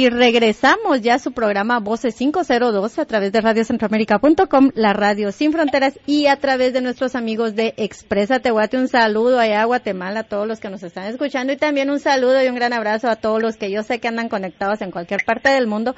Y 0.00 0.08
regresamos 0.08 1.02
ya 1.02 1.16
a 1.16 1.18
su 1.18 1.32
programa 1.32 1.78
Voces 1.78 2.14
502 2.14 2.98
a 2.98 3.04
través 3.04 3.32
de 3.32 3.42
radiocentroamérica.com, 3.42 4.70
la 4.74 4.94
radio 4.94 5.30
sin 5.30 5.52
fronteras 5.52 6.00
y 6.06 6.24
a 6.24 6.36
través 6.36 6.72
de 6.72 6.80
nuestros 6.80 7.14
amigos 7.14 7.54
de 7.54 7.74
Expresa 7.76 8.38
Tehuate. 8.38 8.78
Un 8.78 8.88
saludo 8.88 9.38
allá 9.38 9.60
a 9.60 9.66
Guatemala 9.66 10.20
a 10.20 10.22
todos 10.24 10.48
los 10.48 10.58
que 10.58 10.70
nos 10.70 10.82
están 10.82 11.04
escuchando 11.04 11.52
y 11.52 11.58
también 11.58 11.90
un 11.90 12.00
saludo 12.00 12.42
y 12.42 12.48
un 12.48 12.54
gran 12.54 12.72
abrazo 12.72 13.10
a 13.10 13.16
todos 13.16 13.42
los 13.42 13.58
que 13.58 13.70
yo 13.70 13.82
sé 13.82 13.98
que 13.98 14.08
andan 14.08 14.30
conectados 14.30 14.80
en 14.80 14.90
cualquier 14.90 15.22
parte 15.26 15.50
del 15.50 15.66
mundo 15.66 15.94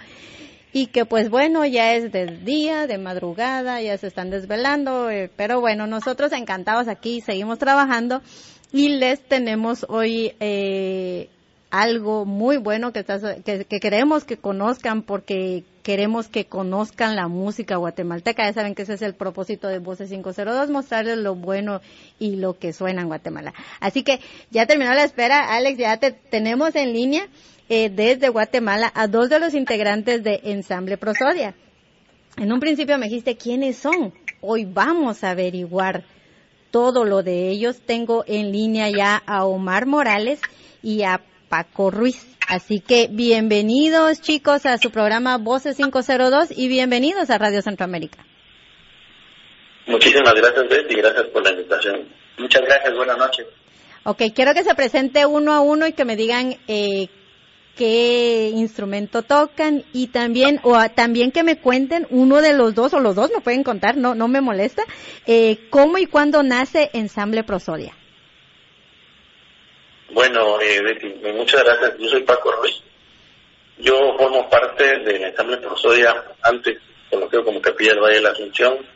y 0.72 0.86
que 0.86 1.04
pues 1.04 1.30
bueno, 1.30 1.64
ya 1.64 1.94
es 1.94 2.10
de 2.10 2.26
día, 2.26 2.88
de 2.88 2.98
madrugada, 2.98 3.80
ya 3.82 3.96
se 3.98 4.08
están 4.08 4.30
desvelando, 4.30 5.10
eh, 5.10 5.30
pero 5.36 5.60
bueno, 5.60 5.86
nosotros 5.86 6.32
encantados 6.32 6.88
aquí, 6.88 7.20
seguimos 7.20 7.60
trabajando 7.60 8.20
y 8.72 8.88
les 8.88 9.20
tenemos 9.20 9.86
hoy 9.88 10.34
eh, 10.40 11.28
algo 11.73 12.27
muy 12.27 12.59
bueno 12.59 12.93
que, 12.93 13.02
que, 13.43 13.80
queremos 13.80 14.25
que 14.25 14.36
conozcan 14.36 15.02
porque 15.02 15.64
queremos 15.82 16.29
que 16.29 16.44
conozcan 16.44 17.17
la 17.17 17.29
música 17.29 17.76
guatemalteca. 17.76 18.44
Ya 18.44 18.53
saben 18.53 18.75
que 18.75 18.82
ese 18.82 18.93
es 18.93 19.00
el 19.00 19.14
propósito 19.14 19.68
de 19.68 19.79
Voces 19.79 20.11
502, 20.11 20.68
mostrarles 20.68 21.16
lo 21.16 21.35
bueno 21.35 21.80
y 22.18 22.36
lo 22.36 22.58
que 22.58 22.75
suena 22.75 23.00
en 23.00 23.08
Guatemala. 23.08 23.54
Así 23.80 24.03
que 24.03 24.21
ya 24.50 24.66
terminó 24.66 24.93
la 24.93 25.03
espera, 25.03 25.54
Alex, 25.54 25.79
ya 25.79 25.96
te 25.96 26.13
tenemos 26.13 26.77
en 26.77 26.93
línea 26.93 27.27
eh, 27.71 27.89
desde 27.89 28.29
Guatemala 28.29 28.93
a 28.94 29.08
dos 29.08 29.30
de 29.30 29.39
los 29.39 29.54
integrantes 29.54 30.22
de 30.22 30.41
Ensamble 30.44 30.99
Prosodia. 30.99 31.54
En 32.36 32.52
un 32.52 32.61
principio 32.61 32.98
me 32.98 33.06
dijiste 33.06 33.39
quiénes 33.39 33.78
son. 33.78 34.12
Hoy 34.42 34.66
vamos 34.66 35.25
a 35.25 35.30
averiguar 35.30 36.05
todo 36.70 37.06
lo 37.06 37.22
de 37.22 37.48
ellos. 37.48 37.80
Tengo 37.80 38.25
en 38.27 38.52
línea 38.52 38.91
ya 38.91 39.16
a 39.25 39.47
Omar 39.47 39.86
Morales 39.86 40.39
y 40.83 41.02
a 41.05 41.22
Paco 41.52 41.91
Ruiz. 41.91 42.34
Así 42.48 42.80
que 42.80 43.08
bienvenidos 43.11 44.22
chicos 44.22 44.64
a 44.64 44.78
su 44.78 44.91
programa 44.91 45.36
Voces 45.36 45.77
502 45.77 46.48
y 46.56 46.66
bienvenidos 46.69 47.28
a 47.28 47.36
Radio 47.36 47.60
Centroamérica. 47.60 48.24
Muchísimas 49.86 50.32
gracias, 50.32 50.66
Beth, 50.70 50.90
y 50.90 50.94
gracias 50.94 51.27
por 51.27 51.44
la 51.44 51.50
invitación. 51.50 52.08
Muchas 52.38 52.62
gracias, 52.62 52.96
buenas 52.96 53.18
noches. 53.18 53.46
Ok, 54.04 54.22
quiero 54.34 54.54
que 54.54 54.64
se 54.64 54.74
presente 54.74 55.27
uno 55.27 55.52
a 55.52 55.60
uno 55.60 55.86
y 55.86 55.92
que 55.92 56.06
me 56.06 56.16
digan 56.16 56.56
eh, 56.68 57.08
qué 57.77 58.48
instrumento 58.55 59.22
tocan 59.22 59.84
y 59.92 60.06
también 60.06 60.58
o 60.62 60.78
también 60.88 61.32
que 61.32 61.42
me 61.42 61.58
cuenten 61.58 62.06
uno 62.08 62.40
de 62.40 62.55
los 62.55 62.74
dos 62.74 62.94
o 62.94 63.00
los 63.00 63.14
dos 63.14 63.30
me 63.30 63.42
pueden 63.42 63.62
contar, 63.62 63.98
no 63.98 64.14
no 64.14 64.27
me 64.27 64.40
molesta, 64.40 64.84
eh, 65.27 65.68
cómo 65.68 65.98
y 65.98 66.06
cuándo 66.06 66.42
nace 66.42 66.88
Ensamble 66.94 67.44
Prosodia. 67.44 67.94
Bueno, 70.12 70.60
eh, 70.60 70.82
Betty, 70.82 71.06
muchas 71.32 71.64
gracias. 71.64 71.96
Yo 71.98 72.08
soy 72.10 72.22
Paco 72.22 72.52
Ruiz. 72.52 72.82
Yo 73.78 74.14
formo 74.18 74.48
parte 74.48 74.98
del 74.98 75.24
ensamble 75.24 75.56
Prosodia, 75.56 76.22
antes 76.42 76.78
conocido 77.10 77.44
como 77.44 77.62
Capilla 77.62 77.92
del 77.92 78.02
Valle 78.02 78.16
de 78.16 78.20
la 78.20 78.30
Asunción, 78.30 78.86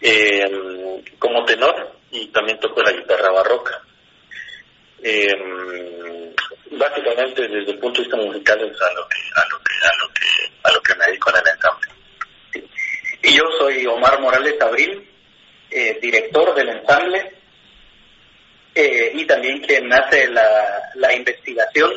eh, 0.00 1.02
como 1.18 1.44
tenor 1.44 1.96
y 2.12 2.28
también 2.28 2.60
toco 2.60 2.80
la 2.80 2.92
guitarra 2.92 3.32
barroca. 3.32 3.82
Eh, 5.02 6.32
básicamente 6.70 7.42
desde 7.48 7.72
el 7.72 7.78
punto 7.78 8.00
de 8.00 8.08
vista 8.08 8.16
musical 8.16 8.60
es 8.60 8.80
a 8.80 8.94
lo 8.94 9.08
que 9.08 9.18
a 9.34 9.48
lo 9.48 9.58
que 9.58 9.74
a 9.82 9.92
lo 9.98 10.12
que 10.14 10.52
a 10.62 10.72
lo 10.72 10.82
que 10.82 10.94
me 10.94 11.04
dedico 11.06 11.30
en 11.30 11.36
el 11.36 11.54
ensamble. 11.54 11.88
Y 13.22 13.36
yo 13.36 13.42
soy 13.58 13.84
Omar 13.86 14.20
Morales 14.20 14.60
Abril, 14.60 15.08
eh, 15.70 15.98
director 16.00 16.54
del 16.54 16.68
ensamble 16.68 17.35
eh, 18.78 19.10
y 19.14 19.24
también 19.24 19.62
quien 19.62 19.90
hace 19.90 20.28
la, 20.28 20.90
la 20.96 21.14
investigación, 21.14 21.90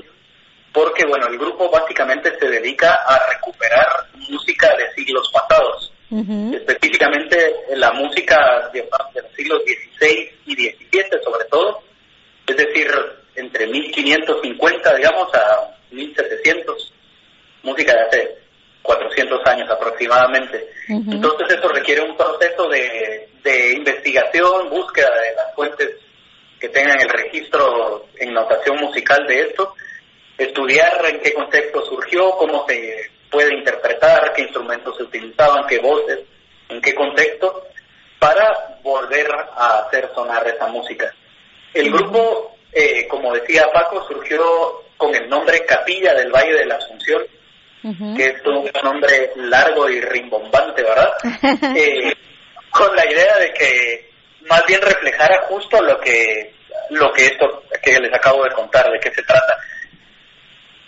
porque 0.72 1.06
bueno, 1.06 1.28
el 1.28 1.38
grupo 1.38 1.70
básicamente 1.70 2.32
se 2.40 2.48
dedica 2.48 2.94
a 3.06 3.20
recuperar 3.34 3.86
música 4.30 4.74
de 4.78 4.90
siglos 4.94 5.30
pasados, 5.30 5.92
específicamente 6.54 7.54
la 7.76 7.92
música 7.92 8.70
de, 8.72 8.88
los 9.14 9.36
siglos 9.36 9.62
XVI 9.64 10.32
y 10.46 10.56
XVII 10.56 11.22
sobre 11.22 11.46
todo, 11.52 11.84
es 12.48 12.56
decir, 12.56 12.90
entre 13.36 13.68
1550, 13.68 14.96
digamos, 14.96 15.36
a 15.36 15.76
1700, 15.92 16.94
música 17.64 17.94
de 17.94 18.02
hace 18.04 18.38
400 18.84 19.46
años 19.48 19.70
aproximadamente. 19.70 20.66
Entonces 20.88 21.58
eso 21.58 21.68
requiere 21.68 22.04
un 22.04 22.16
proceso 22.16 22.70
de, 22.70 23.28
de 23.44 23.74
investigación, 23.74 24.70
búsqueda 24.70 25.10
de 25.10 25.36
las 25.36 25.54
fuentes 25.54 25.90
que 26.60 26.70
tengan 26.70 27.00
el 27.02 27.10
registro 27.10 28.08
en 28.18 28.34
notación 28.34 28.78
musical 28.78 29.26
de 29.28 29.42
esto, 29.42 29.76
estudiar 30.38 31.06
en 31.06 31.20
qué 31.22 31.34
contexto 31.34 31.86
surgió, 31.86 32.32
cómo 32.32 32.66
se 32.68 33.10
puede 33.32 33.54
interpretar, 33.56 34.34
qué 34.34 34.44
instrumentos 34.44 34.98
se 34.98 35.04
utilizaban, 35.04 35.68
qué 35.68 35.80
voces, 35.80 36.20
en 36.70 36.82
qué 36.82 36.94
contexto, 36.94 37.64
para 38.20 38.78
volver 38.84 39.28
a 39.56 39.80
hacer 39.80 40.10
sonar 40.14 40.46
esa 40.48 40.68
música. 40.68 41.14
El 41.74 41.92
grupo, 41.92 42.58
eh, 42.74 43.08
como 43.08 43.34
decía 43.34 43.66
Paco, 43.72 44.06
surgió 44.08 44.84
con 44.98 45.16
el 45.16 45.30
nombre 45.30 45.66
Capilla 45.66 46.14
del 46.14 46.32
Valle 46.32 46.54
de 46.54 46.66
la 46.66 46.76
Asunción, 46.76 47.24
que 48.18 48.26
es 48.26 48.46
un 48.46 48.70
nombre 48.84 49.32
largo 49.36 49.90
y 49.90 50.02
rimbombante, 50.02 50.84
¿verdad? 50.84 51.14
Eh, 51.78 52.14
con 52.70 52.96
la 52.96 53.06
idea 53.10 53.38
de 53.40 53.54
que 53.54 54.09
más 54.48 54.66
bien 54.68 54.82
reflejara 54.82 55.42
justo 55.48 55.82
lo 55.82 56.00
que 56.00 56.54
lo 56.92 57.12
que 57.14 57.26
esto 57.26 57.64
que 57.82 58.00
les 58.00 58.14
acabo 58.14 58.44
de 58.44 58.52
contar 58.52 58.92
de 58.92 59.00
qué 59.00 59.14
se 59.14 59.24
trata 59.24 59.58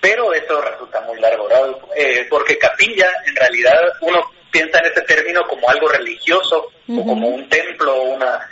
pero 0.02 0.34
eso 0.34 0.60
resulta 0.60 1.00
muy 1.02 1.20
largo. 1.20 1.48
Eh, 1.96 2.26
porque 2.28 2.58
capilla 2.58 3.08
en 3.26 3.36
realidad 3.36 3.80
uno 4.02 4.20
piensa 4.50 4.80
en 4.80 4.86
ese 4.88 5.02
término 5.02 5.44
como 5.48 5.70
algo 5.70 5.88
religioso 5.88 6.72
o 6.90 7.06
como 7.06 7.30
un 7.30 7.48
templo 7.48 8.02
una 8.02 8.50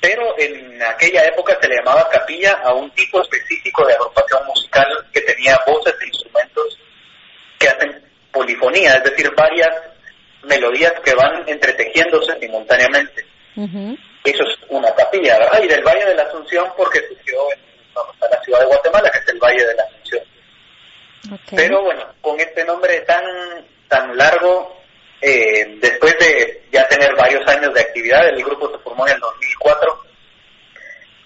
pero 0.00 0.38
en 0.38 0.82
aquella 0.82 1.24
época 1.24 1.58
se 1.60 1.68
le 1.68 1.76
llamaba 1.76 2.08
capilla 2.08 2.52
a 2.64 2.72
un 2.72 2.90
tipo 2.92 3.20
específico 3.20 3.86
de 3.86 3.94
agrupación 3.94 4.46
musical 4.46 4.86
que 5.12 5.20
tenía 5.22 5.58
voces 5.66 5.94
e 6.00 6.06
instrumentos 6.06 6.78
que 7.58 7.68
hacen 7.68 8.02
polifonía, 8.32 8.94
es 8.94 9.04
decir, 9.04 9.30
varias 9.36 9.68
melodías 10.44 10.92
que 11.04 11.14
van 11.14 11.46
entretejiéndose 11.46 12.38
simultáneamente. 12.40 13.26
Eso 13.56 14.44
es 14.44 14.58
una 14.68 14.94
capilla, 14.94 15.38
¿verdad? 15.38 15.62
Y 15.62 15.68
del 15.68 15.82
Valle 15.82 16.06
de 16.06 16.14
la 16.14 16.22
Asunción 16.24 16.66
porque 16.76 17.00
surgió 17.08 17.38
en 17.52 18.30
la 18.30 18.42
ciudad 18.42 18.60
de 18.60 18.66
Guatemala, 18.66 19.10
que 19.10 19.18
es 19.18 19.28
el 19.28 19.38
Valle 19.38 19.64
de 19.64 19.74
la 19.74 19.82
Asunción. 19.82 20.24
Pero 21.56 21.82
bueno, 21.82 22.06
con 22.20 22.38
este 22.40 22.64
nombre 22.64 23.00
tan, 23.00 23.24
tan 23.88 24.16
largo, 24.16 24.80
eh, 25.20 25.76
después 25.80 26.16
de 26.18 26.64
ya 26.72 26.86
tener 26.88 27.14
varios 27.14 27.46
años 27.48 27.74
de 27.74 27.80
actividad, 27.80 28.28
el 28.28 28.42
grupo 28.42 28.70
se 28.70 28.78
formó 28.78 29.06
en 29.06 29.14
el 29.14 29.20
2004, 29.20 30.04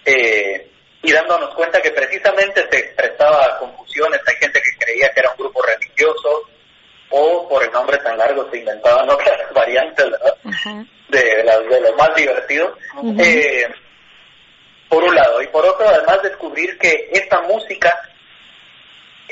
eh, 0.07 0.71
y 1.03 1.13
dándonos 1.13 1.55
cuenta 1.55 1.81
que 1.81 1.91
precisamente 1.91 2.67
se 2.71 2.79
expresaba 2.79 3.59
confusiones, 3.59 4.21
hay 4.27 4.37
gente 4.37 4.61
que 4.61 4.85
creía 4.85 5.11
que 5.11 5.21
era 5.21 5.31
un 5.31 5.37
grupo 5.37 5.63
religioso, 5.63 6.49
o 7.17 7.49
por 7.49 7.63
el 7.63 7.71
nombre 7.71 7.97
tan 7.99 8.19
largo 8.19 8.51
se 8.51 8.59
inventaban 8.59 9.09
otras 9.09 9.39
variantes, 9.55 10.11
¿verdad? 10.11 10.35
De, 11.09 11.21
de, 11.21 11.81
lo 11.81 11.97
más 11.97 12.15
divertido. 12.17 12.77
eh, 13.19 13.67
por 14.89 15.03
un 15.05 15.15
lado. 15.15 15.41
Y 15.43 15.47
por 15.49 15.65
otro, 15.65 15.89
además 15.89 16.23
descubrir 16.23 16.77
que 16.79 17.11
esta 17.13 17.41
música 17.43 17.93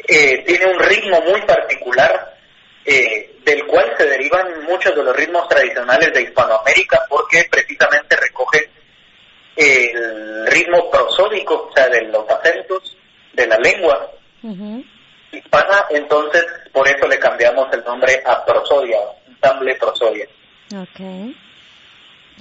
eh, 0.09 0.43
tiene 0.47 0.67
un 0.67 0.79
ritmo 0.79 1.21
muy 1.23 1.41
particular 1.43 2.35
eh, 2.85 3.37
del 3.45 3.67
cual 3.67 3.93
se 3.99 4.07
derivan 4.07 4.65
muchos 4.65 4.95
de 4.95 5.03
los 5.03 5.17
ritmos 5.17 5.49
tradicionales 5.49 6.13
de 6.13 6.23
Hispanoamérica 6.23 7.05
porque 7.09 7.45
precisamente 7.51 8.17
recoge 8.17 8.71
el 9.57 10.47
ritmo 10.47 10.91
prosódico, 10.91 11.69
o 11.71 11.73
sea, 11.75 11.89
de 11.89 12.03
los 12.03 12.29
acentos 12.29 12.97
de 13.35 13.47
la 13.47 13.59
lengua 13.59 14.11
hispana, 15.33 15.85
entonces 15.91 16.45
por 16.73 16.87
eso 16.87 17.07
le 17.09 17.19
cambiamos 17.19 17.73
el 17.73 17.85
nombre 17.85 18.23
a 18.25 18.45
Prosodia, 18.45 18.99
ensamble 19.29 19.75
Prosodia. 19.77 20.27
Ok. 20.75 21.35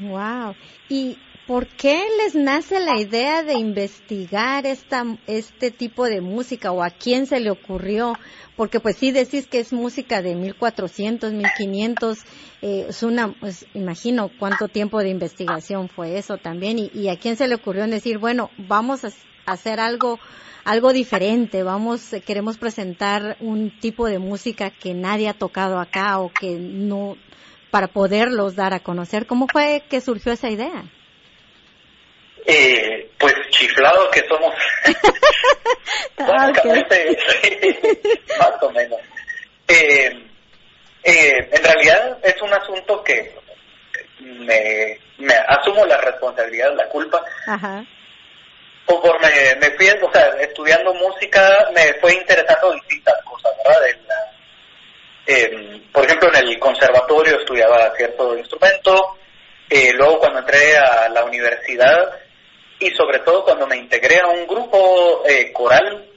Wow. 0.01 0.55
¿Y 0.89 1.17
por 1.47 1.67
qué 1.67 2.01
les 2.23 2.35
nace 2.35 2.79
la 2.79 2.99
idea 2.99 3.43
de 3.43 3.53
investigar 3.53 4.65
esta, 4.65 5.03
este 5.27 5.71
tipo 5.71 6.05
de 6.05 6.21
música 6.21 6.71
o 6.71 6.83
a 6.83 6.89
quién 6.89 7.25
se 7.25 7.39
le 7.39 7.51
ocurrió? 7.51 8.13
Porque 8.55 8.79
pues 8.79 8.97
sí 8.97 9.11
decís 9.11 9.47
que 9.47 9.59
es 9.59 9.73
música 9.73 10.21
de 10.21 10.35
1400, 10.35 11.33
1500, 11.33 12.19
eh, 12.61 12.85
es 12.89 13.03
una, 13.03 13.33
pues 13.39 13.65
imagino 13.73 14.29
cuánto 14.39 14.67
tiempo 14.67 14.99
de 14.99 15.09
investigación 15.09 15.89
fue 15.89 16.17
eso 16.17 16.37
también 16.37 16.79
y, 16.79 16.91
y 16.93 17.09
a 17.09 17.17
quién 17.17 17.35
se 17.35 17.47
le 17.47 17.55
ocurrió 17.55 17.85
decir, 17.87 18.17
bueno, 18.17 18.49
vamos 18.57 19.03
a 19.03 19.09
hacer 19.45 19.79
algo 19.79 20.19
algo 20.63 20.93
diferente, 20.93 21.63
vamos, 21.63 22.13
queremos 22.25 22.57
presentar 22.57 23.37
un 23.39 23.79
tipo 23.79 24.07
de 24.07 24.19
música 24.19 24.69
que 24.69 24.93
nadie 24.93 25.29
ha 25.29 25.33
tocado 25.33 25.79
acá 25.79 26.19
o 26.19 26.31
que 26.31 26.51
no, 26.51 27.17
para 27.71 27.87
poderlos 27.87 28.55
dar 28.55 28.73
a 28.73 28.79
conocer. 28.79 29.25
¿Cómo 29.25 29.47
fue 29.51 29.83
que 29.89 30.01
surgió 30.01 30.31
esa 30.31 30.49
idea? 30.49 30.83
Eh, 32.45 33.11
pues 33.19 33.33
chiflados 33.49 34.09
que 34.09 34.23
somos. 34.27 34.53
Básicamente, 36.17 37.17
más 38.39 38.61
o 38.61 38.69
menos. 38.71 38.99
Eh, 39.67 40.09
eh, 41.03 41.49
en 41.51 41.63
realidad 41.63 42.17
es 42.23 42.41
un 42.41 42.53
asunto 42.53 43.03
que 43.03 43.35
me, 44.19 44.99
me 45.17 45.33
asumo 45.47 45.85
la 45.85 45.97
responsabilidad, 45.97 46.75
la 46.75 46.87
culpa. 46.89 47.23
Ajá. 47.47 47.85
Conforme 48.85 49.29
me 49.59 49.71
fui, 49.71 49.87
o 49.89 50.11
sea, 50.11 50.27
estudiando 50.41 50.93
música, 50.93 51.69
me 51.73 51.93
fue 51.95 52.13
interesando 52.13 52.73
distintas 52.73 53.15
cosas, 53.23 53.51
¿verdad? 53.57 53.81
por 55.93 56.05
ejemplo, 56.05 56.29
en 56.29 56.47
el 56.47 56.59
conservatorio 56.59 57.39
estudiaba 57.39 57.93
cierto 57.95 58.37
instrumento, 58.37 59.17
eh, 59.69 59.93
luego 59.93 60.19
cuando 60.19 60.39
entré 60.39 60.75
a 60.75 61.07
la 61.09 61.23
universidad 61.23 62.19
y 62.79 62.89
sobre 62.91 63.19
todo 63.19 63.45
cuando 63.45 63.67
me 63.67 63.77
integré 63.77 64.19
a 64.19 64.27
un 64.27 64.45
grupo 64.45 65.23
eh, 65.25 65.53
coral, 65.53 66.09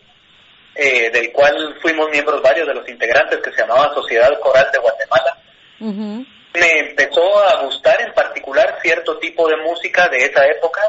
eh, 0.75 1.11
del 1.11 1.31
cual 1.31 1.77
fuimos 1.81 2.11
miembros 2.11 2.43
varios 2.43 2.67
de 2.67 2.75
los 2.75 2.89
integrantes 2.89 3.39
que 3.41 3.53
se 3.53 3.61
llamaba 3.61 3.95
Sociedad 3.95 4.37
Coral 4.41 4.69
de 4.73 4.79
Guatemala, 4.79 5.39
me 5.79 6.79
empezó 6.79 7.39
a 7.45 7.63
gustar 7.63 8.01
en 8.01 8.13
particular 8.13 8.79
cierto 8.83 9.19
tipo 9.19 9.47
de 9.49 9.57
música 9.59 10.09
de 10.09 10.19
esa 10.19 10.45
época, 10.47 10.81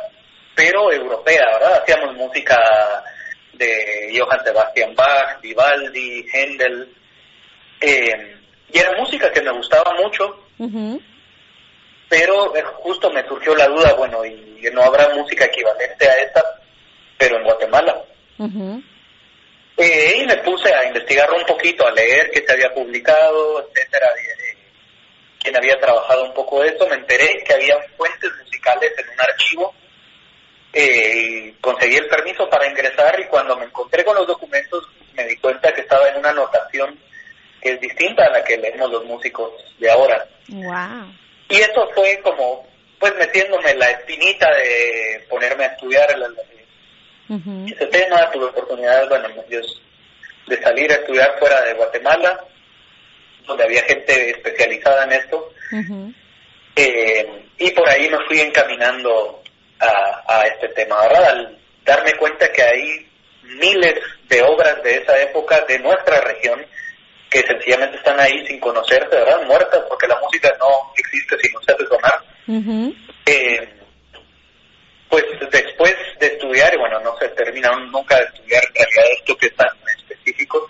pero 0.55 0.91
europea, 0.91 1.43
¿verdad? 1.53 1.81
Hacíamos 1.81 2.15
música 2.15 2.57
de 3.53 4.17
Johann 4.17 4.43
Sebastian 4.43 4.95
Bach, 4.95 5.39
Vivaldi, 5.41 6.25
Händel, 6.31 6.93
eh, 7.81 8.37
y 8.71 8.79
era 8.79 8.97
música 8.97 9.31
que 9.31 9.41
me 9.41 9.51
gustaba 9.51 9.93
mucho, 10.01 10.47
pero 12.09 12.53
justo 12.77 13.11
me 13.11 13.27
surgió 13.27 13.55
la 13.55 13.67
duda, 13.67 13.93
bueno, 13.93 14.25
y 14.25 14.61
no 14.73 14.81
habrá 14.81 15.09
música 15.09 15.45
equivalente 15.45 16.09
a 16.09 16.13
esta, 16.15 16.43
pero 17.17 17.37
en 17.37 17.43
Guatemala. 17.43 18.01
Eh, 19.77 20.19
y 20.21 20.25
me 20.25 20.37
puse 20.37 20.73
a 20.73 20.85
investigar 20.87 21.29
un 21.31 21.45
poquito, 21.45 21.85
a 21.85 21.91
leer 21.91 22.31
qué 22.31 22.43
se 22.45 22.53
había 22.53 22.73
publicado, 22.73 23.69
etcétera, 23.69 24.07
quien 25.39 25.55
había 25.57 25.77
trabajado 25.79 26.23
un 26.25 26.33
poco 26.33 26.61
de 26.61 26.69
esto, 26.69 26.87
me 26.87 26.95
enteré 26.95 27.43
que 27.45 27.53
había 27.53 27.77
fuentes 27.97 28.31
musicales 28.41 28.91
en 28.97 29.09
un 29.09 29.21
archivo, 29.21 29.75
eh, 30.77 31.53
conseguí 31.61 31.95
el 31.95 32.07
permiso 32.07 32.49
para 32.49 32.67
ingresar 32.67 33.17
y 33.17 33.27
cuando 33.27 33.55
me 33.55 33.63
encontré 33.63 34.03
con 34.03 34.13
los 34.13 34.27
documentos 34.27 34.85
me 35.13 35.23
di 35.23 35.37
cuenta 35.37 35.71
que 35.71 35.79
estaba 35.79 36.09
en 36.09 36.17
una 36.17 36.31
anotación 36.31 36.99
que 37.61 37.71
es 37.71 37.79
distinta 37.79 38.25
a 38.25 38.29
la 38.29 38.43
que 38.43 38.57
leemos 38.57 38.91
los 38.91 39.05
músicos 39.05 39.53
de 39.79 39.89
ahora. 39.89 40.27
Y 41.47 41.55
eso 41.55 41.89
fue 41.95 42.19
como, 42.21 42.67
pues 42.99 43.15
metiéndome 43.15 43.73
la 43.75 43.89
espinita 43.89 44.47
de 44.53 45.25
ponerme 45.29 45.63
a 45.63 45.67
estudiar 45.67 46.09
ese 47.67 47.85
tema, 47.87 48.29
tuve 48.31 48.45
oportunidad, 48.45 49.07
bueno, 49.07 49.29
de 49.47 50.61
salir 50.61 50.91
a 50.91 50.95
estudiar 50.95 51.39
fuera 51.39 51.61
de 51.61 51.73
Guatemala, 51.73 52.43
donde 53.47 53.63
había 53.63 53.81
gente 53.83 54.31
especializada 54.31 55.05
en 55.05 55.11
esto. 55.13 55.53
Eh, 56.75 57.45
y 57.59 57.71
por 57.71 57.87
ahí 57.87 58.09
me 58.09 58.19
fui 58.27 58.41
encaminando 58.41 59.41
a, 59.79 60.43
este 60.45 60.69
tema, 60.69 61.01
¿verdad? 61.01 61.25
Al 61.29 61.57
darme 61.83 62.13
cuenta 62.13 62.51
que 62.51 62.61
hay 62.61 63.09
miles 63.43 63.95
de 64.27 64.41
obras 64.41 64.81
de 64.83 64.97
esa 64.97 65.21
época 65.21 65.61
de 65.67 65.79
nuestra 65.79 66.21
región 66.21 66.65
que 67.29 67.41
sencillamente 67.41 67.97
están 67.97 68.19
ahí 68.19 68.45
sin 68.47 68.59
conocerse, 68.59 69.09
¿verdad? 69.09 69.41
Muertas, 69.45 69.83
porque 69.89 70.07
la 70.07 70.19
música 70.19 70.51
no 70.59 70.67
existe 70.97 71.37
si 71.41 71.53
no 71.53 71.61
se 71.61 71.71
hace 71.73 71.85
sonar. 71.87 72.95
Eh, 73.25 73.69
pues 75.09 75.23
después 75.51 75.95
de 76.19 76.27
estudiar, 76.27 76.73
y 76.73 76.77
bueno, 76.77 76.99
no 76.99 77.17
se 77.17 77.29
termina 77.29 77.71
nunca 77.91 78.17
de 78.17 78.25
estudiar 78.25 78.63
en 78.73 78.85
realidad 78.95 79.17
esto 79.19 79.37
que 79.37 79.47
es 79.47 79.55
tan 79.55 79.67
específico, 79.97 80.69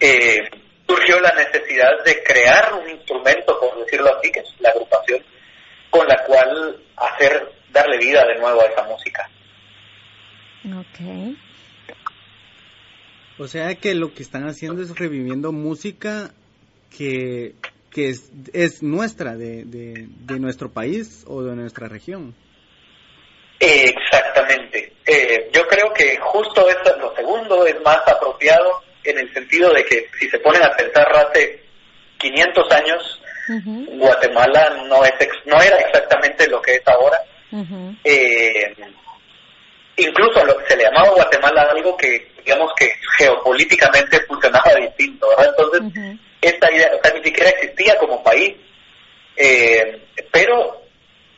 eh, 0.00 0.48
surgió 0.86 1.20
la 1.20 1.32
necesidad 1.32 2.04
de 2.04 2.22
crear 2.22 2.74
un 2.74 2.90
instrumento, 2.90 3.58
por 3.58 3.84
decirlo 3.84 4.16
así, 4.16 4.30
que 4.30 4.40
es 4.40 4.54
la 4.60 4.70
agrupación, 4.70 5.22
con 5.90 6.06
la 6.06 6.24
cual 6.24 6.82
hacer, 6.96 7.52
darle 7.74 7.98
vida 7.98 8.24
de 8.24 8.38
nuevo 8.38 8.62
a 8.62 8.66
esa 8.66 8.84
música. 8.84 9.28
Ok. 10.64 11.36
O 13.38 13.48
sea 13.48 13.74
que 13.74 13.94
lo 13.94 14.14
que 14.14 14.22
están 14.22 14.46
haciendo 14.46 14.80
es 14.82 14.96
reviviendo 14.96 15.52
música 15.52 16.30
que, 16.96 17.54
que 17.90 18.08
es, 18.10 18.30
es 18.52 18.82
nuestra, 18.82 19.36
de, 19.36 19.64
de, 19.64 20.38
nuestro 20.38 20.70
país 20.70 21.24
o 21.26 21.42
de 21.42 21.56
nuestra 21.56 21.88
región. 21.88 22.34
Exactamente. 23.58 24.92
Eh, 25.04 25.50
yo 25.52 25.66
creo 25.66 25.92
que 25.92 26.16
justo 26.18 26.68
eso, 26.68 26.96
lo 26.98 27.14
segundo 27.16 27.66
es 27.66 27.80
más 27.82 28.06
apropiado 28.06 28.82
en 29.02 29.18
el 29.18 29.32
sentido 29.34 29.72
de 29.72 29.84
que 29.84 30.08
si 30.18 30.30
se 30.30 30.38
ponen 30.38 30.62
a 30.62 30.70
pensar 30.76 31.06
hace 31.16 31.60
500 32.18 32.72
años, 32.72 33.20
Guatemala 33.98 34.84
no, 34.88 35.04
es 35.04 35.12
no 35.44 35.60
era 35.60 35.76
exactamente 35.78 36.48
lo 36.48 36.62
que 36.62 36.76
es 36.76 36.82
ahora. 36.86 37.18
Eh, 38.04 38.74
incluso 39.96 40.44
lo 40.44 40.56
que 40.58 40.66
se 40.66 40.76
le 40.76 40.84
llamaba 40.84 41.10
Guatemala 41.10 41.62
algo 41.70 41.96
que, 41.96 42.32
digamos 42.44 42.72
que 42.76 42.90
geopolíticamente 43.18 44.20
funcionaba 44.26 44.74
distinto, 44.74 45.28
¿verdad? 45.28 45.54
Entonces, 45.56 46.18
esta 46.40 46.72
idea, 46.72 46.90
o 46.98 47.02
sea, 47.02 47.14
ni 47.14 47.22
siquiera 47.22 47.50
existía 47.50 47.96
como 47.98 48.22
país, 48.22 48.54
eh, 49.36 50.00
pero 50.32 50.82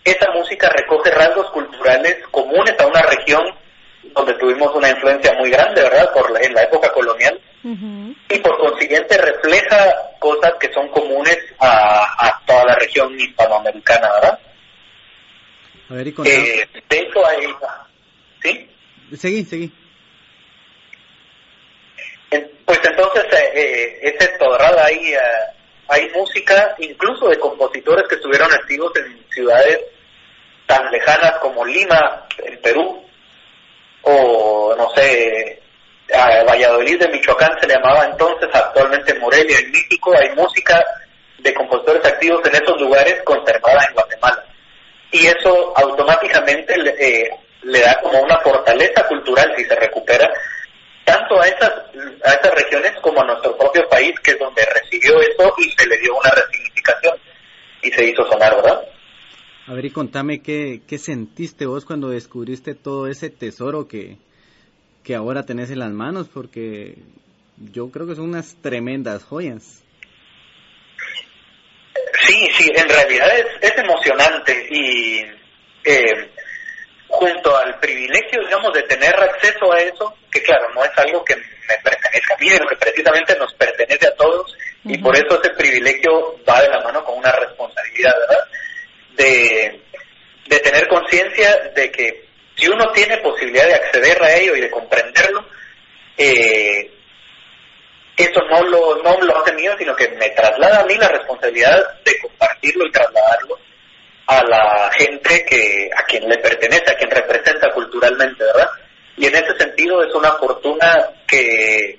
esa 0.05 0.31
música 0.33 0.69
recoge 0.71 1.11
rasgos 1.11 1.51
culturales 1.51 2.17
comunes 2.31 2.75
a 2.79 2.87
una 2.87 3.03
región 3.03 3.43
donde 4.15 4.35
tuvimos 4.35 4.75
una 4.75 4.89
influencia 4.89 5.33
muy 5.35 5.51
grande, 5.51 5.83
¿verdad? 5.83 6.13
Por 6.13 6.33
en 6.43 6.55
la 6.55 6.63
época 6.63 6.91
colonial 6.93 7.41
y 8.29 8.39
por 8.39 8.57
consiguiente 8.59 9.19
refleja 9.19 9.93
cosas 10.21 10.53
que 10.61 10.73
son 10.73 10.89
comunes 10.89 11.37
a, 11.59 12.41
toda 12.47 12.65
la 12.65 12.75
región 12.77 13.19
hispanoamericana, 13.19 14.09
¿verdad? 14.13 14.39
A 15.89 15.95
ver, 15.95 16.09
y 16.09 16.15
eh, 16.25 16.69
de 16.89 16.99
hecho 16.99 17.27
hay, 17.27 17.47
¿sí? 18.43 18.71
Seguí, 19.17 19.45
seguí. 19.45 19.73
Pues 22.67 22.81
entonces 22.83 23.25
eh, 23.33 23.53
eh, 23.55 23.99
es 24.03 24.15
esto, 24.29 24.51
¿verdad? 24.51 24.77
Hay, 24.85 25.15
eh, 25.15 25.19
hay 25.87 26.11
música 26.11 26.75
incluso 26.79 27.29
de 27.29 27.39
compositores 27.39 28.09
que 28.09 28.17
estuvieron 28.17 28.53
activos 28.53 28.93
en 28.97 29.25
ciudades 29.31 29.81
tan 30.67 30.91
lejanas 30.91 31.39
como 31.41 31.65
Lima, 31.65 32.27
en 32.39 32.61
Perú, 32.61 33.05
o 34.03 34.75
no 34.77 34.91
sé, 34.97 35.63
a 36.13 36.43
Valladolid 36.43 36.99
de 36.99 37.09
Michoacán 37.09 37.53
se 37.61 37.69
le 37.69 37.75
llamaba 37.75 38.05
entonces, 38.07 38.49
actualmente 38.53 39.15
Morelia 39.21 39.61
en 39.61 39.71
México, 39.71 40.13
hay 40.19 40.35
música 40.35 40.85
de 41.39 41.55
compositores 41.55 42.05
activos 42.05 42.41
en 42.47 42.57
esos 42.57 42.81
lugares 42.81 43.23
conservada 43.23 43.85
en 43.89 43.95
Guatemala. 43.95 44.45
Y 45.13 45.27
eso 45.27 45.73
automáticamente 45.77 46.77
le, 46.79 46.91
eh, 46.99 47.31
le 47.63 47.81
da 47.81 48.01
como 48.03 48.21
una 48.21 48.39
fortaleza 48.41 49.07
cultural 49.07 49.53
si 49.57 49.65
se 49.65 49.75
recupera, 49.75 50.31
tanto 51.05 51.41
a 51.41 51.47
esas, 51.47 51.71
a 52.25 52.33
esas 52.33 52.55
regiones 52.55 52.93
como 53.01 53.21
a 53.21 53.27
nuestro 53.27 53.57
propio 53.57 53.89
país, 53.89 54.19
que 54.21 54.33
es 54.33 54.39
donde 54.39 54.63
recibió 54.65 55.21
eso 55.21 55.55
y 55.59 55.71
se 55.71 55.89
le 55.89 55.99
dio 55.99 56.17
una 56.17 56.31
resignificación 56.31 57.17
y 57.83 57.91
se 57.91 58.05
hizo 58.07 58.25
sonar, 58.27 58.57
¿verdad? 58.57 58.83
A 59.69 59.75
ver, 59.75 59.85
y 59.85 59.91
contame 59.91 60.43
qué, 60.43 60.83
qué 60.87 60.99
sentiste 60.99 61.67
vos 61.67 61.85
cuando 61.85 62.09
descubriste 62.09 62.75
todo 62.75 63.09
ese 63.09 63.31
tesoro 63.31 63.89
que, 63.89 64.17
que 65.03 65.15
ahora 65.15 65.45
tenés 65.45 65.71
en 65.71 65.81
las 65.81 65.91
manos, 65.93 66.29
porque 66.29 66.99
yo 67.73 67.91
creo 67.91 68.07
que 68.07 68.15
son 68.15 68.29
unas 68.29 68.57
tremendas 68.63 69.25
joyas. 69.25 69.83
Sí, 72.27 72.51
sí, 72.59 72.73
en 72.75 72.89
realidad 72.89 73.29
es, 73.39 73.47
es 73.71 73.79
emocionante 73.79 74.67
y 74.71 75.25
eh, 75.85 76.31
junto 77.09 77.57
al 77.57 77.79
privilegio, 77.79 78.41
digamos, 78.45 78.73
de 78.73 78.83
tener 78.83 79.15
acceso 79.15 79.73
a 79.73 79.79
eso, 79.79 80.17
que 80.31 80.43
claro, 80.43 80.69
no 80.75 80.85
es 80.85 80.91
algo 80.97 81.25
que 81.25 81.37
me 81.37 81.75
pertenezca 81.83 82.35
a 82.35 82.39
mí, 82.39 82.49
sino 82.51 82.67
que 82.67 82.77
precisamente 82.77 83.37
nos 83.39 83.55
pertenece 83.55 84.07
a 84.09 84.15
todos 84.17 84.57
y 84.85 84.99
por 84.99 85.17
eso 85.17 85.41
ese 85.41 85.55
privilegio 85.55 86.41
va 86.49 86.61
de 86.61 86.69
la 86.69 86.81
mano 86.81 87.05
con 87.05 87.19
una 87.19 87.33
responsabilidad, 87.33 88.15
¿verdad? 88.21 88.49
De, 89.17 89.81
de 90.49 90.59
tener 90.61 90.89
conciencia 90.89 91.57
de 91.75 91.91
que 91.91 92.27
si 92.57 92.69
uno 92.69 92.91
tiene 92.93 93.19
posibilidad 93.19 93.67
de 93.67 93.75
acceder 93.75 94.23
a 94.23 94.35
ello 94.35 94.57
y 94.57 94.61
de 94.61 94.71
comprenderlo, 94.71 95.47
eh, 96.17 96.96
eso 98.17 98.41
no 98.51 98.63
lo, 98.63 99.03
no 99.03 99.21
lo 99.21 99.39
hace 99.39 99.53
mío, 99.53 99.73
sino 99.79 99.95
que 99.95 100.09
me 100.09 100.31
traslada 100.31 100.81
a 100.81 100.87
mí 100.87 100.95
la 100.97 101.09
responsabilidad 101.09 102.01
de 102.05 102.19
compartirlo 102.19 102.87
y 102.87 102.93
trasladarlo 102.93 103.59
a 104.27 104.43
la 104.45 104.91
gente 104.97 105.45
que 105.45 105.89
a 105.97 106.03
quien 106.05 106.29
le 106.29 106.39
pertenece, 106.39 106.91
a 106.91 106.97
quien 106.97 107.11
representa 107.11 107.71
culturalmente, 107.73 108.43
¿verdad? 108.43 108.71
Y 109.17 109.27
en 109.27 109.35
ese 109.35 109.57
sentido 109.59 110.03
es 110.03 110.15
una 110.15 110.33
fortuna 110.33 111.11
que 111.27 111.99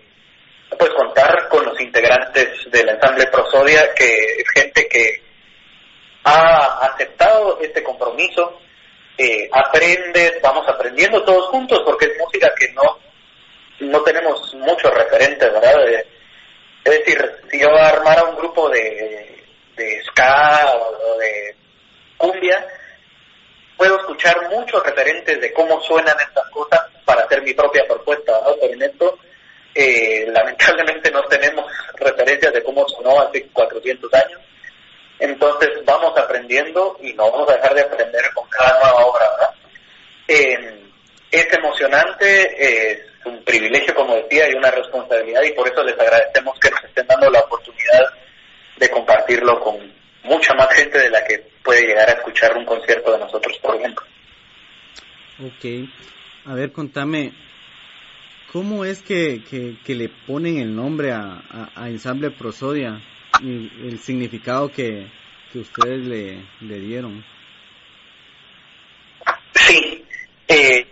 pues 0.78 0.90
contar 0.92 1.48
con 1.50 1.66
los 1.66 1.80
integrantes 1.80 2.70
del 2.70 2.90
ensamble 2.90 3.28
Prosodia, 3.28 3.94
que 3.94 4.16
es 4.38 4.50
gente 4.54 4.88
que 4.88 5.22
ha 6.24 6.80
aceptado 6.92 7.60
este 7.62 7.82
compromiso 7.82 8.60
eh, 9.18 9.50
aprendes, 9.52 10.40
vamos 10.44 10.68
aprendiendo 10.68 11.24
todos 11.24 11.48
juntos, 11.48 11.82
porque 11.86 12.06
es 12.06 12.18
música 12.20 12.52
que 12.60 12.72
no, 12.74 13.00
no 13.80 14.02
tenemos 14.02 14.54
muchos 14.56 14.94
referentes, 14.94 15.52
¿verdad? 15.52 15.76
es 16.84 17.00
decir, 17.00 17.32
si 17.52 17.60
yo 17.60 17.70
armara 17.76 18.24
un 18.24 18.36
grupo 18.36 18.70
de, 18.70 19.44
de 19.76 20.04
ska 20.06 20.74
o 20.76 21.18
de 21.18 21.56
cumbia, 22.18 22.66
puedo 23.78 23.98
escuchar 23.98 24.50
muchos 24.50 24.84
referentes 24.84 25.40
de 25.40 25.54
cómo 25.54 25.80
suenan 25.82 26.16
estas 26.20 26.50
cosas 26.50 26.82
para 27.06 27.24
hacer 27.24 27.42
mi 27.44 27.54
propia 27.54 27.86
propuesta, 27.88 28.34
¿no? 28.44 28.56
Pero 28.60 28.74
en 28.74 28.82
esto, 28.82 29.20
eh, 29.76 30.26
lamentablemente 30.28 31.12
no 31.12 31.24
tenemos 31.24 31.72
referencias 31.96 32.52
de 32.54 32.64
cómo 32.64 32.88
sonó 32.90 33.22
hace 33.22 33.48
400 33.50 34.14
años. 34.14 34.42
Entonces 35.20 35.70
vamos 35.86 36.18
aprendiendo 36.18 36.98
y 37.02 37.14
no 37.14 37.32
vamos 37.32 37.50
a 37.50 37.56
dejar 37.56 37.74
de 37.76 37.82
aprender 37.82 38.24
con 38.34 38.48
cada 38.50 38.80
nueva 38.80 39.06
obra, 39.06 39.26
¿verdad? 39.32 39.54
es 41.30 41.54
emocionante, 41.54 42.92
es 42.92 43.00
un 43.28 43.44
privilegio, 43.44 43.94
como 43.94 44.16
decía, 44.16 44.50
y 44.50 44.56
una 44.56 44.72
responsabilidad, 44.72 45.44
y 45.44 45.54
por 45.54 45.68
eso 45.68 45.84
les 45.84 46.00
agradecemos 46.00 46.60
que 46.60 46.72
nos 46.72 46.84
estén 46.84 47.08
dando 47.08 47.30
la 47.30 47.40
oportunidad 47.40 48.14
de 48.78 48.90
compartirlo 48.90 49.60
con 49.60 49.94
mucha 50.24 50.54
más 50.54 50.74
gente 50.74 50.98
de 51.00 51.10
la 51.10 51.24
que 51.24 51.40
puede 51.64 51.86
llegar 51.86 52.10
a 52.10 52.14
escuchar 52.14 52.56
un 52.58 52.66
concierto 52.66 53.12
de 53.12 53.20
nosotros, 53.20 53.58
por 53.60 53.76
ejemplo. 53.76 54.06
Ok. 55.40 55.90
A 56.46 56.54
ver, 56.54 56.72
contame, 56.72 57.34
¿cómo 58.52 58.86
es 58.86 59.02
que, 59.02 59.44
que, 59.44 59.96
le 59.96 60.10
ponen 60.10 60.60
el 60.60 60.76
nombre 60.76 61.12
a, 61.12 61.44
a, 61.76 61.90
Ensamble 61.90 62.32
Prosodia 62.32 63.02
y 63.42 63.70
el 63.88 64.00
significado 64.00 64.72
que, 64.72 65.08
que 65.52 65.60
ustedes 65.60 66.06
le, 66.08 66.46
le 66.62 66.80
dieron? 66.80 67.24
Sí. 69.54 70.04
Eh, 70.48 70.88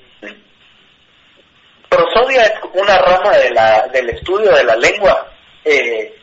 prosodia 1.95 2.43
es 2.43 2.53
una 2.73 2.97
rama 2.97 3.37
de 3.37 3.49
la, 3.51 3.87
del 3.87 4.09
estudio 4.09 4.51
de 4.53 4.63
la 4.63 4.75
lengua. 4.75 5.31
Eh, 5.63 6.15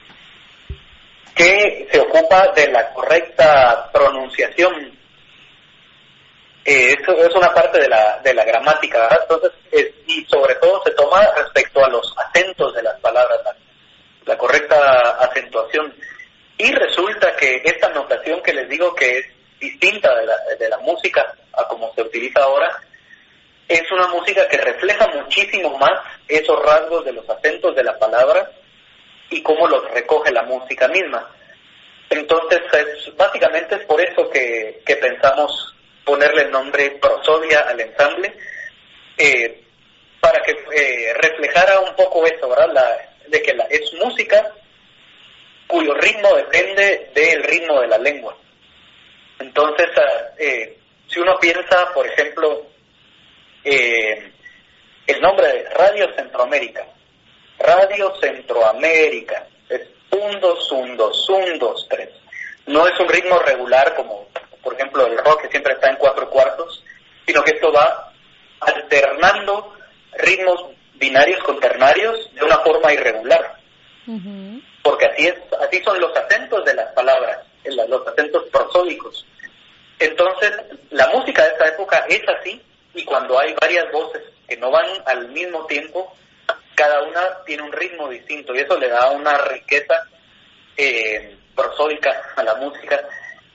que 1.35 1.89
se 1.91 2.01
ocupa 2.01 2.49
de 2.55 2.69
la 2.69 2.93
correcta 2.93 3.91
pronunciación. 3.93 4.99
Eh, 6.65 6.95
eso 7.01 7.13
es 7.13 7.35
una 7.35 7.53
parte 7.53 7.81
de 7.81 7.89
la, 7.89 8.21
de 8.23 8.35
la 8.35 8.45
gramática, 8.45 8.99
¿verdad? 8.99 9.21
Entonces, 9.23 9.53
y 10.07 10.25
sobre 10.27 10.55
todo 10.57 10.83
se 10.85 10.93
toma 10.93 11.27
respecto 11.37 11.85
a 11.85 11.89
los 11.89 12.15
acentos 12.19 12.75
de 12.75 12.83
las 12.83 13.01
palabras, 13.01 13.41
la, 14.27 14.39
correcta 14.39 14.77
acentuación. 15.21 15.93
Y 16.59 16.71
resulta 16.73 17.35
que 17.35 17.63
esta 17.65 17.89
notación 17.89 18.43
que 18.43 18.53
les 18.53 18.69
digo 18.69 18.95
que 18.95 19.19
es 19.19 19.27
distinta 19.59 20.15
de 20.15 20.27
la, 20.27 20.35
de 20.59 20.69
la 20.69 20.79
música 20.79 21.35
a 21.55 21.65
como 21.67 21.93
se 21.95 22.03
utiliza 22.03 22.43
ahora, 22.43 22.71
es 23.69 23.91
una 23.91 24.09
música 24.09 24.47
que 24.49 24.59
refleja 24.59 25.09
muchísimo 25.09 25.79
más 25.79 25.93
esos 26.29 26.59
rasgos 26.63 27.05
de 27.05 27.13
los 27.13 27.29
acentos 27.29 27.75
de 27.75 27.85
la 27.85 27.99
palabra 27.99 28.51
y 29.31 29.43
cómo 29.43 29.67
los 29.67 29.91
recoge 29.93 30.31
la 30.33 30.43
música 30.43 30.89
misma. 30.89 31.29
Entonces, 32.11 32.61
es, 32.73 33.17
básicamente 33.17 33.77
es 33.77 33.85
por 33.87 34.01
eso 34.01 34.29
que, 34.31 34.83
pensamos 35.01 35.75
ponerle 36.05 36.43
el 36.43 36.51
nombre 36.51 36.99
Prosodia 37.01 37.61
al 37.61 37.81
ensamble, 37.81 38.37
eh, 39.17 39.65
para 40.21 40.41
que 40.43 40.53
eh, 40.53 41.15
reflejara 41.15 41.81
un 41.81 41.95
poco 41.97 42.27
eso, 42.27 42.49
¿verdad? 42.49 42.99
De 43.27 43.41
que 43.43 43.57
es 43.71 43.93
música 43.95 44.53
cuyo 45.67 45.95
ritmo 45.95 46.37
depende 46.37 47.11
del 47.15 47.43
ritmo 47.45 47.81
de 47.81 47.89
la 47.89 47.99
lengua. 47.99 48.37
Entonces, 49.39 49.89
ah, 49.97 50.35
eh, 50.39 50.79
si 51.09 51.19
uno 51.19 51.39
piensa, 51.41 51.93
por 51.95 52.07
ejemplo, 52.07 52.67
el 53.65 55.21
nombre 55.21 55.47
de 55.47 55.71
Radio 55.71 56.15
Centroamérica, 56.15 56.87
Radio 57.59 58.15
Centroamérica. 58.21 59.47
Es 59.69 59.83
un, 60.11 60.41
dos, 60.41 60.71
un, 60.73 60.97
dos, 60.97 61.29
un, 61.29 61.59
dos, 61.59 61.87
tres. 61.89 62.11
No 62.67 62.87
es 62.87 62.99
un 63.01 63.09
ritmo 63.09 63.39
regular 63.41 63.95
como, 63.95 64.29
por 64.63 64.75
ejemplo, 64.75 65.07
el 65.07 65.19
rock 65.19 65.43
que 65.43 65.49
siempre 65.49 65.75
está 65.75 65.91
en 65.91 65.97
cuatro 65.97 66.29
cuartos, 66.31 66.85
sino 67.27 67.43
que 67.43 67.53
esto 67.53 67.73
va 67.73 68.13
alternando 68.61 69.75
ritmos 70.15 70.67
binarios 70.95 71.43
con 71.43 71.59
ternarios 71.61 72.33
de 72.35 72.45
una 72.45 72.59
forma 72.59 72.93
irregular. 72.93 73.57
Porque 74.83 75.07
así 75.07 75.27
es, 75.27 75.35
así 75.61 75.83
son 75.85 76.01
los 76.01 76.17
acentos 76.17 76.65
de 76.65 76.75
las 76.75 76.93
palabras, 76.93 77.39
los 77.65 78.07
acentos 78.07 78.45
prosódicos. 78.51 79.27
Entonces, 79.99 80.53
la 80.91 81.09
música 81.09 81.43
de 81.45 81.53
esta 81.53 81.69
época 81.69 82.05
es 82.09 82.23
así, 82.29 82.61
y 82.95 83.05
cuando 83.05 83.39
hay 83.39 83.55
varias 83.61 83.91
voces 83.93 84.23
que 84.49 84.57
no 84.57 84.71
van 84.71 84.87
al 85.07 85.29
mismo 85.29 85.67
tiempo, 85.67 86.15
cada 86.75 87.03
una 87.03 87.43
tiene 87.45 87.63
un 87.63 87.73
ritmo 87.73 88.09
distinto 88.09 88.55
y 88.55 88.61
eso 88.61 88.79
le 88.79 88.89
da 88.89 89.11
una 89.11 89.37
riqueza 89.39 90.07
eh, 90.77 91.37
prosódica 91.55 92.33
a 92.37 92.43
la 92.43 92.55
música 92.57 93.01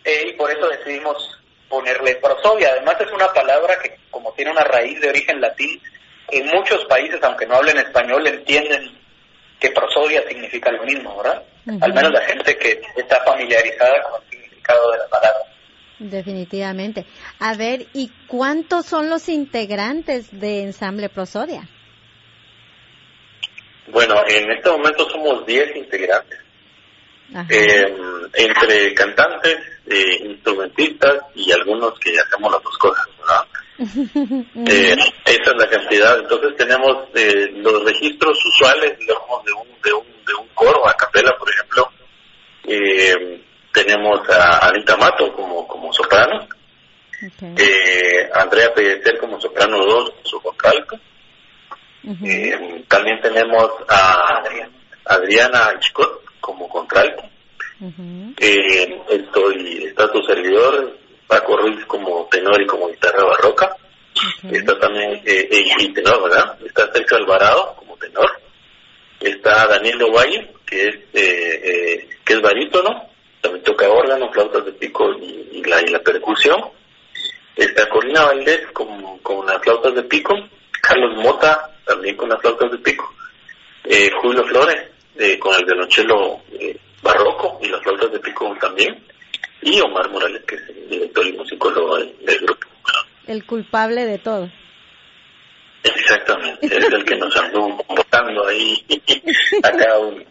eh, 0.03 0.29
y 0.29 0.33
por 0.33 0.51
eso 0.51 0.67
decidimos 0.69 1.39
ponerle 1.67 2.15
prosodia. 2.15 2.69
Además 2.69 2.95
es 2.99 3.11
una 3.11 3.27
palabra 3.33 3.77
que 3.81 3.97
como 4.09 4.33
tiene 4.33 4.51
una 4.51 4.63
raíz 4.63 4.99
de 5.01 5.09
origen 5.09 5.41
latín, 5.41 5.81
en 6.29 6.47
muchos 6.47 6.83
países, 6.85 7.21
aunque 7.23 7.45
no 7.45 7.55
hablen 7.55 7.77
español, 7.77 8.25
entienden 8.27 8.97
que 9.59 9.71
prosodia 9.71 10.27
significa 10.27 10.71
lo 10.71 10.83
mismo, 10.83 11.17
¿verdad? 11.17 11.43
Al 11.81 11.93
menos 11.93 12.11
la 12.11 12.21
gente 12.21 12.57
que 12.57 12.81
está 12.95 13.23
familiarizada 13.23 14.01
con 14.03 14.21
el 14.21 14.29
significado 14.29 14.91
de 14.91 14.97
la 14.99 15.07
palabra. 15.07 15.39
Definitivamente. 15.99 17.05
A 17.39 17.55
ver, 17.55 17.87
¿y 17.93 18.11
cuántos 18.27 18.85
son 18.85 19.09
los 19.09 19.29
integrantes 19.29 20.27
de 20.39 20.63
Ensamble 20.63 21.09
Prosodia? 21.09 21.67
Bueno, 23.87 24.15
en 24.27 24.51
este 24.51 24.69
momento 24.69 25.09
somos 25.09 25.45
10 25.45 25.75
integrantes, 25.75 26.39
eh, 27.49 27.95
entre 28.33 28.93
cantantes, 28.93 29.57
eh, 29.87 30.17
instrumentistas 30.25 31.23
y 31.35 31.51
algunos 31.51 31.97
que 31.99 32.11
hacemos 32.19 32.51
las 32.51 32.61
dos 32.61 32.77
cosas. 32.77 33.07
eh, 33.77 34.95
esa 35.25 35.51
es 35.51 35.57
la 35.57 35.69
cantidad. 35.69 36.19
Entonces 36.19 36.55
tenemos 36.57 37.07
eh, 37.15 37.49
los 37.53 37.83
registros 37.85 38.37
usuales, 38.45 38.97
digamos, 38.99 39.45
de 39.45 39.53
un, 39.53 39.67
de 39.83 39.93
un, 39.93 40.25
de 40.25 40.33
un 40.33 40.47
coro, 40.53 40.87
a 40.87 40.93
capela, 40.95 41.35
por 41.37 41.49
ejemplo. 41.49 41.91
Eh, 42.65 43.41
tenemos 43.77 44.27
a 44.29 44.67
Anita 44.69 44.97
Mato 44.97 45.31
como, 45.33 45.67
como 45.67 45.93
soprano, 45.93 46.47
eh, 47.41 48.29
Andrea 48.33 48.73
Pellecer 48.73 49.19
como 49.19 49.39
soprano 49.39 49.77
2, 49.77 50.13
su 50.23 50.41
contralto, 50.41 50.99
eh, 52.23 52.83
también 52.87 53.21
tenemos 53.21 53.69
a 53.87 54.41
Adriana 55.05 55.79
Chicot 55.79 56.23
como 56.39 56.67
contralto. 56.67 57.23
eh, 58.39 59.01
estoy, 59.09 59.83
está 59.85 60.11
tu 60.11 60.23
servidor, 60.23 60.97
Paco 61.27 61.57
Ruiz 61.57 61.85
como 61.85 62.25
tenor 62.31 62.59
y 62.59 62.65
como 62.65 62.87
guitarra 62.87 63.23
barroca. 63.25 63.75
Está 64.51 64.79
también, 64.79 65.21
eh, 65.25 65.65
y 65.79 65.93
tenor, 65.93 66.23
¿verdad? 66.23 66.57
Está 66.65 66.91
Sergio 66.91 67.17
Alvarado 67.17 67.75
como 67.75 67.95
tenor. 67.97 68.27
Está 69.19 69.67
Daniel 69.67 70.01
Ovalle, 70.03 70.51
que 70.65 70.87
es, 70.87 70.95
eh, 71.13 71.61
eh, 71.63 72.09
que 72.25 72.33
es 72.33 72.41
barítono. 72.41 73.07
También 73.47 73.63
toca 73.63 73.89
órgano, 73.89 74.29
flautas 74.33 74.65
de 74.65 74.73
pico 74.73 75.09
y, 75.13 75.63
la, 75.63 75.81
y 75.81 75.87
la 75.87 75.99
percusión. 75.99 76.65
Está 77.55 77.87
Corina 77.87 78.25
Valdés 78.25 78.67
con, 78.73 79.19
con 79.19 79.45
las 79.45 79.61
flautas 79.61 79.95
de 79.95 80.03
pico. 80.03 80.35
Carlos 80.81 81.15
Mota 81.15 81.73
también 81.85 82.17
con 82.17 82.27
las 82.27 82.41
flautas 82.41 82.69
de 82.71 82.77
pico. 82.79 83.09
Eh, 83.85 84.11
Julio 84.21 84.43
Flores 84.43 84.89
eh, 85.17 85.39
con 85.39 85.55
el 85.55 85.63
violonchelo 85.63 86.41
eh, 86.59 86.77
barroco 87.01 87.57
y 87.63 87.69
las 87.69 87.81
flautas 87.83 88.11
de 88.11 88.19
pico 88.19 88.53
también. 88.59 89.01
Y 89.61 89.79
Omar 89.79 90.09
Morales, 90.09 90.43
que 90.45 90.55
es 90.55 90.67
el 90.67 90.89
director 90.89 91.25
y 91.25 91.31
musicólogo 91.31 91.95
del, 91.95 92.39
grupo. 92.41 92.67
El 93.27 93.45
culpable 93.45 94.05
de 94.05 94.17
todo. 94.17 94.51
Exactamente, 95.95 96.65
es 96.65 96.93
el 96.93 97.05
que 97.05 97.15
nos 97.15 97.35
anduvo 97.37 97.83
votando 97.87 98.47
ahí 98.47 98.83
a 99.63 99.71
cada 99.71 99.99
uno. 99.99 100.23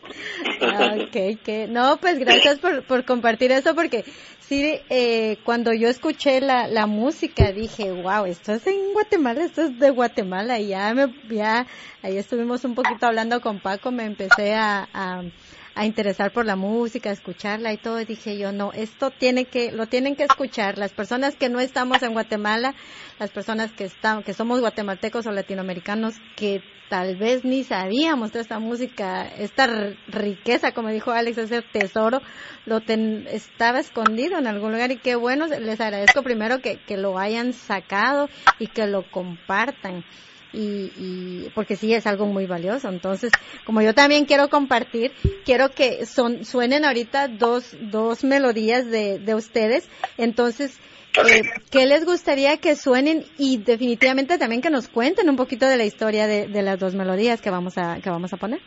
Ah, 0.60 0.96
okay, 1.06 1.38
No, 1.68 1.98
pues 2.00 2.18
gracias 2.18 2.58
por, 2.58 2.84
por 2.84 3.04
compartir 3.04 3.52
eso, 3.52 3.74
porque 3.74 4.04
sí, 4.40 4.78
eh, 4.90 5.38
cuando 5.44 5.72
yo 5.72 5.88
escuché 5.88 6.40
la, 6.40 6.66
la 6.68 6.86
música 6.86 7.52
dije, 7.52 7.90
wow, 7.92 8.24
esto 8.26 8.52
es 8.52 8.66
en 8.66 8.92
Guatemala, 8.92 9.44
esto 9.44 9.62
es 9.62 9.78
de 9.78 9.90
Guatemala, 9.90 10.58
y 10.58 10.68
ya, 10.68 10.92
me, 10.94 11.12
ya 11.28 11.66
ahí 12.02 12.16
estuvimos 12.16 12.64
un 12.64 12.74
poquito 12.74 13.06
hablando 13.06 13.40
con 13.40 13.60
Paco, 13.60 13.90
me 13.90 14.04
empecé 14.04 14.54
a, 14.54 14.88
a 15.76 15.84
interesar 15.84 16.32
por 16.32 16.46
la 16.46 16.56
música, 16.56 17.10
a 17.10 17.12
escucharla 17.12 17.70
y 17.70 17.76
todo, 17.76 17.98
dije 17.98 18.38
yo, 18.38 18.50
no, 18.50 18.72
esto 18.72 19.10
tiene 19.10 19.44
que, 19.44 19.70
lo 19.70 19.86
tienen 19.86 20.16
que 20.16 20.24
escuchar. 20.24 20.78
Las 20.78 20.94
personas 20.94 21.36
que 21.36 21.50
no 21.50 21.60
estamos 21.60 22.02
en 22.02 22.14
Guatemala, 22.14 22.74
las 23.18 23.30
personas 23.30 23.72
que 23.72 23.84
están, 23.84 24.22
que 24.22 24.32
somos 24.32 24.60
guatemaltecos 24.60 25.26
o 25.26 25.32
latinoamericanos, 25.32 26.14
que 26.34 26.62
tal 26.88 27.16
vez 27.16 27.44
ni 27.44 27.62
sabíamos 27.62 28.32
de 28.32 28.40
esta 28.40 28.58
música, 28.58 29.28
esta 29.28 29.66
riqueza, 30.08 30.72
como 30.72 30.88
dijo 30.88 31.10
Alex, 31.10 31.36
ese 31.36 31.60
tesoro, 31.60 32.22
lo 32.64 32.78
estaba 32.78 33.78
escondido 33.78 34.38
en 34.38 34.46
algún 34.46 34.72
lugar. 34.72 34.90
Y 34.92 34.96
qué 34.96 35.14
bueno, 35.14 35.46
les 35.46 35.78
agradezco 35.78 36.22
primero 36.22 36.60
que, 36.60 36.78
que 36.86 36.96
lo 36.96 37.18
hayan 37.18 37.52
sacado 37.52 38.30
y 38.58 38.68
que 38.68 38.86
lo 38.86 39.10
compartan 39.10 40.04
y, 40.56 40.92
y 40.96 41.50
porque 41.54 41.76
sí 41.76 41.92
es 41.92 42.06
algo 42.06 42.26
muy 42.26 42.46
valioso. 42.46 42.88
Entonces, 42.88 43.30
como 43.64 43.82
yo 43.82 43.94
también 43.94 44.24
quiero 44.24 44.48
compartir, 44.48 45.12
quiero 45.44 45.70
que 45.70 46.06
son, 46.06 46.44
suenen 46.44 46.84
ahorita 46.84 47.28
dos, 47.28 47.76
dos 47.80 48.24
melodías 48.24 48.90
de, 48.90 49.18
de 49.18 49.34
ustedes. 49.34 49.88
Entonces, 50.16 50.80
eh, 51.28 51.42
¿qué 51.70 51.86
les 51.86 52.04
gustaría 52.04 52.56
que 52.56 52.74
suenen? 52.76 53.26
Y 53.38 53.58
definitivamente 53.58 54.38
también 54.38 54.62
que 54.62 54.70
nos 54.70 54.88
cuenten 54.88 55.28
un 55.28 55.36
poquito 55.36 55.66
de 55.66 55.76
la 55.76 55.84
historia 55.84 56.26
de, 56.26 56.46
de 56.46 56.62
las 56.62 56.78
dos 56.78 56.94
melodías 56.94 57.40
que 57.40 57.50
vamos 57.50 57.76
a, 57.76 58.00
que 58.02 58.10
vamos 58.10 58.32
a 58.32 58.36
poner. 58.38 58.60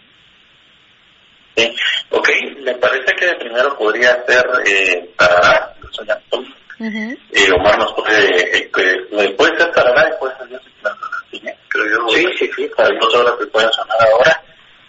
Sí. 1.56 1.76
Ok, 2.12 2.30
me 2.64 2.74
parece 2.76 3.14
que 3.16 3.36
primero 3.40 3.78
podría 3.78 4.24
ser 4.26 4.46
eh, 4.66 5.10
soy 5.92 6.08
eh, 6.80 7.52
Omar 7.54 7.78
nos 7.78 7.94
puede, 7.94 8.58
eh, 8.58 8.70
puede 9.38 9.58
ser 9.58 9.72
Tarará 9.72 10.10
y 10.10 10.20
puede 10.20 10.38
ser 10.38 10.48
Dios 10.48 10.62
y 11.32 11.42
creo 11.70 11.86
yo. 11.86 12.10
Sí, 12.10 12.28
sí, 12.38 12.52
sí, 12.56 12.70
para 12.76 12.90
dos 13.00 13.14
horas 13.16 13.36
que 13.40 13.46
pueden 13.48 13.72
sonar 13.72 13.98
ahora, 14.08 14.44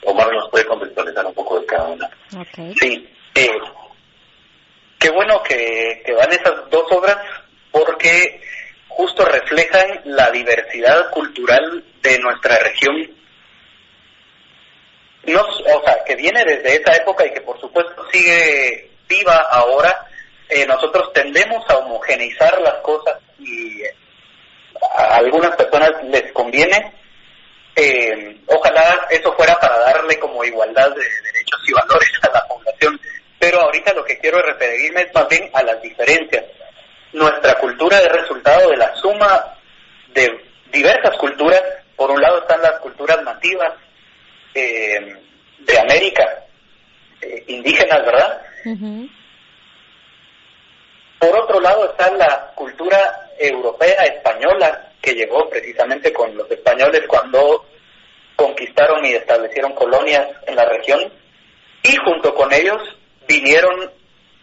Omar 0.05 0.33
nos 0.33 0.51
puede 0.51 0.65
contextualizar 0.65 1.25
un 1.27 1.35
poco 1.35 1.61
de 1.61 1.67
cada 1.67 1.89
una. 1.89 2.11
Okay. 2.41 2.75
Sí, 2.75 3.09
eh, 3.35 3.51
qué 4.99 5.11
bueno 5.11 5.43
que, 5.43 6.03
que 6.05 6.13
van 6.13 6.33
esas 6.33 6.69
dos 6.71 6.91
obras 6.91 7.19
porque 7.71 8.41
justo 8.89 9.25
reflejan 9.25 10.01
la 10.05 10.31
diversidad 10.31 11.11
cultural 11.11 11.85
de 12.03 12.19
nuestra 12.19 12.59
región. 12.59 13.11
No, 15.25 15.43
o 15.43 15.85
sea, 15.85 16.03
que 16.05 16.17
viene 16.17 16.45
desde 16.45 16.77
esa 16.77 16.97
época 16.97 17.27
y 17.27 17.33
que 17.33 17.43
por 17.43 17.61
supuesto 17.61 18.05
sigue 18.11 18.91
viva 19.09 19.37
ahora, 19.51 20.07
eh, 20.49 20.67
nosotros 20.67 21.13
tendemos 21.13 21.69
a 21.69 21.79
homogeneizar 21.79 22.61
las 22.61 22.77
cosas 22.77 23.19
y 23.39 23.83
a 24.97 25.17
algunas 25.17 25.55
personas 25.57 25.91
les 26.05 26.33
conviene. 26.33 26.93
Eh, 27.77 28.41
ojalá 28.47 29.07
eso 29.11 29.33
fuera 29.35 29.59
para 29.59 29.79
darle 29.79 30.19
como 30.19 30.45
igualdad 30.45 30.91
de 30.91 31.03
derechos 31.03 31.61
y 31.67 31.73
valores 31.73 32.11
a 32.23 32.33
la 32.33 32.47
población, 32.47 33.01
pero 33.39 33.61
ahorita 33.61 33.95
lo 33.95 34.05
que 34.05 34.19
quiero 34.19 34.43
referirme 34.43 35.03
es 35.03 35.15
más 35.15 35.29
bien 35.29 35.51
a 35.55 35.63
las 35.63 35.81
diferencias. 35.81 36.45
Nuestra 37.13 37.55
cultura 37.55 37.99
es 37.99 38.13
resultado 38.13 38.71
de 38.71 38.77
la 38.77 38.95
suma 38.97 39.55
de 40.09 40.29
diversas 40.71 41.17
culturas. 41.17 41.63
Por 41.97 42.11
un 42.11 42.21
lado 42.21 42.41
están 42.41 42.63
las 42.63 42.79
culturas 42.81 43.23
nativas 43.23 43.73
eh, 44.55 45.17
de 45.59 45.79
América, 45.79 46.45
indígenas, 47.47 48.05
¿verdad? 48.05 48.43
Por 51.19 51.37
otro 51.39 51.61
lado 51.61 51.91
está 51.91 52.11
la 52.15 52.53
cultura 52.55 53.30
europea 53.41 54.05
española 54.05 54.93
que 55.01 55.15
llegó 55.15 55.49
precisamente 55.49 56.13
con 56.13 56.37
los 56.37 56.51
españoles 56.51 57.03
cuando 57.09 57.65
conquistaron 58.37 59.05
y 59.05 59.15
establecieron 59.15 59.73
colonias 59.75 60.29
en 60.47 60.57
la 60.57 60.67
región 60.67 61.11
y 61.83 61.97
junto 61.97 62.35
con 62.35 62.53
ellos 62.53 62.81
vinieron 63.27 63.91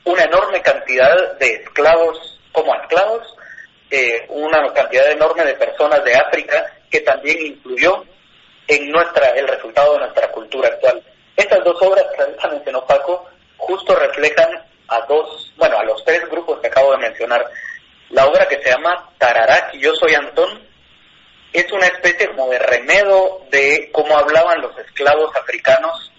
una 0.05 0.23
enorme 0.23 0.61
cantidad 0.61 1.37
de 1.37 1.55
esclavos 1.55 2.39
como 2.51 2.73
esclavos, 2.75 3.35
eh, 3.91 4.25
una 4.29 4.73
cantidad 4.73 5.11
enorme 5.11 5.43
de 5.43 5.53
personas 5.53 6.03
de 6.03 6.15
África 6.15 6.65
que 6.89 7.01
también 7.01 7.45
influyó 7.45 8.03
en 8.67 8.89
nuestra 8.89 9.29
el 9.35 9.47
resultado 9.47 9.93
de 9.93 9.99
nuestra 9.99 10.31
cultura 10.31 10.69
actual. 10.69 11.03
Estas 11.35 11.63
dos 11.63 11.79
obras 11.81 12.05
que 12.15 12.47
mencionó 12.47 12.85
Paco 12.85 13.25
justo 13.57 13.95
reflejan 13.95 14.49
a 14.87 15.01
dos, 15.07 15.53
bueno, 15.57 15.77
a 15.77 15.83
los 15.83 16.03
tres 16.03 16.27
grupos 16.29 16.59
que 16.59 16.67
acabo 16.67 16.91
de 16.93 16.97
mencionar. 16.97 17.45
La 18.09 18.25
obra 18.25 18.47
que 18.47 18.61
se 18.61 18.69
llama 18.69 19.09
y 19.73 19.79
Yo 19.79 19.93
Soy 19.95 20.13
Antón 20.15 20.65
es 21.53 21.71
una 21.71 21.87
especie 21.87 22.27
como 22.27 22.49
de 22.49 22.59
remedo 22.59 23.45
de 23.51 23.89
cómo 23.91 24.17
hablaban 24.17 24.61
los 24.61 24.77
esclavos 24.77 25.35
africanos 25.35 26.11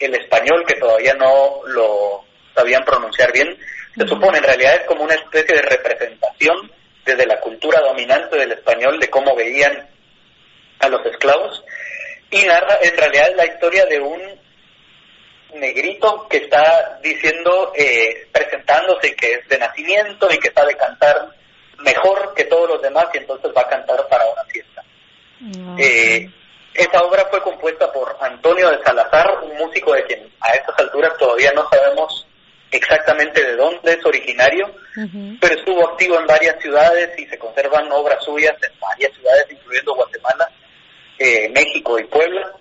el 0.00 0.14
español, 0.14 0.64
que 0.66 0.74
todavía 0.74 1.14
no 1.14 1.60
lo 1.66 2.24
sabían 2.54 2.84
pronunciar 2.84 3.32
bien. 3.32 3.56
Se 3.96 4.06
supone, 4.08 4.38
en 4.38 4.44
realidad 4.44 4.76
es 4.76 4.86
como 4.86 5.04
una 5.04 5.14
especie 5.14 5.54
de 5.54 5.62
representación 5.62 6.72
desde 7.04 7.26
la 7.26 7.38
cultura 7.40 7.80
dominante 7.80 8.36
del 8.36 8.52
español 8.52 8.98
de 8.98 9.10
cómo 9.10 9.36
veían 9.36 9.88
a 10.78 10.88
los 10.88 11.04
esclavos. 11.06 11.62
Y 12.30 12.44
narra, 12.44 12.78
en 12.82 12.96
realidad, 12.96 13.30
la 13.36 13.46
historia 13.46 13.84
de 13.86 14.00
un 14.00 14.39
negrito 15.54 16.26
que 16.28 16.38
está 16.38 16.98
diciendo, 17.02 17.72
eh, 17.76 18.28
presentándose 18.32 19.14
que 19.14 19.34
es 19.34 19.48
de 19.48 19.58
nacimiento 19.58 20.28
y 20.32 20.38
que 20.38 20.50
sabe 20.52 20.76
cantar 20.76 21.30
mejor 21.78 22.34
que 22.34 22.44
todos 22.44 22.68
los 22.68 22.82
demás 22.82 23.06
y 23.14 23.18
entonces 23.18 23.50
va 23.56 23.62
a 23.62 23.68
cantar 23.68 24.06
para 24.08 24.24
una 24.26 24.44
fiesta. 24.44 24.84
Eh, 25.78 26.28
esa 26.74 27.02
obra 27.02 27.26
fue 27.30 27.42
compuesta 27.42 27.90
por 27.92 28.16
Antonio 28.20 28.70
de 28.70 28.82
Salazar, 28.82 29.40
un 29.42 29.56
músico 29.56 29.92
de 29.92 30.04
quien 30.04 30.30
a 30.40 30.52
estas 30.52 30.78
alturas 30.78 31.16
todavía 31.18 31.52
no 31.52 31.68
sabemos 31.68 32.26
exactamente 32.70 33.44
de 33.44 33.56
dónde 33.56 33.92
es 33.92 34.04
originario, 34.04 34.72
pero 35.40 35.54
estuvo 35.54 35.88
activo 35.88 36.18
en 36.18 36.26
varias 36.26 36.60
ciudades 36.60 37.18
y 37.18 37.26
se 37.26 37.38
conservan 37.38 37.90
obras 37.90 38.22
suyas 38.24 38.54
en 38.62 38.78
varias 38.78 39.12
ciudades, 39.14 39.46
incluyendo 39.50 39.94
Guatemala, 39.94 40.48
eh, 41.18 41.48
México 41.48 41.98
y 41.98 42.04
Puebla. 42.04 42.52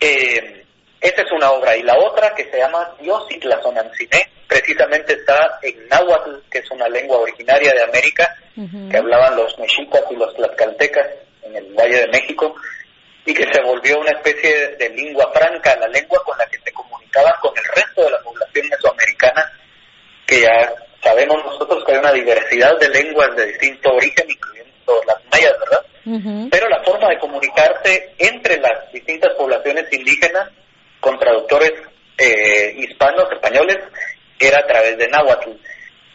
Eh, 0.00 0.59
esa 1.00 1.22
es 1.22 1.32
una 1.32 1.50
obra. 1.52 1.76
Y 1.76 1.82
la 1.82 1.98
otra, 1.98 2.34
que 2.34 2.44
se 2.50 2.58
llama 2.58 2.94
Dios 3.00 3.24
y 3.30 3.38
Tlazonanciné, 3.38 4.30
precisamente 4.46 5.14
está 5.14 5.58
en 5.62 5.88
náhuatl, 5.88 6.36
que 6.50 6.58
es 6.58 6.70
una 6.70 6.88
lengua 6.88 7.18
originaria 7.18 7.72
de 7.72 7.82
América, 7.82 8.36
que 8.90 8.96
hablaban 8.98 9.36
los 9.36 9.58
mexicas 9.58 10.02
y 10.10 10.16
los 10.16 10.34
tlaxcaltecas 10.34 11.06
en 11.44 11.56
el 11.56 11.72
Valle 11.72 12.00
de 12.00 12.08
México, 12.08 12.54
y 13.24 13.32
que 13.32 13.46
se 13.50 13.62
volvió 13.62 13.98
una 13.98 14.10
especie 14.10 14.76
de, 14.76 14.90
lengua 14.90 15.30
franca, 15.32 15.74
la 15.76 15.88
lengua 15.88 16.22
con 16.24 16.36
la 16.36 16.44
que 16.46 16.58
se 16.58 16.72
comunicaban 16.72 17.32
con 17.40 17.56
el 17.56 17.64
resto 17.64 18.04
de 18.04 18.10
la 18.10 18.18
población 18.18 18.68
mesoamericana, 18.68 19.52
que 20.26 20.40
ya 20.42 20.74
sabemos 21.02 21.42
nosotros 21.44 21.82
que 21.84 21.92
hay 21.92 21.98
una 21.98 22.12
diversidad 22.12 22.78
de 22.78 22.88
lenguas 22.90 23.34
de 23.36 23.46
distinto 23.46 23.90
origen, 23.94 24.26
incluyendo 24.28 25.00
las 25.06 25.16
mayas, 25.32 25.54
¿verdad? 25.60 26.48
Pero 26.50 26.68
la 26.68 26.82
forma 26.82 27.08
de 27.08 27.18
comunicarse 27.18 28.14
entre 28.18 28.58
las 28.58 28.92
distintas 28.92 29.32
poblaciones 29.36 29.90
indígenas 29.92 30.50
con 31.00 31.18
traductores 31.18 31.72
eh, 32.18 32.74
hispanos, 32.76 33.26
españoles, 33.32 33.78
era 34.38 34.60
a 34.60 34.66
través 34.66 34.96
de 34.98 35.08
náhuatl. 35.08 35.50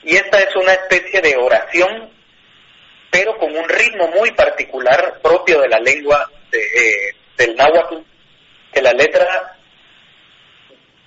Y 0.03 0.15
esta 0.15 0.39
es 0.39 0.55
una 0.55 0.73
especie 0.73 1.21
de 1.21 1.35
oración, 1.35 2.11
pero 3.09 3.37
con 3.37 3.55
un 3.55 3.67
ritmo 3.67 4.07
muy 4.09 4.31
particular 4.31 5.19
propio 5.21 5.61
de 5.61 5.69
la 5.69 5.79
lengua 5.79 6.29
de, 6.51 6.59
eh, 6.59 7.15
del 7.37 7.55
náhuatl, 7.55 7.97
que 8.71 8.81
la 8.81 8.91
letra 8.91 9.57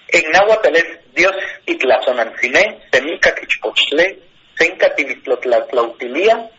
en 0.08 0.30
náhuatl 0.30 0.74
es 0.74 1.12
Dios 1.14 1.34
itlazonancine, 1.66 2.80
semica 2.90 3.34
quichpochle, 3.34 4.18
senca 4.56 4.94
timitlotlatlautilia, 4.94 6.50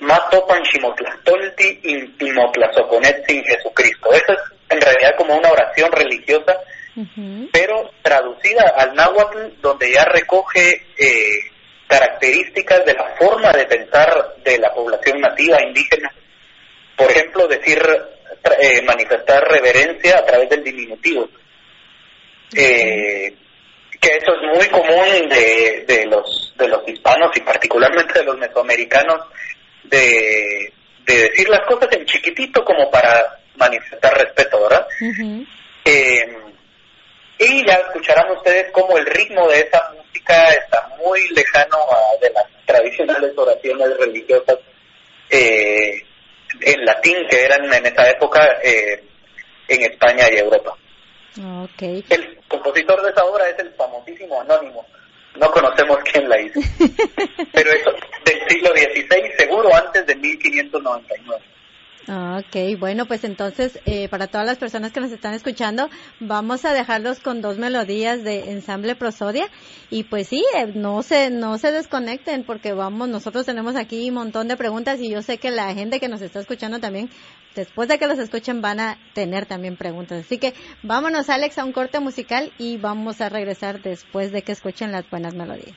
matopan 0.00 0.62
ximotlastolti, 0.64 1.80
sin 3.26 3.44
Jesucristo. 3.44 4.12
Esa 4.12 4.32
es 4.32 4.40
en 4.70 4.80
realidad 4.80 5.16
como 5.16 5.36
una 5.36 5.50
oración 5.50 5.90
religiosa, 5.92 6.56
pero 7.52 7.90
traducida 8.02 8.74
al 8.76 8.94
náhuatl, 8.94 9.60
donde 9.60 9.92
ya 9.92 10.04
recoge 10.04 10.86
eh, 10.96 11.38
características 11.86 12.84
de 12.84 12.94
la 12.94 13.14
forma 13.18 13.52
de 13.52 13.66
pensar 13.66 14.36
de 14.44 14.58
la 14.58 14.72
población 14.72 15.20
nativa 15.20 15.62
indígena. 15.62 16.12
Por 16.96 17.10
ejemplo, 17.10 17.48
decir, 17.48 17.80
eh, 18.60 18.82
manifestar 18.82 19.42
reverencia 19.48 20.18
a 20.18 20.24
través 20.24 20.48
del 20.50 20.62
diminutivo. 20.62 21.28
Eh, 22.56 23.34
que 24.00 24.16
eso 24.16 24.32
es 24.34 24.56
muy 24.56 24.68
común 24.68 25.28
de, 25.28 25.84
de 25.86 26.06
los 26.06 26.54
de 26.56 26.68
los 26.68 26.88
hispanos 26.88 27.30
y 27.36 27.40
particularmente 27.40 28.18
de 28.18 28.24
los 28.24 28.38
mesoamericanos 28.38 29.26
de, 29.84 30.72
de 31.04 31.14
decir 31.14 31.48
las 31.48 31.60
cosas 31.66 31.88
en 31.92 32.06
chiquitito 32.06 32.64
como 32.64 32.90
para 32.90 33.40
manifestar 33.60 34.12
respeto, 34.14 34.60
¿verdad? 34.62 34.86
Eh, 35.84 36.36
y 37.38 37.66
ya 37.66 37.74
escucharán 37.74 38.30
ustedes 38.32 38.70
cómo 38.72 38.98
el 38.98 39.06
ritmo 39.06 39.48
de 39.48 39.60
esa 39.60 39.92
música 39.94 40.48
está 40.52 40.88
muy 40.98 41.20
lejano 41.28 41.76
a 41.76 42.20
de 42.20 42.30
las 42.30 42.44
tradicionales 42.66 43.32
oraciones 43.36 43.96
religiosas 43.98 44.58
eh, 45.30 46.02
en 46.60 46.84
latín 46.84 47.16
que 47.30 47.44
eran 47.44 47.72
en 47.72 47.86
esa 47.86 48.10
época 48.10 48.46
eh, 48.62 49.02
en 49.68 49.82
España 49.82 50.24
y 50.32 50.38
Europa. 50.38 50.76
Okay. 51.64 52.04
El 52.10 52.38
compositor 52.48 53.02
de 53.02 53.10
esa 53.10 53.24
obra 53.24 53.48
es 53.48 53.58
el 53.58 53.72
famosísimo 53.74 54.40
Anónimo. 54.40 54.84
No 55.36 55.50
conocemos 55.52 55.98
quién 56.12 56.28
la 56.28 56.40
hizo. 56.40 56.60
Pero 57.52 57.70
eso 57.70 57.90
del 58.24 58.48
siglo 58.48 58.70
XVI, 58.70 59.32
seguro 59.38 59.74
antes 59.74 60.04
de 60.06 60.16
1599. 60.16 61.40
Ok, 62.08 62.78
bueno, 62.78 63.06
pues 63.06 63.24
entonces 63.24 63.78
eh, 63.84 64.08
para 64.08 64.26
todas 64.26 64.46
las 64.46 64.56
personas 64.58 64.90
que 64.90 65.00
nos 65.00 65.12
están 65.12 65.34
escuchando, 65.34 65.90
vamos 66.18 66.64
a 66.64 66.72
dejarlos 66.72 67.20
con 67.20 67.42
dos 67.42 67.58
melodías 67.58 68.24
de 68.24 68.50
ensamble 68.50 68.96
prosodia 68.96 69.46
y 69.90 70.04
pues 70.04 70.28
sí, 70.28 70.42
eh, 70.56 70.72
no 70.74 71.02
se 71.02 71.30
no 71.30 71.58
se 71.58 71.72
desconecten 71.72 72.44
porque 72.44 72.72
vamos, 72.72 73.08
nosotros 73.08 73.44
tenemos 73.44 73.76
aquí 73.76 74.08
un 74.08 74.14
montón 74.14 74.48
de 74.48 74.56
preguntas 74.56 74.98
y 75.00 75.10
yo 75.10 75.20
sé 75.20 75.38
que 75.38 75.50
la 75.50 75.74
gente 75.74 76.00
que 76.00 76.08
nos 76.08 76.22
está 76.22 76.40
escuchando 76.40 76.80
también, 76.80 77.10
después 77.54 77.88
de 77.88 77.98
que 77.98 78.06
los 78.06 78.18
escuchen 78.18 78.62
van 78.62 78.80
a 78.80 78.98
tener 79.12 79.44
también 79.44 79.76
preguntas. 79.76 80.24
Así 80.24 80.38
que 80.38 80.54
vámonos 80.82 81.28
Alex 81.28 81.58
a 81.58 81.64
un 81.64 81.72
corte 81.72 82.00
musical 82.00 82.50
y 82.58 82.78
vamos 82.78 83.20
a 83.20 83.28
regresar 83.28 83.82
después 83.82 84.32
de 84.32 84.42
que 84.42 84.52
escuchen 84.52 84.90
las 84.90 85.08
buenas 85.10 85.34
melodías. 85.34 85.76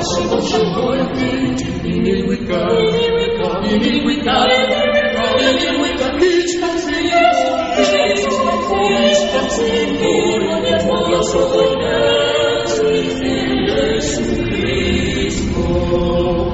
Sinon 0.00 0.40
je 0.40 0.58
volti, 0.74 1.30
iniguica, 1.84 2.68
iniguica, 2.70 3.60
iniguica, 3.66 4.46
iniguica, 5.50 6.06
Each 6.20 6.54
passeer, 6.60 7.34
each 7.78 8.24
passeer, 8.44 9.10
each 9.10 9.24
passeer, 9.32 10.40
ogni 10.54 10.74
buona 10.84 11.20
sua 11.22 11.44
voce, 11.46 12.86
Gesù 13.66 14.24
Cristo. 14.44 16.47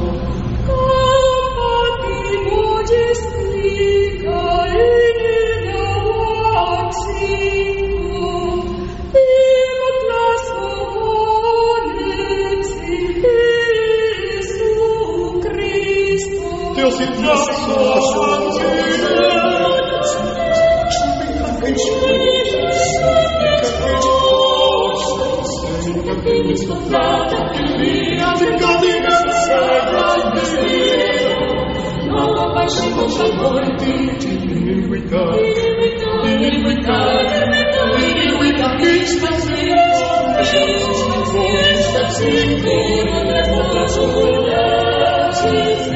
Y 45.45 45.94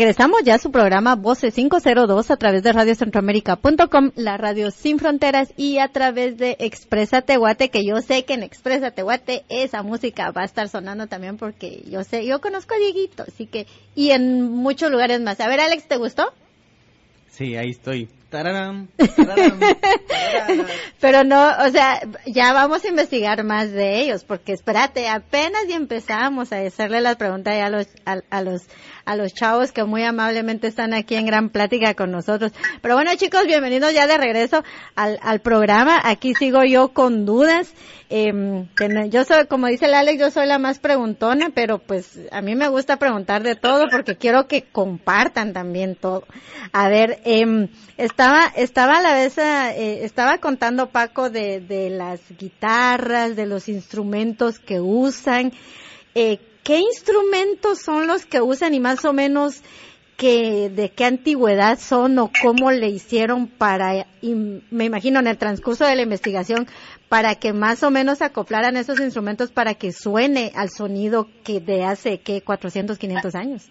regresamos 0.00 0.40
ya 0.44 0.54
a 0.54 0.58
su 0.58 0.72
programa 0.72 1.14
Voces 1.14 1.52
502 1.52 2.30
a 2.30 2.36
través 2.38 2.62
de 2.62 2.72
radiocentroamérica.com, 2.72 4.12
la 4.14 4.38
radio 4.38 4.70
sin 4.70 4.98
fronteras 4.98 5.52
y 5.58 5.76
a 5.76 5.88
través 5.88 6.38
de 6.38 6.56
Expresa 6.58 7.20
Tehuate, 7.20 7.68
que 7.68 7.84
yo 7.84 8.00
sé 8.00 8.24
que 8.24 8.32
en 8.32 8.42
Expresa 8.42 8.92
Tehuate 8.92 9.44
esa 9.50 9.82
música 9.82 10.30
va 10.30 10.40
a 10.40 10.46
estar 10.46 10.70
sonando 10.70 11.06
también 11.06 11.36
porque 11.36 11.82
yo 11.86 12.02
sé, 12.02 12.24
yo 12.24 12.40
conozco 12.40 12.72
a 12.72 12.78
Dieguito, 12.78 13.24
así 13.28 13.44
que, 13.44 13.66
y 13.94 14.12
en 14.12 14.50
muchos 14.50 14.90
lugares 14.90 15.20
más. 15.20 15.38
A 15.38 15.48
ver, 15.48 15.60
Alex, 15.60 15.86
¿te 15.86 15.98
gustó? 15.98 16.32
Sí, 17.28 17.56
ahí 17.56 17.68
estoy. 17.68 18.08
Pero 21.00 21.24
no, 21.24 21.48
o 21.66 21.70
sea, 21.70 22.00
ya 22.26 22.52
vamos 22.52 22.84
a 22.84 22.88
investigar 22.88 23.42
más 23.42 23.72
de 23.72 24.00
ellos, 24.00 24.22
porque 24.24 24.52
espérate, 24.52 25.08
apenas 25.08 25.62
y 25.68 25.72
empezamos 25.72 26.52
a 26.52 26.58
hacerle 26.58 27.00
las 27.00 27.16
preguntas 27.16 27.54
a 27.60 27.70
los, 27.70 27.88
a, 28.04 28.42
los, 28.42 28.68
a 29.04 29.16
los 29.16 29.34
chavos 29.34 29.72
que 29.72 29.84
muy 29.84 30.02
amablemente 30.02 30.66
están 30.66 30.94
aquí 30.94 31.14
en 31.14 31.26
gran 31.26 31.50
plática 31.50 31.94
con 31.94 32.10
nosotros. 32.10 32.52
Pero 32.80 32.94
bueno, 32.94 33.10
chicos, 33.16 33.46
bienvenidos 33.46 33.92
ya 33.92 34.06
de 34.06 34.18
regreso 34.18 34.62
al, 34.94 35.18
al 35.22 35.40
programa. 35.40 36.00
Aquí 36.02 36.34
sigo 36.34 36.64
yo 36.64 36.88
con 36.88 37.24
dudas. 37.26 37.72
Eh, 38.12 38.66
yo 39.08 39.24
soy, 39.24 39.46
como 39.46 39.68
dice 39.68 39.86
el 39.86 39.94
Alex, 39.94 40.18
yo 40.18 40.30
soy 40.32 40.46
la 40.46 40.58
más 40.58 40.80
preguntona, 40.80 41.50
pero 41.54 41.78
pues 41.78 42.18
a 42.32 42.42
mí 42.42 42.56
me 42.56 42.66
gusta 42.66 42.96
preguntar 42.96 43.44
de 43.44 43.54
todo 43.54 43.88
porque 43.88 44.16
quiero 44.16 44.48
que 44.48 44.62
compartan 44.62 45.52
también 45.52 45.94
todo. 45.94 46.24
A 46.72 46.88
ver, 46.88 47.20
eh, 47.24 47.68
estaba, 47.96 48.46
estaba 48.56 48.98
a 48.98 49.02
la 49.02 49.14
vez, 49.14 49.38
eh, 49.38 50.04
estaba 50.04 50.38
contando 50.38 50.88
Paco 50.88 51.30
de, 51.30 51.60
de 51.60 51.88
las 51.90 52.20
guitarras, 52.36 53.36
de 53.36 53.46
los 53.46 53.68
instrumentos 53.68 54.58
que 54.58 54.80
usan. 54.80 55.52
Eh, 56.16 56.38
¿Qué 56.64 56.78
instrumentos 56.78 57.80
son 57.80 58.06
los 58.06 58.26
que 58.26 58.40
usan 58.40 58.74
y 58.74 58.80
más 58.80 59.04
o 59.04 59.12
menos 59.12 59.62
que, 60.16 60.68
de 60.68 60.90
qué 60.90 61.06
antigüedad 61.06 61.78
son 61.78 62.18
o 62.18 62.30
cómo 62.42 62.70
le 62.70 62.88
hicieron 62.88 63.46
para, 63.46 64.06
me 64.22 64.84
imagino 64.84 65.18
en 65.18 65.26
el 65.26 65.38
transcurso 65.38 65.86
de 65.86 65.96
la 65.96 66.02
investigación, 66.02 66.68
para 67.08 67.36
que 67.36 67.54
más 67.54 67.82
o 67.82 67.90
menos 67.90 68.20
acoplaran 68.20 68.76
esos 68.76 69.00
instrumentos 69.00 69.50
para 69.50 69.74
que 69.74 69.92
suene 69.92 70.52
al 70.54 70.68
sonido 70.68 71.26
que 71.42 71.60
de 71.60 71.84
hace, 71.84 72.20
¿qué? 72.20 72.42
400, 72.42 72.98
500 72.98 73.34
años. 73.34 73.70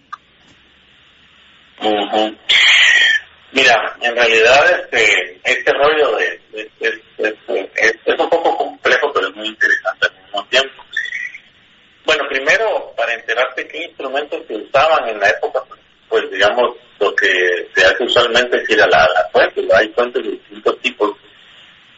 Mira, 3.52 3.96
en 4.00 4.14
realidad 4.14 4.80
este, 4.82 5.40
este 5.44 5.72
rollo 5.72 6.16
de, 6.16 6.40
es, 7.18 8.18
un 8.18 8.28
poco 8.28 8.56
complejo, 8.56 9.12
pero 9.14 9.28
es 9.28 9.36
muy 9.36 9.46
interesante 9.46 10.06
al 10.06 10.22
mismo 10.24 10.44
tiempo. 10.46 10.82
Bueno, 12.10 12.24
primero, 12.28 12.92
para 12.96 13.14
enterarte 13.14 13.68
qué 13.68 13.84
instrumentos 13.84 14.44
se 14.48 14.56
usaban 14.56 15.08
en 15.10 15.20
la 15.20 15.28
época, 15.28 15.62
pues 16.08 16.28
digamos, 16.28 16.74
lo 16.98 17.14
que 17.14 17.68
se 17.72 17.84
hace 17.84 18.02
usualmente 18.02 18.60
es 18.60 18.68
ir 18.68 18.82
a 18.82 18.88
la, 18.88 19.06
fuente, 19.30 19.64
hay 19.72 19.86
fuentes 19.90 20.20
de 20.24 20.30
distintos 20.30 20.80
tipos. 20.80 21.12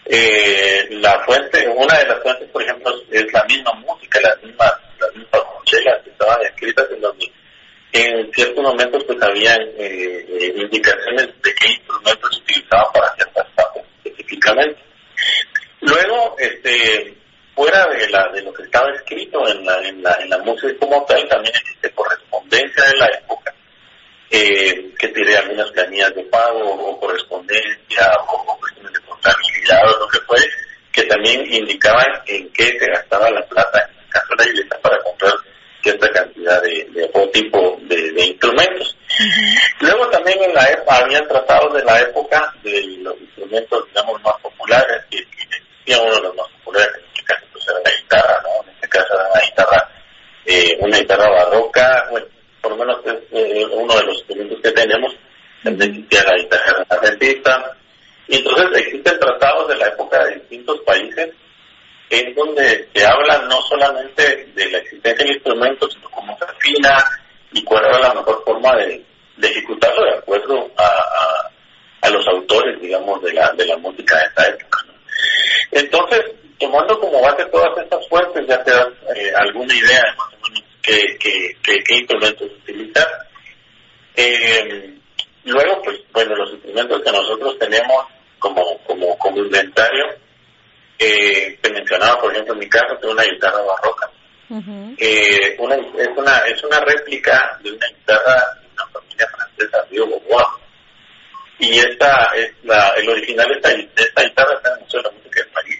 Eh, 0.04 0.86
la 1.00 1.18
fuente, 1.24 1.66
una 1.66 1.96
de 1.96 2.08
las 2.08 2.22
fuentes, 2.22 2.46
por 2.50 2.62
ejemplo, 2.62 2.92
es 3.10 3.32
la 3.32 3.42
misma 3.44 3.72
música, 3.72 4.20
las 4.20 4.42
mismas, 4.42 4.74
las 5.00 5.16
mismas 5.16 5.42
que 6.04 6.10
estaban 6.10 6.42
escritas 6.42 6.86
en 6.90 7.00
donde 7.00 7.32
en 7.92 8.32
ciertos 8.34 8.62
momentos 8.62 9.04
pues 9.04 9.22
habían 9.22 9.62
eh, 9.78 10.26
eh, 10.28 10.54
indicaciones 10.58 11.28
de 11.42 11.54
qué 11.54 11.70
instrumentos 11.70 12.34
se 12.36 12.42
utilizaban 12.42 12.92
para 12.92 13.14
ciertas 13.14 13.46
partes 13.54 13.82
específicamente. 14.04 14.78
Luego, 15.80 16.36
este, 16.38 17.21
fuera 17.54 17.86
de 17.86 18.08
la 18.08 18.28
de 18.28 18.42
lo 18.42 18.52
que 18.52 18.62
estaba 18.62 18.90
escrito 18.94 19.46
en 19.48 19.64
la, 19.64 19.78
en 19.86 20.02
la, 20.02 20.12
en 20.20 20.30
la 20.30 20.38
música 20.38 20.72
como 20.78 21.04
tal, 21.04 21.28
también 21.28 21.54
existe 21.54 21.90
correspondencia 21.90 22.84
de 22.84 22.96
la 22.96 23.06
época, 23.06 23.54
eh, 24.30 24.92
que 24.98 25.08
tiene 25.08 25.36
algunas 25.36 25.70
planillas 25.70 26.14
de 26.14 26.22
pago 26.24 26.60
o 26.62 27.00
correspondencia 27.00 28.10
o, 28.28 28.58
cuestiones 28.58 28.92
de 28.92 29.00
contabilidad 29.00 29.84
o 29.84 29.98
lo 29.98 30.08
que 30.08 30.20
fue, 30.20 30.38
que 30.92 31.02
también 31.04 31.44
indicaban 31.52 32.06
en 32.26 32.50
qué 32.52 32.64
se 32.78 32.86
gastaba 32.86 33.30
la 33.30 33.44
plata, 33.46 33.88
en 33.90 33.98
el 33.98 34.08
caso 34.08 34.26
de 34.30 34.44
la 34.44 34.50
iglesia, 34.50 34.78
para 34.80 34.98
comprar 35.00 35.32
cierta 35.82 36.08
cantidad 36.10 36.62
de, 36.62 36.88
de 36.92 37.08
tipo 37.32 37.78
de, 37.82 38.24
instrumentos. 38.24 38.96
Luego 39.80 40.08
también 40.10 40.42
en 40.42 40.54
la 40.54 40.64
época, 40.70 40.96
habían 40.96 41.26
tratado 41.26 41.72
de 41.74 41.84
la 41.84 42.00
época 42.00 42.54
de 42.62 42.96
los 42.98 43.20
instrumentos, 43.20 43.86
digamos, 43.88 44.22
más 44.22 44.34
populares, 44.40 45.04
que, 45.10 45.18
existía 45.18 46.00
uno 46.00 46.14
de 46.14 46.22
los 46.22 46.36
más 46.36 46.48
populares, 46.58 47.02
era 47.70 47.80
la 47.84 47.90
guitarra, 47.90 48.42
¿no? 48.42 48.64
En 48.64 48.74
este 48.74 48.88
caso 48.88 49.14
era 49.14 49.30
una 49.30 49.40
guitarra, 49.40 49.90
eh, 50.46 50.76
una 50.80 50.98
guitarra 50.98 51.30
barroca, 51.30 52.06
bueno, 52.10 52.26
por 52.60 52.72
lo 52.72 52.78
menos 52.78 53.00
es 53.04 53.14
eh, 53.32 53.66
uno 53.72 53.94
de 53.96 54.04
los 54.04 54.16
instrumentos 54.16 54.60
que 54.62 54.72
tenemos, 54.72 55.16
donde 55.62 55.86
existía 55.86 56.24
la 56.24 56.36
guitarra 56.38 56.84
renacentista. 56.88 57.76
Y 58.28 58.36
entonces 58.36 58.66
existen 58.78 59.18
tratados 59.18 59.68
de 59.68 59.76
la 59.76 59.88
época 59.88 60.24
de 60.24 60.34
distintos 60.36 60.80
países 60.80 61.30
en 62.12 62.34
donde 62.34 62.88
se 62.94 63.06
habla 63.06 63.38
no 63.48 63.60
solamente 63.62 64.46
de 64.54 64.70
la 64.70 64.78
existencia 64.78 65.24
del 65.24 65.34
instrumento, 65.34 65.88
sino 65.90 66.10
cómo 66.10 66.36
se 66.36 66.44
afina 66.44 67.02
y 67.52 67.64
cuál 67.64 67.86
era 67.86 67.98
la 68.00 68.14
mejor 68.14 68.44
forma 68.44 68.76
de, 68.76 69.02
ejecutarlo 69.42 70.04
de 70.04 70.18
acuerdo 70.18 70.70
a, 70.76 71.50
a, 72.02 72.10
los 72.10 72.26
autores, 72.28 72.80
digamos, 72.80 73.22
de 73.22 73.32
la, 73.32 73.50
de 73.52 73.64
la 73.64 73.78
música 73.78 74.18
de 74.18 74.24
esta 74.24 74.46
época. 74.46 74.84
Entonces, 75.70 76.20
tomando 76.58 76.98
como 77.00 77.20
base 77.20 77.44
todas 77.46 77.76
estas 77.78 78.06
fuentes, 78.08 78.46
ya 78.46 78.62
te 78.62 78.70
das 78.70 78.88
eh, 79.16 79.32
alguna 79.34 79.74
idea 79.74 80.00
de 80.00 80.16
más 80.16 80.28
o 80.34 80.48
menos 80.48 80.62
qué, 80.82 81.16
qué, 81.18 81.56
qué, 81.62 81.94
instrumentos 81.94 82.50
utilizar. 82.62 83.08
Eh, 84.16 84.94
luego, 85.44 85.82
pues, 85.82 85.98
bueno, 86.12 86.36
los 86.36 86.52
instrumentos 86.52 87.02
que 87.02 87.12
nosotros 87.12 87.58
tenemos 87.58 88.04
como, 88.38 88.78
como, 88.84 89.16
como 89.18 89.38
inventario, 89.38 90.04
eh, 90.98 91.58
te 91.60 91.70
mencionaba, 91.70 92.20
por 92.20 92.32
ejemplo, 92.32 92.54
en 92.54 92.60
mi 92.60 92.68
caso, 92.68 92.96
tengo 93.00 93.14
una 93.14 93.24
guitarra 93.24 93.62
barroca. 93.62 94.10
eh, 94.98 95.56
una, 95.58 95.74
es, 95.76 96.08
una, 96.16 96.38
es 96.40 96.62
una 96.62 96.80
réplica 96.80 97.58
de 97.62 97.72
una 97.72 97.86
guitarra 97.88 98.42
de 98.60 98.68
una 98.74 98.86
familia 98.88 99.26
francesa, 99.28 99.84
Río 99.90 100.06
Beauvoir. 100.06 100.61
Y 101.62 101.78
esta 101.78 102.28
es 102.34 102.50
la, 102.64 102.88
el 102.96 103.08
original 103.08 103.46
de 103.46 103.54
esta, 103.54 103.70
esta 103.70 104.22
guitarra 104.24 104.54
está 104.56 104.70
en 104.70 104.74
el 104.74 104.80
Museo 104.80 105.00
de 105.00 105.08
la 105.08 105.14
Música 105.14 105.44
de 105.44 105.50
París. 105.52 105.78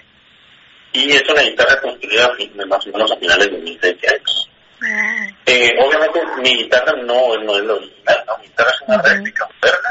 Y 0.93 1.11
es 1.11 1.29
una 1.29 1.43
guitarra 1.43 1.81
construida 1.81 2.37
más 2.67 2.87
o 2.87 2.91
menos 2.93 3.11
a 3.11 3.17
finales 3.17 3.51
de 3.51 3.59
1600. 3.59 4.51
Ah. 4.81 5.29
Eh, 5.45 5.71
obviamente 5.81 6.21
mi 6.41 6.57
guitarra 6.57 6.93
no, 7.03 7.37
no 7.39 7.57
es 7.57 7.65
la 7.65 7.75
original, 7.75 8.25
¿no? 8.29 8.39
mi 8.39 8.45
guitarra 8.45 8.71
es 8.71 8.81
una 8.87 9.03
réplica 9.03 9.49
moderna 9.61 9.89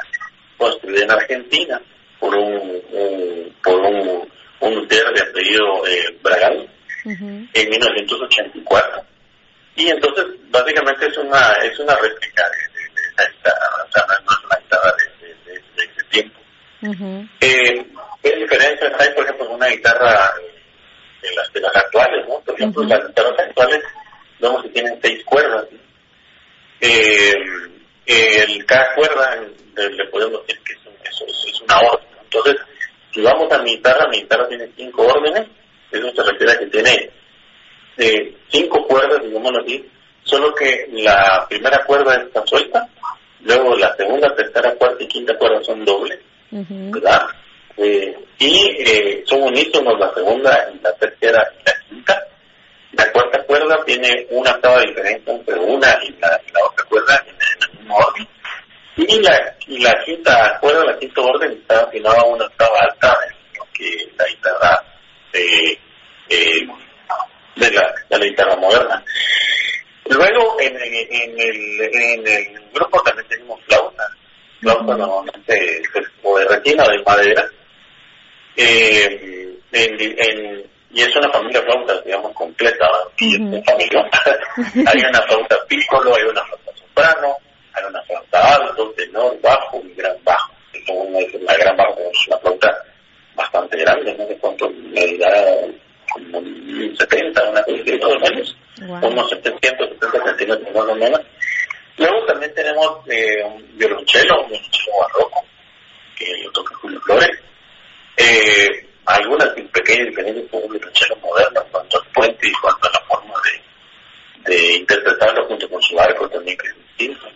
construida 0.57 1.03
en 1.03 1.11
Argentina 1.11 1.81
por 2.21 2.35
un, 2.35 2.81
un 2.91 3.55
por 3.61 3.75
un 3.81 4.31
un 4.61 4.87
de 4.87 5.21
apellido 5.21 5.87
eh, 5.87 6.17
Bragal 6.23 6.69
en 7.03 7.69
1984. 7.69 9.05
Y 9.75 9.87
entonces, 9.89 10.25
básicamente 10.49 11.07
es 11.07 11.17
una 11.17 11.51
es 11.63 11.77
una 11.79 11.95
réplica 11.95 12.43
de, 12.49 13.01
esa 13.11 13.29
guitarra, 13.29 13.67
o 13.85 13.91
sea, 13.91 14.05
no 14.07 14.31
es 14.31 14.45
una 14.45 14.55
guitarra 14.55 14.93
de, 14.97 15.01
eh, 16.81 17.85
¿Qué 18.23 18.35
diferencias 18.35 18.93
hay, 18.99 19.09
por 19.13 19.23
ejemplo, 19.23 19.47
con 19.47 19.55
una 19.55 19.67
guitarra 19.67 20.31
eh, 20.41 21.27
de, 21.27 21.35
las, 21.35 21.53
de 21.53 21.61
las 21.61 21.75
actuales? 21.75 22.27
¿no? 22.27 22.39
Por 22.39 22.55
ejemplo, 22.55 22.83
las 22.83 23.07
guitarras 23.07 23.39
actuales 23.39 23.83
vemos 24.39 24.63
que 24.63 24.69
tienen 24.69 24.99
seis 25.01 25.23
cuerdas. 25.25 25.65
Eh, 26.79 27.33
el, 28.05 28.65
cada 28.65 28.95
cuerda 28.95 29.39
le 29.75 30.07
podemos 30.07 30.45
decir 30.45 30.61
que 30.63 30.73
es, 30.73 30.85
un, 30.85 30.93
es, 31.03 31.47
es 31.47 31.61
una 31.61 31.79
orden. 31.79 32.07
Entonces, 32.23 32.55
si 33.13 33.21
vamos 33.21 33.51
a 33.51 33.61
mi 33.61 33.71
guitarra, 33.75 34.07
mi 34.09 34.21
guitarra 34.21 34.47
tiene 34.47 34.69
cinco 34.75 35.03
órdenes, 35.03 35.47
eso 35.91 36.11
se 36.15 36.23
refiere 36.23 36.53
a 36.53 36.59
que 36.59 36.67
tiene 36.67 37.11
eh, 37.97 38.35
cinco 38.49 38.85
cuerdas, 38.87 39.21
digámoslo 39.23 39.61
así, 39.61 39.85
solo 40.23 40.55
que 40.55 40.87
la 40.93 41.45
primera 41.49 41.83
cuerda 41.85 42.15
está 42.15 42.45
suelta, 42.45 42.87
luego 43.41 43.75
la 43.75 43.95
segunda, 43.95 44.33
tercera, 44.35 44.73
cuarta 44.75 45.03
y 45.03 45.07
quinta 45.07 45.37
cuerda 45.37 45.63
son 45.63 45.83
dobles, 45.83 46.19
¿verdad? 46.51 47.27
Eh, 47.77 48.13
y 48.39 48.69
eh, 48.79 49.23
son 49.25 49.43
unísonos 49.43 49.97
la 49.97 50.13
segunda, 50.13 50.69
la 50.81 50.93
tercera 50.93 51.47
y 51.59 51.63
la 51.65 51.73
quinta, 51.87 52.27
La 52.91 53.11
cuarta 53.11 53.43
cuerda 53.43 53.77
tiene 53.85 54.27
una 54.29 54.51
octava 54.51 54.81
diferencia 54.81 55.33
entre 55.33 55.55
una 55.59 55.87
y 56.03 56.11
la, 56.19 56.39
otra 56.69 56.85
cuerda 56.85 57.23
en 57.27 57.35
el 57.35 57.79
mismo 57.79 57.95
orden. 57.95 58.27
Y 58.97 59.21
la, 59.21 59.55
y 59.67 59.79
la 59.79 59.93
quinta 60.05 60.57
cuerda, 60.59 60.83
la 60.83 60.99
quinta 60.99 61.21
orden, 61.21 61.51
está 61.53 61.81
afinada 61.81 62.19
a 62.19 62.25
una 62.25 62.45
octava 62.45 62.77
alta 62.81 63.17
lo 63.57 63.65
que 63.73 64.11
la 64.17 64.25
guitarra 64.25 64.83
de, 65.31 65.79
de, 66.29 67.71
la, 67.71 67.93
de 68.09 68.19
la 68.19 68.25
guitarra 68.25 68.55
moderna. 68.57 69.03
Luego, 70.05 70.59
en, 70.59 70.75
en, 70.75 71.39
el, 71.39 71.81
en 71.81 72.27
el 72.27 72.69
grupo 72.73 73.01
también 73.01 73.27
tenemos 73.29 73.59
flauta, 73.65 74.03
flauta 74.61 74.95
normalmente 74.95 75.81
o 76.23 76.37
de 76.37 76.45
resina 76.45 76.83
o 76.85 76.91
de 76.91 77.03
madera. 77.03 77.45
Eh, 78.55 79.57
en, 79.71 80.71
y 80.93 81.01
es 81.01 81.15
una 81.15 81.31
familia 81.31 81.61
flauta, 81.61 82.01
digamos, 82.01 82.33
completa, 82.33 82.87
y 83.17 83.35
es 83.35 83.65
familia. 83.65 84.09
hay 84.91 84.99
una 84.99 85.21
flauta 85.21 85.55
piccolo, 85.67 86.15
hay 86.15 86.23
una 86.23 86.43
flauta 86.43 86.71
soprano, 86.75 87.37
hay 87.73 87.83
una 87.89 88.01
flauta 88.03 88.55
alto, 88.55 88.91
tenor, 88.91 89.39
bajo 89.41 89.81
y 89.85 89.93
gran 89.93 90.15
bajo. 90.23 90.51
La 91.41 91.55
gran 91.57 91.77
bajo 91.77 91.97
es 92.11 92.27
una 92.27 92.37
flauta 92.39 92.83
bastante 93.35 93.77
grande, 93.77 94.13
no 94.17 94.27
sé 94.27 94.37
cuánto 94.37 94.69
medirá, 94.69 95.31
como 96.11 96.41
70, 96.41 97.49
una 97.49 97.63
cosa 97.63 97.83
de 97.83 97.97
todos 97.97 98.21
menos, 98.21 98.57
unos 98.81 99.29
770 99.29 100.25
centímetros 100.25 100.75
más 100.75 100.85
o 100.85 100.95
menos. 100.95 101.21
Luego 101.97 102.25
también 102.25 102.53
tenemos 102.53 102.99
eh, 103.07 103.43
un 103.43 103.77
violonchelo, 103.77 104.43
un 104.43 104.49
violonchelo 104.49 104.97
barroco, 104.99 105.45
que 106.17 106.25
lo 106.43 106.51
toca 106.51 106.75
Julio 106.75 106.99
Flores. 107.01 107.39
Eh, 108.17 108.87
algunas 109.05 109.49
pequeñas 109.71 110.07
diferencias 110.07 110.49
con 110.49 110.63
un 110.63 110.71
violonchelo 110.71 111.15
moderno 111.17 111.61
en 111.61 111.71
cuanto 111.71 111.99
al 111.99 112.07
puente 112.13 112.47
y 112.47 112.53
cuanto 112.53 112.87
a 112.87 112.91
la 112.91 113.05
forma 113.07 113.33
de, 114.45 114.51
de 114.51 114.73
interpretarlo 114.73 115.47
junto 115.47 115.69
con 115.69 115.81
su 115.81 115.99
arco 115.99 116.29
también 116.29 116.57
que 116.57 116.67
es 116.67 116.75
distinto. 116.77 117.27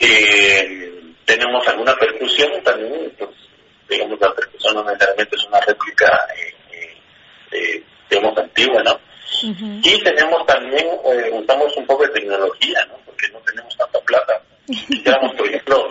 Eh, 0.00 1.02
tenemos 1.24 1.66
alguna 1.68 1.94
percusión 1.96 2.62
también, 2.62 3.12
pues, 3.18 3.30
digamos 3.88 4.20
la 4.20 4.34
percusión 4.34 4.74
no 4.74 4.84
necesariamente 4.84 5.36
es 5.36 5.44
una 5.44 5.60
réplica 5.60 6.26
digamos 8.10 8.38
antigua, 8.38 8.82
¿no? 8.82 8.98
Y 9.42 10.02
tenemos 10.02 10.46
también, 10.46 10.86
usamos 11.32 11.76
un 11.76 11.86
poco 11.86 12.04
de 12.04 12.10
tecnología, 12.10 12.84
¿no? 12.86 13.07
Porque 13.18 13.32
no 13.32 13.40
tenemos 13.40 13.76
tanta 13.76 13.98
plata. 14.00 14.40
Quisiéramos, 14.66 15.34
por 15.34 15.46
ejemplo, 15.48 15.88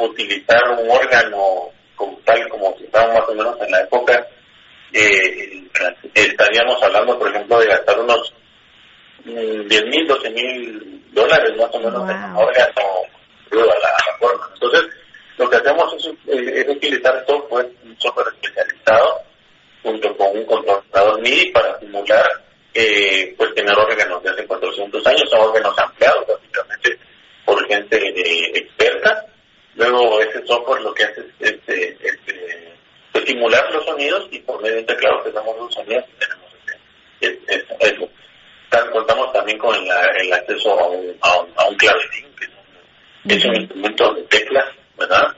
utilizar 0.00 0.62
un 0.78 0.90
órgano 0.90 1.70
como 1.94 2.16
tal 2.24 2.48
como 2.48 2.74
si 2.78 2.84
estábamos 2.84 3.20
más 3.20 3.28
o 3.28 3.34
menos 3.34 3.60
en 3.60 3.70
la 3.70 3.80
época, 3.80 4.26
eh, 4.92 5.62
estaríamos 6.14 6.82
hablando, 6.82 7.18
por 7.18 7.28
ejemplo, 7.28 7.58
de 7.60 7.66
gastar 7.66 7.98
unos 7.98 8.34
10 9.24 9.68
mil, 9.68 10.06
12 10.06 10.30
mil 10.30 11.04
dólares 11.12 11.56
más 11.58 11.74
o 11.74 11.78
menos 11.80 12.08
en 12.08 12.16
un 12.16 12.36
órgano 12.36 12.82
a 13.50 13.56
la, 13.56 14.18
forma. 14.18 14.48
Entonces, 14.54 14.84
lo 15.36 15.50
que 15.50 15.56
hacemos 15.56 15.94
es, 15.94 16.06
eh, 16.28 16.60
es 16.60 16.68
utilizar 16.68 17.24
software, 17.26 17.68
un 17.84 18.00
software 18.00 18.28
especializado, 18.34 19.22
junto 19.82 20.16
con 20.16 20.36
un 20.36 20.44
controlador 20.46 21.20
MIDI 21.20 21.50
para 21.50 21.78
simular 21.80 22.47
eh, 22.74 23.34
pues 23.36 23.54
tener 23.54 23.76
órganos 23.76 24.22
de 24.22 24.30
hace 24.30 24.46
400 24.46 25.06
años, 25.06 25.30
son 25.30 25.40
órganos 25.40 25.78
ampliados 25.78 26.26
básicamente 26.26 26.98
por 27.44 27.66
gente 27.66 27.96
eh, 27.96 28.50
experta 28.54 29.28
Luego 29.78 30.20
ese 30.20 30.44
software 30.44 30.82
lo 30.82 30.92
que 30.92 31.04
hace 31.04 31.20
es 31.20 31.52
este, 31.52 31.96
este, 32.02 32.74
estimular 33.14 33.72
los 33.72 33.84
sonidos 33.84 34.26
y 34.32 34.40
por 34.40 34.60
medio 34.60 34.74
de 34.74 34.80
un 34.80 34.86
teclado 34.86 35.22
que 35.22 35.30
damos 35.30 35.56
los 35.56 35.72
sonidos 35.72 36.04
tenemos 36.18 36.50
ese, 37.20 37.64
eso. 37.78 38.10
Contamos 38.92 39.32
también 39.32 39.56
con 39.56 39.76
el 39.76 40.32
acceso 40.32 40.80
a 40.80 40.88
un, 40.88 41.16
a 41.20 41.68
un, 41.68 41.76
clavetín, 41.76 42.26
que 43.28 43.34
es 43.36 43.44
un, 43.44 43.54
instrumento 43.54 44.14
de 44.14 44.22
teclas, 44.24 44.66
¿verdad? 44.96 45.36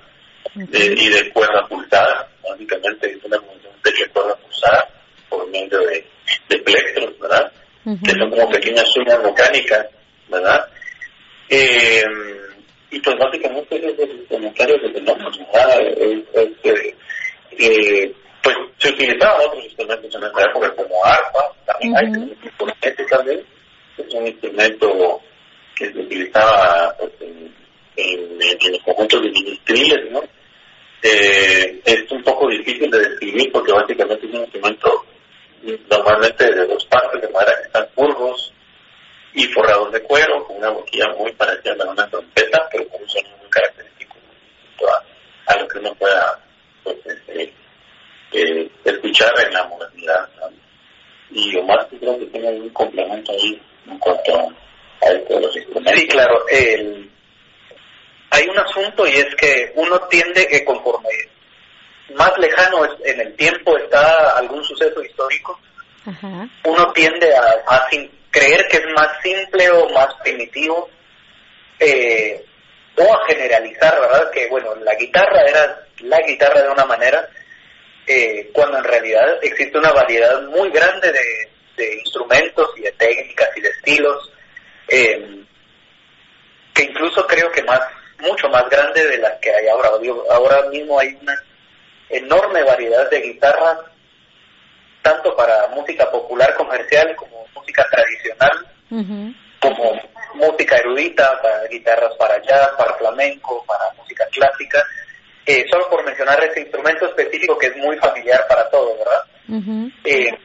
y 0.55 1.09
de 1.11 1.31
cuerda 1.33 1.67
pulsada, 1.69 2.27
básicamente 2.43 3.13
es 3.13 3.23
una 3.23 3.39
función 3.41 3.73
de 3.85 4.09
cuerda 4.09 4.37
pulsada 4.37 4.89
por 5.31 5.49
medio 5.49 5.79
de, 5.79 6.05
de 6.49 6.59
plectros, 6.59 7.19
¿verdad? 7.19 7.51
Que 8.05 8.11
son 8.11 8.31
como 8.31 8.51
pequeñas 8.51 8.87
sumas 8.93 9.23
mecánicas, 9.23 9.87
¿verdad? 10.29 10.69
Eh, 11.49 12.05
y 12.91 13.01
pues 13.01 13.17
básicamente 13.19 13.77
es 13.77 13.99
el 13.99 14.27
comentario 14.29 14.81
que 14.81 14.89
tenemos, 14.91 15.39
este, 16.35 16.97
eh, 17.59 18.13
pues 18.43 18.57
se 18.79 18.89
utilizaban 18.91 19.41
otros 19.47 19.65
instrumentos 19.65 20.15
en 20.15 20.25
esa 20.25 20.51
época 20.51 20.75
como 20.75 21.05
arpa, 21.05 21.55
también 21.67 21.97
hay 21.97 22.07
un 22.07 22.37
instrumento 22.43 23.07
también, 23.09 23.45
es 23.97 24.15
un 24.15 24.27
instrumento 24.27 25.21
que 25.77 25.93
se 25.93 25.99
utilizaba 25.99 26.95
pues, 26.99 27.13
en, 27.21 27.53
en, 27.97 28.73
los 28.73 28.83
conjuntos 28.83 29.23
de 29.23 29.31
ministriles, 29.31 30.11
¿no? 30.11 30.23
Eh, 31.03 31.81
es 31.85 32.11
un 32.11 32.23
poco 32.23 32.49
difícil 32.49 32.91
de 32.91 32.99
describir 32.99 33.51
porque 33.53 33.73
básicamente 33.73 34.27
es 34.27 34.35
un 34.35 34.41
instrumento 34.43 35.07
normalmente 35.63 36.53
de 36.53 36.67
dos 36.67 36.85
partes 36.87 37.21
de 37.21 37.29
madera 37.29 37.57
que 37.61 37.67
están 37.67 37.87
curvos, 37.95 38.53
y 39.33 39.45
forrados 39.47 39.93
de 39.93 40.03
cuero, 40.03 40.45
con 40.45 40.57
una 40.57 40.71
boquilla 40.71 41.09
muy 41.17 41.33
parecida 41.33 41.85
a 41.85 41.91
una 41.91 42.09
trompeta, 42.09 42.69
pero 42.71 42.89
con 42.89 43.03
un 43.03 43.09
sonido 43.09 43.37
muy 43.39 43.49
característico 43.49 44.17
a, 45.47 45.57
lo 45.57 45.69
que 45.69 45.79
uno 45.79 45.95
pueda 45.95 46.41
pues, 46.83 46.97
este, 47.07 47.53
eh, 48.33 48.71
escuchar 48.85 49.33
en 49.47 49.53
la 49.53 49.65
modernidad. 49.69 50.29
Y 51.31 51.53
lo 51.53 51.63
más 51.63 51.87
que 51.87 51.99
creo 51.99 52.19
que 52.19 52.27
tiene 52.27 52.51
un 52.51 52.71
complemento 52.71 53.33
ahí 53.33 53.61
en 53.87 53.99
cuanto 53.99 54.53
a, 55.03 55.11
de 55.11 55.41
los 55.41 55.57
instrumentos. 55.57 56.01
Sí, 56.01 56.09
claro. 56.09 56.45
Hay 58.33 58.49
un 58.49 58.59
asunto 58.59 59.07
y 59.07 59.11
es 59.11 59.35
que 59.37 59.73
uno 59.77 59.99
tiende 60.09 60.47
que 60.49 60.65
conforme 60.65 61.09
más 62.15 62.37
lejano 62.39 62.85
en 63.05 63.21
el 63.21 63.35
tiempo 63.37 63.77
está 63.79 64.37
algún 64.37 64.65
suceso 64.65 65.03
histórico, 65.03 65.59
uno 66.65 66.93
tiende 66.93 67.35
a, 67.35 67.63
a, 67.67 67.89
creer 68.31 68.67
que 68.69 68.79
es 68.79 68.87
más 68.95 69.09
simple 69.23 69.71
o 69.71 69.89
más 69.91 70.15
primitivo 70.23 70.89
eh, 71.79 72.45
o 72.97 73.15
a 73.15 73.27
generalizar, 73.27 74.01
¿verdad? 74.01 74.31
Que 74.31 74.49
bueno, 74.49 74.75
la 74.77 74.95
guitarra 74.95 75.43
era 75.49 75.87
la 76.01 76.19
guitarra 76.27 76.63
de 76.63 76.69
una 76.69 76.85
manera, 76.85 77.29
eh, 78.07 78.51
cuando 78.53 78.79
en 78.79 78.85
realidad 78.85 79.39
existe 79.43 79.79
una 79.79 79.93
variedad 79.93 80.43
muy 80.43 80.71
grande 80.71 81.13
de, 81.13 81.49
instrumentos 82.05 82.69
y 82.77 82.83
de 82.83 82.93
técnicas 82.93 83.49
y 83.57 83.61
de 83.63 83.69
estilos, 83.71 84.31
eh, 84.89 85.45
que 86.75 86.83
incluso 86.83 87.27
creo 87.27 87.51
que 87.51 87.63
más 87.63 87.81
mucho 88.19 88.49
más 88.49 88.69
grande 88.69 89.03
de 89.07 89.17
las 89.17 89.39
que 89.41 89.51
hay 89.51 89.67
ahora. 89.69 89.91
ahora 90.31 90.69
mismo 90.69 91.01
hay 91.01 91.17
una 91.23 91.43
enorme 92.11 92.63
variedad 92.65 93.09
de 93.11 93.21
guitarras, 93.21 93.79
tanto 95.03 95.35
para 95.37 95.69
música 95.69 96.11
popular 96.11 96.55
comercial 96.55 97.15
como 97.17 97.47
música 97.55 97.85
tradicional, 97.91 98.67
como 99.61 100.01
música 100.35 100.77
erudita, 100.77 101.41
para 101.41 101.67
guitarras 101.69 102.15
para 102.17 102.41
jazz, 102.43 102.71
para 102.77 102.95
flamenco, 102.95 103.65
para 103.67 103.93
música 103.97 104.27
clásica, 104.33 104.85
eh, 105.47 105.65
solo 105.71 105.89
por 105.89 106.05
mencionar 106.05 106.43
ese 106.45 106.61
instrumento 106.61 107.07
específico 107.07 107.57
que 107.59 107.69
es 107.69 107.77
muy 107.77 107.97
familiar 107.99 108.47
para 108.49 108.69
todos, 108.71 108.99
¿verdad? 108.99 109.25
Eh, 110.05 110.39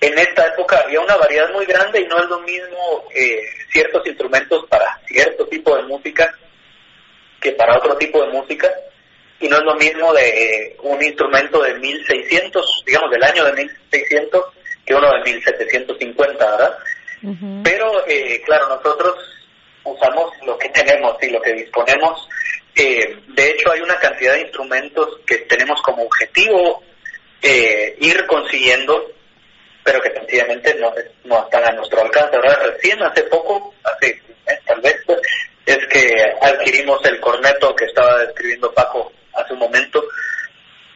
en 0.00 0.18
esta 0.18 0.46
época 0.46 0.82
había 0.84 1.00
una 1.00 1.16
variedad 1.16 1.50
muy 1.52 1.64
grande 1.66 2.00
y 2.00 2.06
no 2.06 2.18
es 2.18 2.26
lo 2.26 2.40
mismo 2.40 3.04
eh, 3.14 3.40
ciertos 3.72 4.06
instrumentos 4.06 4.64
para 4.68 5.00
cierto 5.06 5.46
tipo 5.48 5.74
de 5.76 5.82
música 5.84 6.32
que 7.40 7.52
para 7.52 7.76
otro 7.76 7.96
tipo 7.96 8.22
de 8.22 8.32
música 8.32 8.70
y 9.40 9.48
no 9.48 9.56
es 9.56 9.62
lo 9.62 9.74
mismo 9.74 10.12
de 10.14 10.76
un 10.82 11.02
instrumento 11.02 11.62
de 11.62 11.74
1600, 11.74 12.82
digamos 12.86 13.10
del 13.10 13.22
año 13.22 13.44
de 13.44 13.52
1600 13.52 14.44
que 14.84 14.94
uno 14.94 15.10
de 15.12 15.32
1750, 15.32 16.50
¿verdad? 16.50 16.78
Pero, 17.64 18.06
eh, 18.06 18.40
claro, 18.44 18.68
nosotros 18.68 19.16
usamos 19.82 20.32
lo 20.44 20.56
que 20.58 20.68
tenemos 20.68 21.16
y 21.22 21.30
lo 21.30 21.40
que 21.42 21.54
disponemos. 21.54 22.28
Eh, 22.74 23.16
de 23.28 23.50
hecho, 23.50 23.72
hay 23.72 23.80
una 23.80 23.98
cantidad 23.98 24.34
de 24.34 24.42
instrumentos 24.42 25.18
que 25.26 25.38
tenemos 25.38 25.82
como 25.82 26.04
objetivo 26.04 26.84
eh, 27.42 27.96
ir 28.00 28.26
consiguiendo, 28.26 29.10
pero 29.82 30.00
que 30.00 30.12
sencillamente 30.12 30.74
no, 30.74 30.92
no 31.24 31.44
están 31.44 31.64
a 31.64 31.72
nuestro 31.72 32.02
alcance. 32.02 32.36
¿verdad? 32.36 32.66
Recién 32.74 33.02
hace 33.02 33.24
poco, 33.24 33.74
hace 33.82 34.22
tal 34.64 34.80
vez, 34.80 34.96
es 35.66 35.78
que 35.88 36.14
adquirimos 36.40 37.04
el 37.06 37.18
corneto 37.18 37.74
que 37.74 37.86
estaba 37.86 38.18
describiendo 38.18 38.72
Paco 38.72 39.12
hace 39.36 39.52
un 39.52 39.60
momento. 39.60 40.02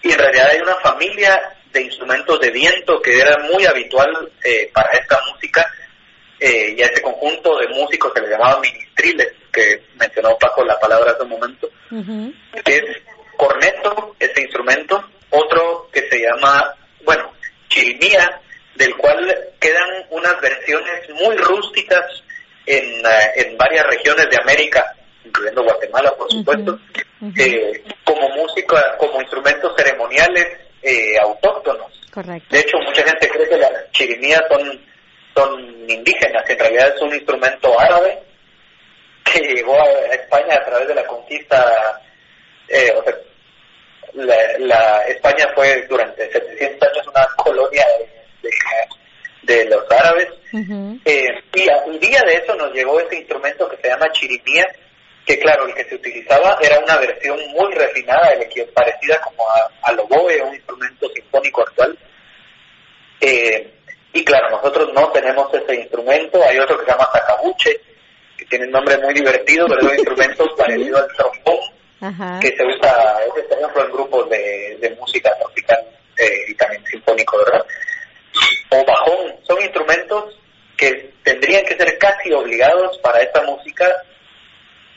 Y 0.02 0.12
en 0.12 0.18
realidad 0.18 0.48
hay 0.50 0.60
una 0.60 0.76
familia 0.76 1.40
de 1.72 1.82
instrumentos 1.82 2.40
de 2.40 2.50
viento 2.50 3.00
que 3.00 3.18
era 3.18 3.38
muy 3.38 3.64
habitual 3.64 4.32
eh, 4.42 4.70
para 4.72 4.90
esta 4.92 5.20
música 5.32 5.64
eh, 6.38 6.74
y 6.76 6.82
a 6.82 6.86
este 6.86 7.02
conjunto 7.02 7.58
de 7.58 7.68
músicos 7.68 8.12
se 8.14 8.22
le 8.22 8.30
llamaba 8.30 8.60
ministriles, 8.60 9.32
que 9.52 9.82
mencionó 9.96 10.36
Paco 10.38 10.64
la 10.64 10.78
palabra 10.78 11.12
hace 11.12 11.22
un 11.22 11.28
momento, 11.28 11.68
que 12.64 12.76
es 12.76 12.84
corneto, 13.36 14.16
este 14.18 14.42
instrumento, 14.42 15.04
otro 15.30 15.88
que 15.92 16.08
se 16.08 16.20
llama, 16.20 16.74
bueno, 17.04 17.32
chirimía, 17.68 18.40
del 18.74 18.96
cual 18.96 19.36
quedan 19.60 20.06
unas 20.10 20.40
versiones 20.40 21.10
muy 21.10 21.36
rústicas 21.36 22.06
en, 22.64 22.84
eh, 22.84 23.32
en 23.36 23.58
varias 23.58 23.84
regiones 23.86 24.26
de 24.30 24.38
América, 24.40 24.96
incluyendo 25.24 25.62
Guatemala, 25.62 26.12
por 26.16 26.30
supuesto, 26.30 26.78
eh, 27.38 27.84
como 28.04 28.28
música, 28.30 28.96
como 28.98 29.20
instrumentos 29.20 29.72
ceremoniales 29.76 30.46
eh, 30.82 31.18
autóctonos. 31.22 31.92
De 32.50 32.60
hecho, 32.60 32.78
mucha 32.78 33.02
gente 33.04 33.28
cree 33.28 33.48
que 33.48 33.56
las 33.56 33.90
chirimías 33.92 34.42
son, 34.50 34.80
son 35.34 35.60
indígenas, 35.88 36.48
en 36.48 36.58
realidad 36.58 36.94
es 36.94 37.02
un 37.02 37.14
instrumento 37.14 37.78
árabe 37.78 38.18
que 39.24 39.40
llegó 39.40 39.80
a 39.80 40.14
España 40.14 40.56
a 40.56 40.64
través 40.64 40.88
de 40.88 40.94
la 40.94 41.06
conquista, 41.06 42.00
o 42.96 43.04
sea, 43.04 43.14
la, 44.14 45.02
España 45.08 45.46
fue 45.54 45.86
durante 45.88 46.30
700 46.32 46.88
años 46.88 47.06
una 47.08 47.26
colonia 47.36 47.84
de, 49.42 49.64
los 49.66 49.90
árabes. 49.90 50.28
Eh, 51.04 51.28
y 51.54 51.68
un 51.88 52.00
día 52.00 52.22
de 52.26 52.34
eso 52.34 52.54
nos 52.56 52.72
llegó 52.72 52.98
ese 53.00 53.18
instrumento 53.18 53.68
que 53.68 53.76
se 53.76 53.88
llama 53.88 54.10
chirimía, 54.12 54.66
que 55.26 55.38
claro, 55.38 55.66
el 55.66 55.74
que 55.74 55.84
se 55.84 55.94
utilizaba 55.94 56.58
era 56.60 56.78
una 56.80 56.96
versión 56.98 57.38
muy 57.52 57.72
refinada, 57.74 58.30
el 58.30 58.68
parecida 58.68 59.20
como 59.20 59.48
a, 59.48 59.70
al 59.82 60.00
oboe, 60.00 60.42
un 60.42 60.54
instrumento 60.54 61.08
sinfónico 61.14 61.62
actual. 61.62 61.98
Eh, 63.20 63.70
y 64.12 64.24
claro, 64.24 64.50
nosotros 64.50 64.90
no 64.92 65.08
tenemos 65.12 65.52
ese 65.54 65.76
instrumento, 65.76 66.42
hay 66.42 66.58
otro 66.58 66.78
que 66.78 66.84
se 66.84 66.90
llama 66.90 67.08
sacabuche, 67.12 67.80
que 68.36 68.44
tiene 68.46 68.64
un 68.66 68.72
nombre 68.72 68.98
muy 68.98 69.14
divertido, 69.14 69.66
pero 69.68 69.80
es 69.80 69.86
un 69.86 69.94
instrumento 69.94 70.44
parecido 70.56 70.98
al 70.98 71.08
trombón, 71.16 72.40
que 72.40 72.48
se 72.56 72.64
usa, 72.64 73.18
por 73.28 73.58
ejemplo, 73.58 73.84
en 73.84 73.92
grupos 73.92 74.30
de, 74.30 74.96
música 74.98 75.30
tropical 75.38 75.78
eh, 76.18 76.30
y 76.48 76.54
también 76.54 76.84
sinfónico, 76.86 77.38
¿verdad? 77.38 77.64
O 78.70 78.84
bajón, 78.84 79.36
son 79.46 79.60
instrumentos 79.60 80.38
que 80.76 81.12
tendrían 81.22 81.64
que 81.64 81.76
ser 81.76 81.98
casi 81.98 82.32
obligados 82.32 82.98
para 82.98 83.20
esta 83.20 83.42
música, 83.42 83.86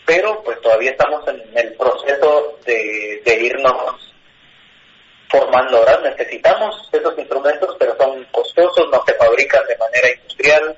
pero 0.06 0.42
pues 0.44 0.60
todavía 0.62 0.92
estamos 0.92 1.28
en 1.28 1.42
el 1.58 1.74
proceso 1.74 2.58
de, 2.66 3.22
irnos 3.26 4.14
formando, 5.30 5.80
¿verdad? 5.80 6.02
Necesitamos 6.04 6.90
esos 6.92 7.18
instrumentos, 7.18 7.76
pero 7.80 7.96
son 7.98 8.24
costosos, 8.32 8.90
no 8.92 9.04
se 9.06 9.14
fabrican 9.16 9.66
de 9.68 9.78
manera 9.78 10.10
industrial, 10.14 10.78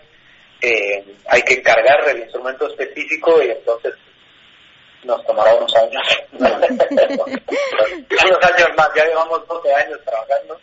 eh, 0.62 1.04
hay 1.28 1.42
que 1.42 1.56
encargar 1.56 2.08
el 2.10 2.20
instrumento 2.20 2.68
específico 2.68 3.42
y 3.44 3.52
entonces 3.52 3.94
nos 5.04 5.24
tomará 5.26 5.54
unos 5.56 5.76
años. 5.76 6.04
unos 6.32 6.50
años 8.54 8.70
más, 8.78 8.90
ya 8.96 9.06
llevamos 9.06 9.48
12 9.48 9.74
años 9.74 10.00
trabajando 10.06 10.60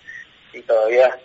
y 0.52 0.62
todavía 0.62 1.18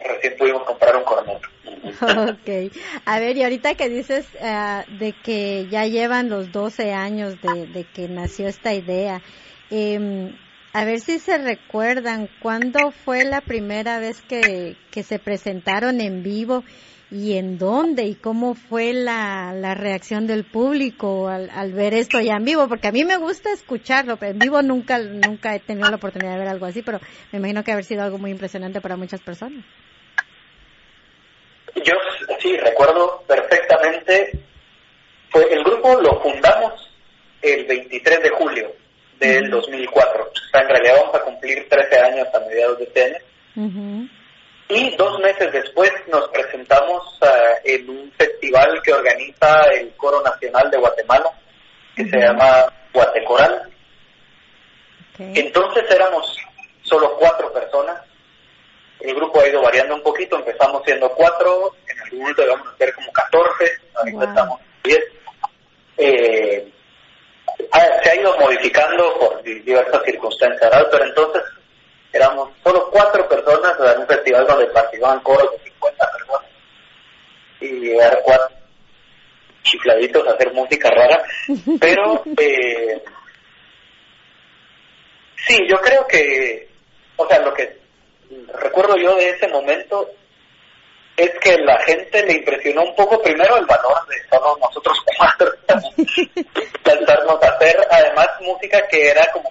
recién 0.00 0.36
pudimos 0.38 0.62
comprar 0.64 0.96
un 0.96 1.04
corneto. 1.04 1.48
ok. 2.32 2.72
A 3.04 3.18
ver, 3.18 3.36
y 3.36 3.42
ahorita 3.42 3.74
que 3.74 3.88
dices 3.88 4.26
uh, 4.40 4.82
de 4.98 5.12
que 5.12 5.66
ya 5.68 5.86
llevan 5.86 6.28
los 6.28 6.50
12 6.52 6.92
años 6.92 7.40
de, 7.40 7.86
que 7.92 8.08
nació 8.08 8.48
esta 8.48 8.74
idea, 8.74 9.22
eh, 9.70 10.32
a 10.72 10.84
ver 10.84 11.00
si 11.00 11.18
se 11.18 11.38
recuerdan 11.38 12.28
cuándo 12.40 12.90
fue 12.90 13.24
la 13.24 13.40
primera 13.40 14.00
vez 14.00 14.20
que, 14.22 14.76
que 14.90 15.02
se 15.04 15.18
presentaron 15.18 16.00
en 16.00 16.22
vivo 16.22 16.64
y 17.14 17.38
en 17.38 17.58
dónde 17.58 18.02
y 18.02 18.16
cómo 18.16 18.56
fue 18.56 18.92
la, 18.92 19.52
la 19.54 19.74
reacción 19.74 20.26
del 20.26 20.42
público 20.42 21.28
al, 21.28 21.48
al, 21.50 21.72
ver 21.72 21.94
esto 21.94 22.20
ya 22.20 22.34
en 22.34 22.44
vivo, 22.44 22.66
porque 22.66 22.88
a 22.88 22.92
mí 22.92 23.04
me 23.04 23.18
gusta 23.18 23.52
escucharlo, 23.52 24.16
pero 24.16 24.32
en 24.32 24.40
vivo 24.40 24.60
nunca, 24.62 24.98
nunca 24.98 25.54
he 25.54 25.60
tenido 25.60 25.88
la 25.88 25.94
oportunidad 25.96 26.32
de 26.32 26.38
ver 26.40 26.48
algo 26.48 26.66
así, 26.66 26.82
pero 26.82 26.98
me 27.30 27.38
imagino 27.38 27.62
que 27.62 27.70
haber 27.70 27.84
sido 27.84 28.02
algo 28.02 28.18
muy 28.18 28.32
impresionante 28.32 28.80
para 28.80 28.96
muchas 28.96 29.20
personas. 29.20 29.64
Yo 31.76 31.94
sí, 32.40 32.56
recuerdo 32.56 33.22
perfectamente, 33.28 34.40
fue 35.30 35.52
el 35.52 35.62
grupo 35.62 36.00
lo 36.00 36.20
fundamos 36.20 36.90
el 37.42 37.64
23 37.64 38.22
de 38.24 38.30
julio 38.30 38.72
del 39.20 39.50
2004, 39.50 40.24
o 40.24 40.50
sea, 40.50 40.62
en 40.62 40.68
realidad 40.68 40.94
vamos 41.00 41.14
a 41.14 41.20
cumplir 41.20 41.68
13 41.68 42.00
años 42.00 42.26
a 42.34 42.40
mediados 42.40 42.78
de 42.78 42.84
este 42.84 43.04
año. 43.04 44.08
Y 44.68 44.96
dos 44.96 45.18
meses 45.20 45.52
después 45.52 45.90
nos 46.08 46.28
presentamos 46.28 47.18
uh, 47.20 47.26
en 47.64 47.90
un 47.90 48.12
festival 48.12 48.80
que 48.82 48.94
organiza 48.94 49.64
el 49.74 49.94
Coro 49.96 50.22
Nacional 50.22 50.70
de 50.70 50.78
Guatemala, 50.78 51.30
que 51.94 52.08
se 52.08 52.18
llama 52.18 52.72
Guatecoral. 52.92 53.70
Entonces 55.18 55.84
éramos 55.90 56.38
solo 56.82 57.16
cuatro 57.18 57.52
personas. 57.52 58.00
El 59.00 59.14
grupo 59.14 59.40
ha 59.40 59.48
ido 59.48 59.60
variando 59.60 59.96
un 59.96 60.02
poquito, 60.02 60.36
empezamos 60.36 60.82
siendo 60.84 61.10
cuatro, 61.10 61.74
en 61.86 62.00
algún 62.00 62.20
momento 62.20 62.42
íbamos 62.42 62.68
a 62.68 62.76
ser 62.78 62.94
como 62.94 63.12
catorce, 63.12 63.70
ahorita 63.96 64.24
estamos 64.24 64.60
diez. 64.82 65.04
Eh, 65.98 66.72
se 68.02 68.10
ha 68.10 68.16
ido 68.16 68.36
modificando 68.38 69.18
por 69.18 69.42
diversas 69.42 70.02
circunstancias, 70.04 70.86
pero 70.90 71.04
entonces 71.04 71.42
éramos 72.14 72.50
solo 72.62 72.88
cuatro 72.90 73.28
personas 73.28 73.74
en 73.78 74.00
un 74.00 74.06
festival 74.06 74.46
donde 74.46 74.66
participaban 74.66 75.20
coros 75.20 75.50
de 75.52 75.70
50 75.70 76.12
personas. 76.12 76.50
Y 77.60 77.66
llegar 77.66 78.20
cuatro 78.24 78.56
chifladitos 79.62 80.26
a 80.28 80.32
hacer 80.32 80.52
música 80.52 80.90
rara, 80.90 81.24
pero 81.80 82.22
eh, 82.38 83.02
sí, 85.46 85.58
yo 85.68 85.76
creo 85.78 86.06
que, 86.06 86.68
o 87.16 87.26
sea, 87.26 87.40
lo 87.40 87.52
que 87.54 87.78
recuerdo 88.52 88.96
yo 88.96 89.16
de 89.16 89.30
ese 89.30 89.48
momento 89.48 90.10
es 91.16 91.30
que 91.40 91.56
la 91.58 91.78
gente 91.84 92.24
le 92.26 92.34
impresionó 92.34 92.82
un 92.82 92.94
poco 92.94 93.22
primero 93.22 93.56
el 93.56 93.66
valor 93.66 94.06
de 94.08 94.16
todos 94.30 94.58
nosotros 94.58 94.98
cuatro, 95.16 95.50
lanzarnos 96.84 97.42
a 97.42 97.48
hacer 97.48 97.76
además 97.90 98.28
música 98.40 98.86
que 98.88 99.10
era 99.10 99.26
como 99.32 99.50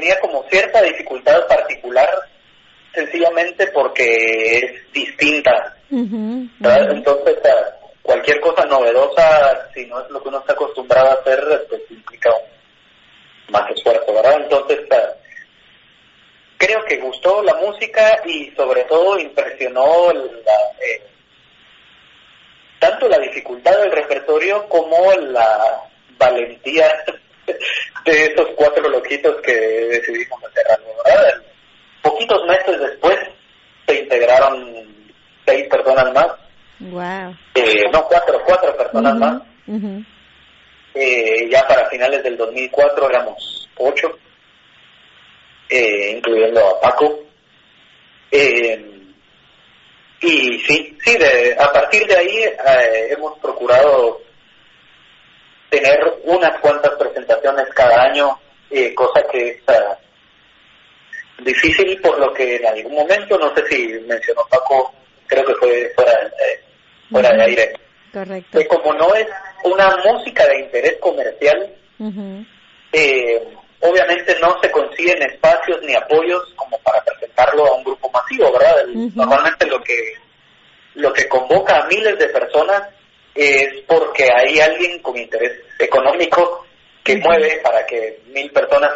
tenía 0.00 0.18
como 0.20 0.42
cierta 0.50 0.80
dificultad 0.82 1.46
particular 1.46 2.08
sencillamente 2.94 3.66
porque 3.68 4.56
es 4.56 4.92
distinta. 4.92 5.76
Entonces, 5.90 7.38
cualquier 8.02 8.40
cosa 8.40 8.64
novedosa, 8.64 9.68
si 9.74 9.84
no 9.86 10.00
es 10.00 10.10
lo 10.10 10.22
que 10.22 10.28
uno 10.28 10.38
está 10.38 10.54
acostumbrado 10.54 11.10
a 11.10 11.14
hacer, 11.14 11.66
pues 11.68 11.82
implica 11.90 12.30
más 13.50 13.70
esfuerzo, 13.76 14.12
¿verdad? 14.14 14.40
Entonces, 14.42 14.80
creo 16.56 16.84
que 16.88 16.96
gustó 16.96 17.42
la 17.42 17.54
música 17.56 18.22
y 18.24 18.50
sobre 18.56 18.84
todo 18.84 19.18
impresionó 19.18 20.12
la, 20.12 20.52
eh, 20.80 21.02
tanto 22.78 23.06
la 23.08 23.18
dificultad 23.18 23.78
del 23.78 23.92
repertorio 23.92 24.66
como 24.68 25.12
la 25.12 25.84
valentía 26.16 26.88
de 28.04 28.24
esos 28.26 28.48
cuatro 28.56 28.88
loquitos 28.88 29.40
que 29.42 29.52
decidimos 29.52 30.42
hacer 30.44 30.64
algo, 30.70 30.90
Poquitos 32.02 32.46
meses 32.46 32.80
después 32.80 33.18
se 33.86 34.00
integraron 34.00 34.86
seis 35.46 35.68
personas 35.68 36.12
más. 36.14 36.28
Wow. 36.80 37.36
Eh, 37.54 37.84
no, 37.92 38.04
cuatro, 38.06 38.40
cuatro 38.46 38.74
personas 38.76 39.16
más. 39.16 39.42
Eh, 40.94 41.48
ya 41.50 41.66
para 41.68 41.88
finales 41.90 42.22
del 42.22 42.36
2004 42.36 43.10
éramos 43.10 43.68
ocho, 43.76 44.18
eh, 45.68 46.14
incluyendo 46.16 46.60
a 46.66 46.80
Paco. 46.80 47.20
y 50.22 50.58
sí, 50.58 50.98
sí, 51.04 51.18
de, 51.18 51.56
a 51.58 51.70
partir 51.72 52.06
de 52.06 52.16
ahí 52.16 52.44
hemos 53.10 53.38
procurado 53.38 54.20
tener 55.70 55.98
unas 56.24 56.58
cuantas 56.60 56.92
presentaciones 56.98 57.66
cada 57.74 58.02
año, 58.02 58.38
eh, 58.70 58.94
cosa 58.94 59.22
que 59.30 59.50
es 59.50 59.62
ah, 59.68 59.96
difícil 61.42 61.98
por 62.00 62.18
lo 62.18 62.32
que 62.34 62.56
en 62.56 62.66
algún 62.66 62.94
momento, 62.94 63.38
no 63.38 63.54
sé 63.54 63.66
si 63.68 63.88
mencionó 64.06 64.42
Paco, 64.50 64.92
creo 65.26 65.44
que 65.46 65.54
fue 65.54 65.92
fuera, 65.94 66.12
eh, 66.12 66.60
fuera 67.10 67.32
de 67.32 67.42
aire. 67.42 67.72
Correcto. 68.12 68.58
Que 68.58 68.66
como 68.66 68.92
no 68.94 69.14
es 69.14 69.26
una 69.64 69.96
música 70.04 70.46
de 70.46 70.60
interés 70.60 70.96
comercial, 71.00 71.72
eh, 72.92 73.48
obviamente 73.80 74.36
no 74.40 74.60
se 74.60 74.70
consiguen 74.70 75.22
espacios 75.22 75.80
ni 75.82 75.94
apoyos 75.94 76.42
como 76.56 76.76
para 76.78 77.02
presentarlo 77.04 77.66
a 77.66 77.74
un 77.76 77.84
grupo 77.84 78.10
masivo, 78.10 78.52
¿verdad? 78.52 78.84
Normalmente 79.14 79.66
lo 79.66 79.80
que 79.82 80.14
lo 80.94 81.12
que 81.12 81.28
convoca 81.28 81.76
a 81.76 81.86
miles 81.86 82.18
de 82.18 82.26
personas 82.28 82.82
es 83.34 83.82
porque 83.86 84.28
hay 84.34 84.58
alguien 84.60 85.00
con 85.00 85.16
interés 85.16 85.52
económico 85.78 86.66
que 87.02 87.16
mueve 87.16 87.60
para 87.62 87.86
que 87.86 88.20
mil 88.26 88.50
personas 88.50 88.92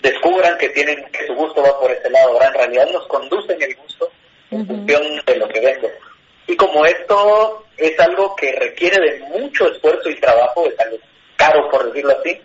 descubran 0.00 0.56
que 0.58 0.68
tienen 0.70 1.04
que 1.12 1.26
su 1.26 1.34
gusto 1.34 1.62
va 1.62 1.78
por 1.80 1.90
ese 1.90 2.08
lado. 2.10 2.32
Ahora 2.32 2.48
en 2.48 2.54
realidad 2.54 2.90
nos 2.92 3.06
conducen 3.08 3.60
el 3.60 3.74
gusto 3.76 4.10
en 4.50 4.66
función 4.66 5.02
de 5.26 5.36
lo 5.36 5.48
que 5.48 5.60
vende. 5.60 5.92
Y 6.46 6.56
como 6.56 6.86
esto 6.86 7.64
es 7.76 7.98
algo 7.98 8.34
que 8.36 8.52
requiere 8.52 8.98
de 9.00 9.18
mucho 9.20 9.70
esfuerzo 9.70 10.08
y 10.08 10.20
trabajo, 10.20 10.66
es 10.66 10.78
algo 10.78 10.98
caro 11.36 11.68
por 11.70 11.86
decirlo 11.86 12.16
así, 12.18 12.40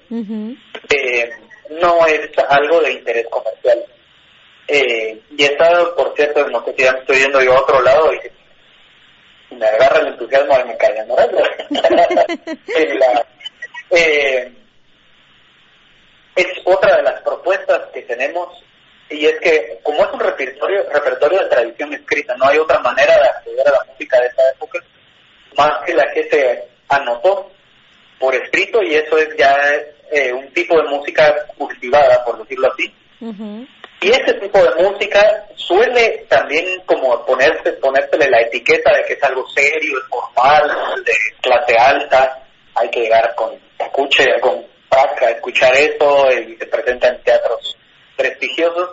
eh, 0.89 1.29
no 1.69 2.05
es 2.07 2.29
algo 2.49 2.81
de 2.81 2.93
interés 2.93 3.27
comercial. 3.29 3.85
Eh, 4.67 5.19
y 5.37 5.43
esta, 5.43 5.95
por 5.95 6.15
cierto, 6.15 6.47
no 6.49 6.63
sé 6.65 6.73
si 6.75 6.83
ya 6.83 6.93
me 6.93 6.99
estoy 6.99 7.17
yendo 7.17 7.41
yo 7.41 7.53
a 7.53 7.61
otro 7.61 7.81
lado 7.81 8.13
y 8.13 8.19
me 9.51 9.65
agarra 9.65 9.99
el 9.99 10.07
entusiasmo 10.07 10.57
de 10.57 10.65
me 10.65 10.77
calla, 10.77 11.05
¿no? 11.05 11.15
eh, 13.91 14.51
es 16.35 16.47
otra 16.65 16.97
de 16.97 17.03
las 17.03 17.21
propuestas 17.21 17.81
que 17.93 18.01
tenemos 18.03 18.63
y 19.09 19.25
es 19.25 19.39
que 19.41 19.79
como 19.83 20.03
es 20.03 20.11
un 20.13 20.19
repertorio, 20.19 20.89
repertorio 20.89 21.39
de 21.39 21.49
tradición 21.49 21.93
escrita, 21.93 22.35
no 22.37 22.45
hay 22.45 22.57
otra 22.57 22.79
manera 22.79 23.13
de 23.13 23.27
acceder 23.27 23.67
a 23.67 23.71
la 23.71 23.83
música 23.91 24.19
de 24.21 24.27
esa 24.27 24.49
época 24.55 24.79
más 25.57 25.85
que 25.85 25.93
la 25.93 26.11
que 26.13 26.29
se 26.29 26.63
anotó 26.87 27.51
por 28.19 28.33
escrito 28.35 28.81
y 28.83 28.95
eso 28.95 29.17
es 29.17 29.35
ya 29.37 29.55
eh, 30.11 30.31
un 30.31 30.51
tipo 30.53 30.77
de 30.77 30.89
música 30.89 31.33
cultivada, 31.57 32.23
por 32.23 32.39
decirlo 32.39 32.71
así. 32.71 32.93
Y 34.03 34.09
ese 34.09 34.33
tipo 34.33 34.57
de 34.57 34.83
música 34.83 35.45
suele 35.55 36.25
también 36.27 36.81
como 36.87 37.23
ponerse, 37.23 37.73
ponérsele 37.73 38.31
la 38.31 38.41
etiqueta 38.41 38.91
de 38.95 39.03
que 39.05 39.13
es 39.13 39.23
algo 39.23 39.47
serio, 39.49 39.99
es 39.99 40.05
formal, 40.09 41.03
de 41.05 41.13
clase 41.39 41.75
alta, 41.77 42.43
hay 42.73 42.89
que 42.89 43.01
llegar 43.01 43.35
con 43.35 43.59
tacuche, 43.77 44.25
con 44.39 44.65
paca, 44.89 45.29
escuchar 45.29 45.75
eso 45.75 46.31
y 46.31 46.57
se 46.57 46.65
presenta 46.65 47.09
en 47.09 47.21
teatros 47.21 47.77
prestigiosos. 48.17 48.89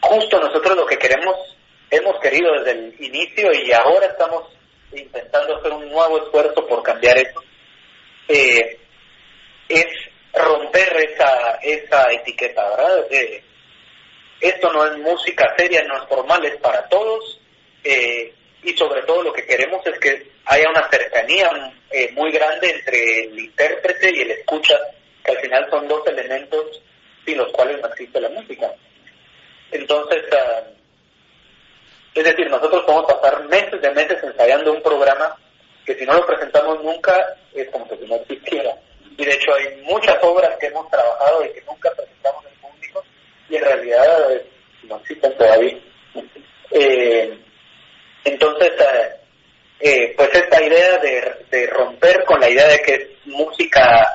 Justo 0.00 0.40
nosotros 0.40 0.76
lo 0.76 0.86
que 0.86 0.98
queremos, 0.98 1.56
hemos 1.88 2.18
querido 2.18 2.52
desde 2.54 2.72
el 2.72 2.96
inicio 2.98 3.52
y 3.52 3.70
ahora 3.72 4.06
estamos 4.06 4.52
intentando 4.92 5.56
hacer 5.56 5.72
un 5.72 5.88
nuevo 5.88 6.18
esfuerzo 6.18 6.66
por 6.66 6.82
cambiar 6.82 7.16
eso, 7.16 7.40
eh, 8.26 8.76
es 9.68 9.86
romper 10.34 10.96
esa, 10.96 11.58
esa 11.62 12.12
etiqueta, 12.12 12.68
¿verdad? 12.70 13.06
Esto 14.48 14.72
no 14.72 14.86
es 14.86 14.98
música 14.98 15.54
seria, 15.56 15.82
no 15.84 16.02
es 16.02 16.08
formal, 16.08 16.44
es 16.44 16.56
para 16.56 16.88
todos. 16.88 17.40
Eh, 17.82 18.32
y 18.62 18.72
sobre 18.76 19.02
todo 19.02 19.22
lo 19.22 19.32
que 19.32 19.46
queremos 19.46 19.86
es 19.86 19.98
que 19.98 20.30
haya 20.46 20.68
una 20.70 20.88
cercanía 20.90 21.50
eh, 21.90 22.10
muy 22.12 22.32
grande 22.32 22.70
entre 22.70 23.24
el 23.24 23.38
intérprete 23.38 24.10
y 24.10 24.22
el 24.22 24.30
escucha, 24.32 24.78
que 25.22 25.32
al 25.32 25.38
final 25.38 25.68
son 25.70 25.86
dos 25.86 26.06
elementos 26.06 26.82
sin 27.24 27.38
los 27.38 27.52
cuales 27.52 27.80
no 27.80 27.88
existe 27.88 28.20
la 28.20 28.28
música. 28.30 28.70
Entonces, 29.70 30.24
ah, 30.32 30.62
es 32.14 32.24
decir, 32.24 32.48
nosotros 32.48 32.84
podemos 32.84 33.12
pasar 33.12 33.44
meses 33.44 33.80
de 33.80 33.90
meses 33.90 34.22
ensayando 34.22 34.72
un 34.72 34.82
programa 34.82 35.36
que 35.84 35.94
si 35.94 36.06
no 36.06 36.14
lo 36.14 36.26
presentamos 36.26 36.82
nunca 36.82 37.36
es 37.54 37.68
como 37.70 37.86
si 37.88 38.06
no 38.06 38.16
existiera. 38.16 38.74
Y 39.16 39.24
de 39.24 39.32
hecho 39.32 39.54
hay 39.54 39.82
muchas 39.82 40.16
obras 40.22 40.56
que 40.58 40.66
hemos 40.66 40.88
trabajado 40.90 41.44
y 41.44 41.52
que 41.52 41.62
nunca 41.62 41.90
presentamos 41.92 42.44
en 42.46 42.60
público 42.60 43.04
y 43.48 43.56
en 43.56 43.64
realidad 43.64 44.32
eh, 44.32 44.46
no 44.84 44.96
existen 44.96 45.36
todavía. 45.36 45.78
Eh, 46.70 47.38
entonces, 48.24 48.70
eh, 48.70 49.24
eh, 49.80 50.14
pues 50.16 50.30
esta 50.34 50.62
idea 50.62 50.98
de, 50.98 51.66
romper 51.66 52.24
con 52.24 52.40
la 52.40 52.48
idea 52.48 52.66
de 52.68 52.80
que 52.80 52.94
es 52.94 53.08
música 53.26 54.06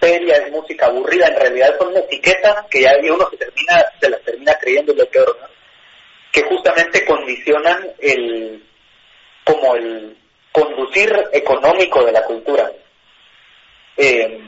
seria, 0.00 0.36
es 0.36 0.50
música 0.50 0.86
aburrida, 0.86 1.26
en 1.26 1.36
realidad 1.36 1.76
son 1.78 1.96
etiquetas 1.96 2.66
que 2.70 2.82
ya 2.82 2.92
uno 3.12 3.28
se 3.30 3.36
termina, 3.36 3.84
se 4.00 4.08
las 4.08 4.22
termina 4.22 4.54
creyendo 4.60 4.94
lo 4.94 5.06
peor, 5.06 5.36
que 6.32 6.42
justamente 6.42 7.04
condicionan 7.04 7.90
el 7.98 8.64
como 9.44 9.74
el 9.74 10.16
conducir 10.52 11.12
económico 11.32 12.04
de 12.04 12.12
la 12.12 12.24
cultura. 12.24 12.70
Eh, 13.96 14.40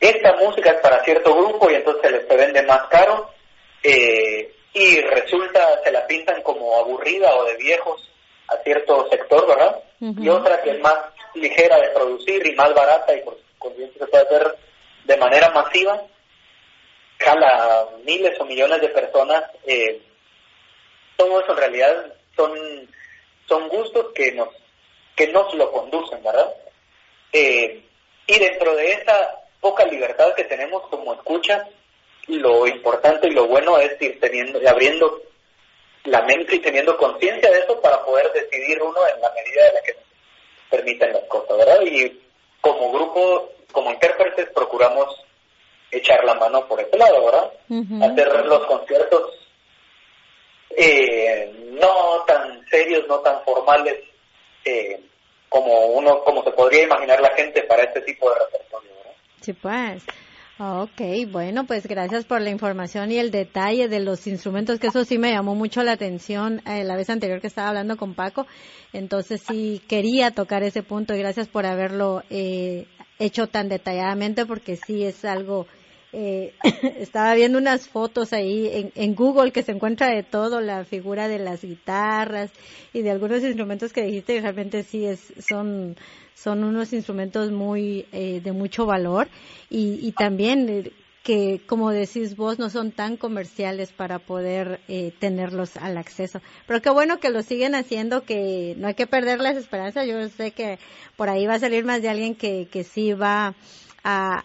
esta 0.00 0.36
música 0.36 0.70
es 0.70 0.80
para 0.80 1.02
cierto 1.04 1.34
grupo 1.34 1.70
y 1.70 1.74
entonces 1.74 2.02
se 2.02 2.10
les 2.10 2.28
vende 2.28 2.62
más 2.62 2.86
caro 2.88 3.35
eh, 3.88 4.52
y 4.74 5.00
resulta, 5.00 5.80
se 5.84 5.92
la 5.92 6.04
pintan 6.08 6.42
como 6.42 6.76
aburrida 6.76 7.32
o 7.36 7.44
de 7.44 7.56
viejos 7.56 8.10
a 8.48 8.56
cierto 8.58 9.08
sector, 9.08 9.46
¿verdad? 9.46 9.80
Y 10.00 10.28
otra 10.28 10.60
que 10.60 10.72
es 10.72 10.80
más 10.80 10.96
ligera 11.34 11.80
de 11.80 11.90
producir 11.90 12.44
y 12.44 12.54
más 12.56 12.74
barata 12.74 13.14
y 13.14 13.22
por 13.22 13.38
consiguiente 13.60 13.98
se 14.00 14.06
puede 14.06 14.24
hacer 14.24 14.56
de 15.04 15.16
manera 15.16 15.50
masiva, 15.50 16.02
jala 17.18 17.88
miles 18.04 18.38
o 18.40 18.44
millones 18.44 18.80
de 18.80 18.88
personas. 18.88 19.44
Eh, 19.66 20.02
todo 21.16 21.40
eso 21.40 21.52
en 21.52 21.58
realidad 21.58 22.12
son, 22.34 22.52
son 23.48 23.68
gustos 23.68 24.06
que 24.14 24.32
nos, 24.32 24.48
que 25.14 25.28
nos 25.28 25.54
lo 25.54 25.70
conducen, 25.70 26.22
¿verdad? 26.24 26.52
Eh, 27.32 27.82
y 28.26 28.38
dentro 28.40 28.74
de 28.74 28.92
esa 28.94 29.42
poca 29.60 29.84
libertad 29.84 30.34
que 30.34 30.44
tenemos 30.44 30.82
como 30.88 31.14
escucha, 31.14 31.68
lo 32.28 32.66
importante 32.66 33.28
y 33.28 33.32
lo 33.32 33.46
bueno 33.46 33.78
es 33.78 34.00
ir 34.00 34.18
teniendo, 34.20 34.60
abriendo 34.68 35.22
la 36.04 36.22
mente 36.22 36.56
y 36.56 36.58
teniendo 36.60 36.96
conciencia 36.96 37.50
de 37.50 37.58
eso 37.60 37.80
para 37.80 38.04
poder 38.04 38.32
decidir 38.32 38.82
uno 38.82 38.98
en 39.14 39.20
la 39.20 39.32
medida 39.32 39.64
de 39.64 39.72
la 39.72 39.82
que 39.82 39.96
permiten 40.70 41.12
las 41.12 41.24
cosas, 41.24 41.56
¿verdad? 41.58 41.80
Y 41.82 42.20
como 42.60 42.92
grupo, 42.92 43.50
como 43.72 43.92
intérpretes, 43.92 44.50
procuramos 44.50 45.22
echar 45.90 46.24
la 46.24 46.34
mano 46.34 46.66
por 46.66 46.80
ese 46.80 46.96
lado, 46.96 47.24
¿verdad? 47.24 47.52
Hacer 48.10 48.46
los 48.46 48.66
conciertos 48.66 49.32
eh, 50.76 51.50
no 51.72 52.24
tan 52.26 52.64
serios, 52.68 53.06
no 53.08 53.20
tan 53.20 53.42
formales 53.44 53.96
eh, 54.64 55.00
como 55.48 55.86
uno, 55.86 56.22
como 56.22 56.42
se 56.42 56.50
podría 56.50 56.82
imaginar 56.82 57.20
la 57.20 57.30
gente 57.30 57.62
para 57.62 57.84
este 57.84 58.00
tipo 58.02 58.28
de 58.30 58.40
repertorio, 58.40 58.90
¿verdad? 58.96 59.12
Sí, 59.40 59.52
pues. 59.52 60.04
Ok, 60.58 61.02
bueno, 61.30 61.66
pues 61.66 61.86
gracias 61.86 62.24
por 62.24 62.40
la 62.40 62.48
información 62.48 63.12
y 63.12 63.18
el 63.18 63.30
detalle 63.30 63.88
de 63.88 64.00
los 64.00 64.26
instrumentos, 64.26 64.78
que 64.80 64.86
eso 64.86 65.04
sí 65.04 65.18
me 65.18 65.30
llamó 65.30 65.54
mucho 65.54 65.82
la 65.82 65.92
atención 65.92 66.62
eh, 66.66 66.82
la 66.82 66.96
vez 66.96 67.10
anterior 67.10 67.42
que 67.42 67.46
estaba 67.48 67.68
hablando 67.68 67.98
con 67.98 68.14
Paco. 68.14 68.46
Entonces 68.94 69.42
sí 69.46 69.82
quería 69.86 70.30
tocar 70.30 70.62
ese 70.62 70.82
punto 70.82 71.14
y 71.14 71.18
gracias 71.18 71.48
por 71.48 71.66
haberlo 71.66 72.22
eh, 72.30 72.86
hecho 73.18 73.48
tan 73.48 73.68
detalladamente 73.68 74.46
porque 74.46 74.76
sí 74.76 75.04
es 75.04 75.26
algo 75.26 75.66
eh, 76.12 76.54
estaba 76.98 77.34
viendo 77.34 77.58
unas 77.58 77.88
fotos 77.88 78.32
ahí 78.32 78.68
en, 78.72 78.92
en, 78.94 79.14
Google 79.14 79.52
que 79.52 79.62
se 79.62 79.72
encuentra 79.72 80.08
de 80.08 80.22
todo, 80.22 80.60
la 80.60 80.84
figura 80.84 81.28
de 81.28 81.38
las 81.38 81.62
guitarras 81.62 82.50
y 82.92 83.02
de 83.02 83.10
algunos 83.10 83.42
instrumentos 83.42 83.92
que 83.92 84.02
dijiste 84.02 84.40
realmente 84.40 84.82
sí 84.82 85.04
es, 85.04 85.32
son, 85.46 85.96
son 86.34 86.64
unos 86.64 86.92
instrumentos 86.92 87.50
muy, 87.52 88.06
eh, 88.12 88.40
de 88.42 88.52
mucho 88.52 88.86
valor 88.86 89.28
y, 89.68 89.98
y 90.06 90.12
también 90.12 90.68
eh, 90.68 90.92
que, 91.26 91.60
como 91.66 91.90
decís 91.90 92.36
vos, 92.36 92.60
no 92.60 92.70
son 92.70 92.92
tan 92.92 93.16
comerciales 93.16 93.90
para 93.90 94.20
poder 94.20 94.78
eh, 94.86 95.12
tenerlos 95.18 95.76
al 95.76 95.98
acceso. 95.98 96.40
Pero 96.68 96.80
qué 96.80 96.90
bueno 96.90 97.18
que 97.18 97.30
lo 97.30 97.42
siguen 97.42 97.74
haciendo, 97.74 98.22
que 98.22 98.76
no 98.78 98.86
hay 98.86 98.94
que 98.94 99.08
perder 99.08 99.40
las 99.40 99.56
esperanzas. 99.56 100.06
Yo 100.06 100.28
sé 100.28 100.52
que 100.52 100.78
por 101.16 101.28
ahí 101.28 101.44
va 101.44 101.54
a 101.54 101.58
salir 101.58 101.84
más 101.84 102.00
de 102.00 102.10
alguien 102.10 102.36
que, 102.36 102.68
que 102.70 102.84
sí 102.84 103.12
va 103.12 103.56
a, 104.08 104.44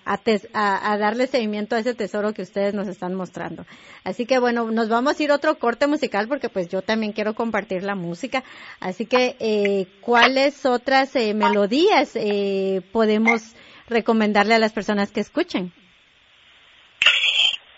a, 0.54 0.98
darle 0.98 1.28
seguimiento 1.28 1.76
a 1.76 1.80
ese 1.80 1.94
tesoro 1.94 2.34
que 2.34 2.42
ustedes 2.42 2.74
nos 2.74 2.88
están 2.88 3.14
mostrando. 3.14 3.66
Así 4.04 4.26
que 4.26 4.40
bueno, 4.40 4.72
nos 4.72 4.90
vamos 4.90 5.20
a 5.20 5.24
ir 5.24 5.32
otro 5.32 5.60
corte 5.60 5.86
musical 5.86 6.28
porque 6.28 6.50
pues 6.50 6.68
yo 6.68 6.82
también 6.82 7.12
quiero 7.14 7.36
compartir 7.36 7.84
la 7.84 7.94
música. 7.94 8.44
Así 8.80 9.06
que, 9.06 9.36
eh, 9.40 9.86
¿cuáles 10.02 10.66
otras 10.66 11.16
eh, 11.16 11.36
melodías 11.36 12.16
eh, 12.16 12.82
podemos 12.92 13.54
recomendarle 13.88 14.56
a 14.56 14.60
las 14.60 14.74
personas 14.74 15.12
que 15.12 15.20
escuchen? 15.20 15.72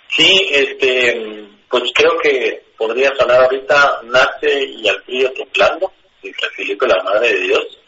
Sí, 0.10 0.48
este, 0.52 1.50
pues 1.70 1.84
creo 1.94 2.18
que 2.22 2.64
podría 2.78 3.12
sonar 3.20 3.44
ahorita 3.44 4.02
Nace 4.04 4.64
y 4.64 4.88
al 4.88 5.02
frío 5.04 5.34
temblando, 5.34 5.92
de 6.22 6.88
la 6.88 7.04
Madre 7.04 7.34
de 7.34 7.40
Dios 7.42 7.83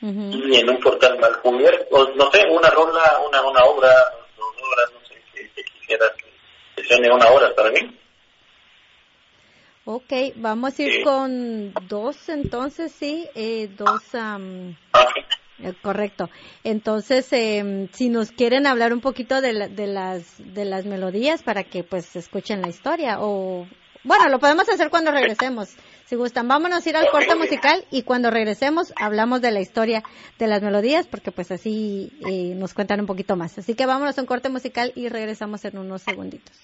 y 0.00 0.56
en 0.56 0.68
un 0.68 0.80
portal 0.80 1.18
mal 1.18 1.40
cubierto, 1.40 2.12
no 2.14 2.30
sé, 2.30 2.44
una 2.50 2.68
rola, 2.70 3.18
una, 3.26 3.42
una 3.42 3.64
obra, 3.64 3.88
dos 4.36 4.54
obras, 4.62 4.92
no 4.92 5.06
sé, 5.06 5.22
que, 5.32 5.64
quisieras 5.64 6.12
que 6.76 6.84
suene 6.84 7.10
una 7.10 7.28
hora 7.30 7.54
para 7.54 7.70
mí. 7.70 7.96
Ok, 9.84 10.12
vamos 10.34 10.78
a 10.78 10.82
ir 10.82 11.04
con 11.04 11.72
dos 11.88 12.28
entonces, 12.28 12.92
sí, 12.92 13.28
eh, 13.34 13.68
dos... 13.76 14.02
eh, 14.14 15.72
correcto. 15.80 16.28
Entonces, 16.64 17.32
eh, 17.32 17.88
si 17.92 18.08
nos 18.08 18.32
quieren 18.32 18.66
hablar 18.66 18.92
un 18.92 19.00
poquito 19.00 19.40
de, 19.40 19.68
de, 19.68 19.86
las, 19.86 20.34
de 20.38 20.64
las 20.64 20.84
melodías 20.84 21.42
para 21.42 21.64
que 21.64 21.84
pues 21.84 22.16
escuchen 22.16 22.62
la 22.62 22.68
historia 22.68 23.18
o... 23.20 23.66
Bueno, 24.02 24.28
lo 24.28 24.38
podemos 24.38 24.68
hacer 24.68 24.90
cuando 24.90 25.10
regresemos. 25.10 25.74
Si 26.06 26.14
gustan, 26.14 26.46
vámonos 26.46 26.86
a 26.86 26.88
ir 26.88 26.96
al 26.96 27.10
corte 27.10 27.34
musical 27.34 27.84
y 27.90 28.02
cuando 28.02 28.30
regresemos 28.30 28.92
hablamos 28.94 29.40
de 29.40 29.50
la 29.50 29.60
historia 29.60 30.04
de 30.38 30.46
las 30.46 30.62
melodías 30.62 31.08
porque 31.08 31.32
pues 31.32 31.50
así 31.50 32.12
eh, 32.30 32.54
nos 32.54 32.74
cuentan 32.74 33.00
un 33.00 33.06
poquito 33.06 33.34
más. 33.34 33.58
Así 33.58 33.74
que 33.74 33.86
vámonos 33.86 34.16
a 34.16 34.20
un 34.20 34.26
corte 34.28 34.48
musical 34.48 34.92
y 34.94 35.08
regresamos 35.08 35.64
en 35.64 35.78
unos 35.78 36.02
segunditos. 36.02 36.56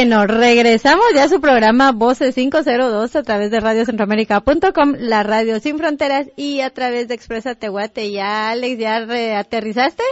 Bueno, 0.00 0.26
regresamos 0.26 1.04
ya 1.14 1.24
a 1.24 1.28
su 1.28 1.42
programa 1.42 1.92
Voces 1.92 2.34
502 2.34 3.16
a 3.16 3.22
través 3.22 3.50
de 3.50 3.60
radiocentroamérica.com, 3.60 4.94
la 4.98 5.22
radio 5.22 5.60
sin 5.60 5.76
fronteras 5.76 6.26
y 6.36 6.62
a 6.62 6.70
través 6.70 7.06
de 7.06 7.14
Expresa 7.14 7.54
Tehuate. 7.54 8.10
Ya, 8.10 8.48
Alex, 8.48 8.78
¿ya 8.78 9.38
aterrizaste? 9.38 10.02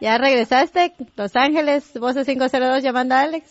¿Ya 0.00 0.18
regresaste? 0.18 0.94
Los 1.14 1.36
Ángeles, 1.36 1.92
Voces 1.94 2.26
502 2.26 2.82
llamando 2.82 3.14
a 3.14 3.20
Alex. 3.20 3.48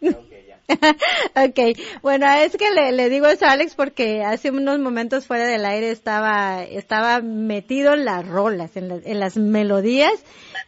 Okay, 0.00 0.46
ya. 0.48 1.44
ok, 1.44 1.78
bueno, 2.00 2.26
es 2.32 2.56
que 2.56 2.70
le, 2.70 3.10
digo 3.10 3.26
eso 3.26 3.44
a 3.44 3.50
Alex 3.50 3.74
porque 3.74 4.24
hace 4.24 4.50
unos 4.50 4.78
momentos 4.78 5.26
fuera 5.26 5.44
del 5.44 5.66
aire 5.66 5.90
estaba, 5.90 6.64
estaba 6.64 7.20
metido 7.20 7.92
en 7.92 8.06
las 8.06 8.26
rolas, 8.26 8.78
en, 8.78 9.02
en 9.04 9.20
las 9.20 9.36
melodías, 9.36 10.14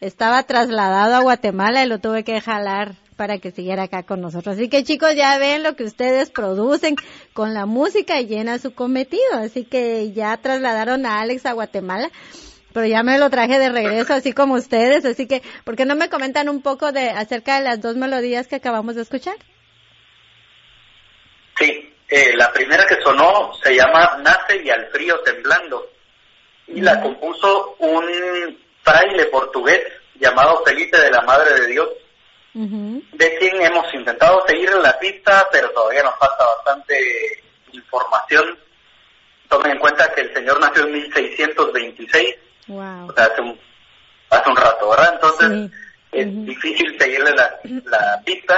estaba 0.01 0.43
trasladado 0.43 1.15
a 1.15 1.21
Guatemala 1.21 1.83
y 1.83 1.87
lo 1.87 1.97
tuve 1.97 2.23
que 2.23 2.39
jalar 2.41 2.93
para 3.15 3.39
que 3.39 3.51
siguiera 3.51 3.83
acá 3.83 4.03
con 4.03 4.21
nosotros. 4.21 4.55
Así 4.55 4.69
que 4.69 4.83
chicos, 4.83 5.15
ya 5.15 5.37
ven 5.37 5.63
lo 5.63 5.75
que 5.75 5.83
ustedes 5.83 6.29
producen 6.29 6.95
con 7.33 7.53
la 7.53 7.65
música 7.65 8.19
y 8.19 8.27
llena 8.27 8.59
su 8.59 8.73
cometido. 8.73 9.33
Así 9.33 9.63
que 9.65 10.11
ya 10.13 10.35
trasladaron 10.37 11.05
a 11.05 11.21
Alex 11.21 11.45
a 11.45 11.53
Guatemala 11.53 12.11
pero 12.75 12.87
ya 12.87 13.03
me 13.03 13.17
lo 13.17 13.29
traje 13.29 13.57
de 13.57 13.69
regreso, 13.69 14.13
así 14.13 14.33
como 14.33 14.55
ustedes, 14.55 15.05
así 15.05 15.29
que, 15.29 15.41
¿por 15.63 15.77
qué 15.77 15.85
no 15.85 15.95
me 15.95 16.09
comentan 16.09 16.49
un 16.49 16.61
poco 16.61 16.91
de 16.91 17.09
acerca 17.09 17.55
de 17.55 17.63
las 17.63 17.79
dos 17.79 17.95
melodías 17.95 18.49
que 18.49 18.57
acabamos 18.57 18.95
de 18.95 19.03
escuchar? 19.03 19.37
Sí, 21.57 21.93
eh, 22.09 22.33
la 22.35 22.51
primera 22.51 22.85
que 22.85 23.01
sonó 23.01 23.53
se 23.63 23.73
llama 23.73 24.17
Nace 24.21 24.61
y 24.61 24.69
al 24.69 24.87
frío 24.87 25.17
temblando, 25.21 25.89
y 26.67 26.81
la 26.81 27.01
compuso 27.01 27.77
un 27.79 28.57
fraile 28.83 29.25
portugués 29.27 29.79
llamado 30.19 30.61
Felipe 30.65 30.99
de 30.99 31.11
la 31.11 31.21
Madre 31.21 31.57
de 31.61 31.67
Dios, 31.67 31.87
de 32.55 33.37
quien 33.37 33.61
hemos 33.61 33.93
intentado 33.93 34.41
seguir 34.47 34.71
la 34.75 34.97
pista, 34.97 35.45
pero 35.51 35.69
todavía 35.71 36.03
nos 36.03 36.17
falta 36.17 36.45
bastante 36.55 37.43
información. 37.73 38.57
Tomen 39.49 39.73
en 39.73 39.79
cuenta 39.79 40.09
que 40.13 40.21
el 40.21 40.33
señor 40.33 40.59
nació 40.61 40.85
en 40.85 40.93
1626, 40.93 42.35
o 42.69 43.13
sea, 43.13 43.25
hace 43.25 43.41
un, 43.41 43.59
hace 44.29 44.49
un 44.49 44.55
rato, 44.55 44.89
¿verdad? 44.89 45.13
Entonces 45.15 45.71
es 46.13 46.45
difícil 46.45 46.97
seguirle 46.97 47.31
la, 47.31 47.59
la 47.85 48.21
pista, 48.23 48.57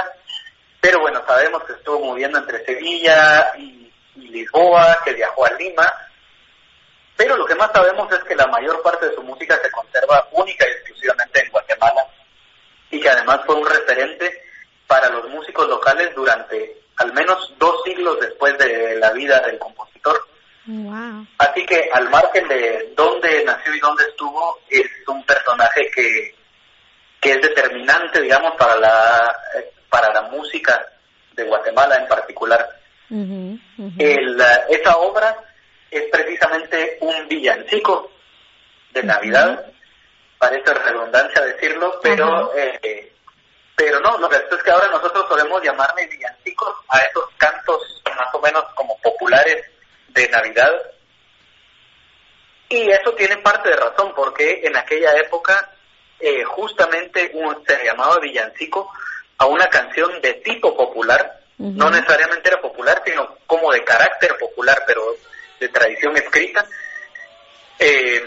pero 0.80 1.00
bueno, 1.00 1.20
sabemos 1.26 1.64
que 1.64 1.72
estuvo 1.72 1.98
moviendo 1.98 2.38
entre 2.38 2.64
Sevilla 2.64 3.52
y, 3.58 3.92
y 4.14 4.28
Lisboa, 4.28 4.98
que 5.04 5.12
viajó 5.12 5.44
a 5.44 5.52
Lima, 5.54 5.92
pero 7.16 7.36
lo 7.36 7.44
que 7.44 7.56
más 7.56 7.72
sabemos 7.72 8.12
es 8.12 8.22
que 8.22 8.36
la 8.36 8.46
mayor 8.46 8.80
parte 8.80 9.08
de 9.08 9.14
su 9.16 9.24
música 9.24 9.58
se 9.60 9.72
conserva 9.72 10.28
única 10.30 10.64
y 10.68 10.70
exclusivamente 10.70 11.44
en 11.44 11.50
Guatemala 11.50 12.06
y 12.90 13.00
que 13.00 13.08
además 13.08 13.40
fue 13.46 13.56
un 13.56 13.66
referente 13.66 14.42
para 14.86 15.10
los 15.10 15.28
músicos 15.28 15.68
locales 15.68 16.14
durante 16.14 16.76
al 16.96 17.12
menos 17.12 17.54
dos 17.58 17.82
siglos 17.84 18.18
después 18.20 18.56
de 18.58 18.96
la 18.96 19.12
vida 19.12 19.40
del 19.40 19.58
compositor. 19.58 20.26
Así 21.38 21.64
que 21.64 21.88
al 21.92 22.10
margen 22.10 22.46
de 22.48 22.92
dónde 22.94 23.42
nació 23.44 23.74
y 23.74 23.80
dónde 23.80 24.04
estuvo, 24.04 24.60
es 24.68 24.86
un 25.06 25.24
personaje 25.24 25.90
que, 25.94 26.34
que 27.20 27.30
es 27.32 27.40
determinante, 27.40 28.20
digamos, 28.20 28.54
para 28.56 28.76
la, 28.76 29.36
para 29.88 30.12
la 30.12 30.22
música 30.22 30.86
de 31.34 31.44
Guatemala 31.44 31.96
en 31.96 32.08
particular. 32.08 32.68
esa 34.68 34.96
obra 34.98 35.36
es 35.90 36.02
precisamente 36.10 36.98
un 37.00 37.28
villancico 37.28 38.10
de 38.92 39.02
Navidad 39.04 39.64
parece 40.38 40.72
redundancia 40.74 41.42
decirlo, 41.42 41.98
pero 42.02 42.52
eh, 42.56 43.12
pero 43.78 44.00
no, 44.00 44.18
lo 44.18 44.28
que 44.28 44.36
es 44.36 44.62
que 44.64 44.70
ahora 44.72 44.88
nosotros 44.88 45.24
solemos 45.28 45.62
llamarle 45.62 46.08
villancicos 46.08 46.74
a 46.88 46.98
esos 46.98 47.24
cantos 47.36 48.02
más 48.04 48.34
o 48.34 48.40
menos 48.40 48.64
como 48.74 48.98
populares 48.98 49.64
de 50.08 50.28
Navidad. 50.30 50.72
Y 52.68 52.90
eso 52.90 53.12
tiene 53.14 53.36
parte 53.36 53.68
de 53.68 53.76
razón, 53.76 54.12
porque 54.16 54.62
en 54.64 54.76
aquella 54.76 55.12
época 55.18 55.70
eh, 56.18 56.42
justamente 56.42 57.32
se 57.66 57.84
llamaba 57.84 58.18
villancico 58.18 58.92
a 59.38 59.46
una 59.46 59.68
canción 59.68 60.20
de 60.20 60.34
tipo 60.34 60.76
popular, 60.76 61.38
no 61.58 61.88
necesariamente 61.88 62.48
era 62.48 62.60
popular, 62.60 63.00
sino 63.06 63.36
como 63.46 63.72
de 63.72 63.84
carácter 63.84 64.36
popular, 64.38 64.82
pero 64.88 65.02
de 65.60 65.68
tradición 65.68 66.16
escrita, 66.16 66.66
eh, 67.78 68.26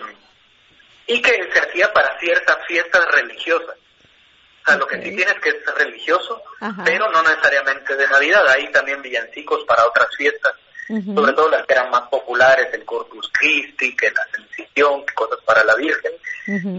y 1.12 1.22
que 1.22 1.50
se 1.52 1.60
hacía 1.60 1.92
para 1.92 2.18
ciertas 2.20 2.58
fiestas 2.68 3.06
religiosas. 3.12 3.76
O 3.76 4.66
sea, 4.66 4.78
lo 4.78 4.88
que 4.88 5.02
sí 5.02 5.14
tienes 5.14 5.34
que 5.42 5.50
es 5.50 5.76
religioso, 5.76 6.42
pero 6.86 7.12
no 7.12 7.22
necesariamente 7.22 7.98
de 7.98 8.08
Navidad. 8.08 8.48
Hay 8.48 8.72
también 8.72 9.02
villancicos 9.02 9.66
para 9.66 9.86
otras 9.88 10.08
fiestas, 10.16 10.54
sobre 10.88 11.34
todo 11.34 11.50
las 11.50 11.66
que 11.66 11.74
eran 11.74 11.90
más 11.90 12.08
populares, 12.10 12.74
el 12.74 12.86
Corpus 12.86 13.30
Christi, 13.34 13.94
que 13.96 14.12
la 14.12 14.22
Ascensión, 14.22 15.06
que 15.06 15.14
cosas 15.14 15.40
para 15.44 15.66
la 15.66 15.76
Virgen, 15.76 16.14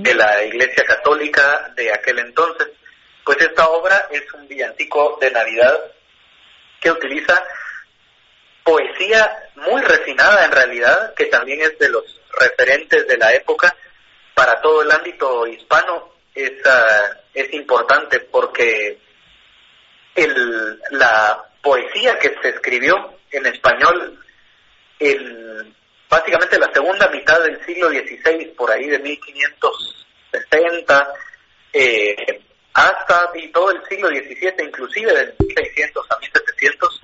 de 0.03 0.15
la 0.15 0.43
Iglesia 0.45 0.85
Católica 0.87 1.71
de 1.77 1.93
aquel 1.93 2.21
entonces. 2.21 2.69
Pues 3.25 3.39
esta 3.39 3.69
obra 3.69 4.07
es 4.11 4.23
un 4.33 4.49
villancico 4.49 5.19
de 5.21 5.31
Navidad 5.31 5.79
que 6.81 6.91
utiliza 6.91 7.43
poesía 8.65 9.51
muy 9.57 9.83
refinada 9.83 10.47
en 10.47 10.53
realidad, 10.53 11.13
que 11.15 11.27
también 11.27 11.61
es 11.61 11.79
de 11.79 11.91
los 11.91 12.21
referentes 12.39 13.07
de 13.07 13.19
la 13.19 13.35
época 13.35 13.77
para 14.35 14.61
todo 14.61 14.83
el 14.83 14.91
ámbito 14.91 15.47
hispano, 15.47 16.11
es, 16.35 16.51
uh, 16.51 17.15
es 17.35 17.53
importante 17.53 18.21
porque 18.21 18.99
el, 20.15 20.81
la 20.91 21.45
poesía 21.63 22.19
que 22.19 22.35
se 22.41 22.49
escribió 22.51 23.19
en 23.31 23.47
español 23.47 24.19
en 24.99 25.75
básicamente 26.09 26.59
la 26.59 26.73
segunda 26.73 27.09
mitad 27.09 27.41
del 27.43 27.63
siglo 27.65 27.89
XVI, 27.89 28.47
por 28.57 28.71
ahí 28.71 28.87
de 28.87 28.99
1560, 28.99 31.15
eh, 31.73 32.15
hasta 32.75 33.31
y 33.35 33.49
todo 33.49 33.71
el 33.71 33.83
siglo 33.89 34.09
XVII, 34.09 34.65
inclusive 34.65 35.13
de 35.13 35.35
1600 35.39 36.07
a 36.11 36.19
1700, 36.19 37.01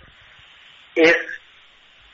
es 0.94 1.16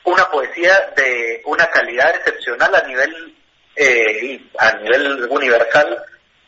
una 0.05 0.29
poesía 0.29 0.93
de 0.95 1.41
una 1.45 1.67
calidad 1.67 2.15
excepcional 2.15 2.73
a 2.75 2.87
nivel 2.87 3.35
eh, 3.75 4.41
a 4.57 4.73
nivel 4.77 5.27
universal 5.29 5.97